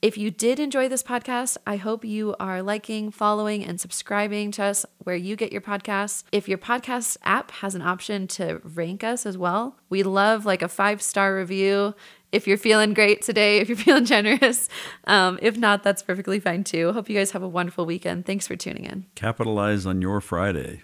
If 0.04 0.18
you 0.18 0.30
did 0.30 0.60
enjoy 0.60 0.90
this 0.90 1.02
podcast, 1.02 1.56
I 1.66 1.76
hope 1.76 2.04
you 2.04 2.36
are 2.38 2.60
liking, 2.60 3.10
following, 3.10 3.64
and 3.64 3.80
subscribing 3.80 4.50
to 4.50 4.64
us 4.64 4.84
where 4.98 5.16
you 5.16 5.34
get 5.34 5.50
your 5.50 5.62
podcasts. 5.62 6.24
If 6.30 6.46
your 6.46 6.58
podcast 6.58 7.16
app 7.22 7.50
has 7.52 7.74
an 7.74 7.80
option 7.80 8.26
to 8.26 8.60
rank 8.62 9.02
us 9.02 9.24
as 9.24 9.38
well, 9.38 9.78
we 9.88 10.02
love 10.02 10.44
like 10.44 10.60
a 10.60 10.68
five 10.68 11.00
star 11.00 11.34
review. 11.34 11.94
If 12.32 12.46
you're 12.46 12.58
feeling 12.58 12.92
great 12.92 13.22
today, 13.22 13.60
if 13.60 13.70
you're 13.70 13.78
feeling 13.78 14.04
generous. 14.04 14.68
Um, 15.06 15.38
if 15.40 15.56
not, 15.56 15.82
that's 15.82 16.02
perfectly 16.02 16.38
fine 16.38 16.64
too. 16.64 16.92
Hope 16.92 17.08
you 17.08 17.16
guys 17.16 17.30
have 17.30 17.42
a 17.42 17.48
wonderful 17.48 17.86
weekend. 17.86 18.26
Thanks 18.26 18.46
for 18.46 18.56
tuning 18.56 18.84
in. 18.84 19.06
Capitalize 19.14 19.86
on 19.86 20.02
your 20.02 20.20
Friday. 20.20 20.82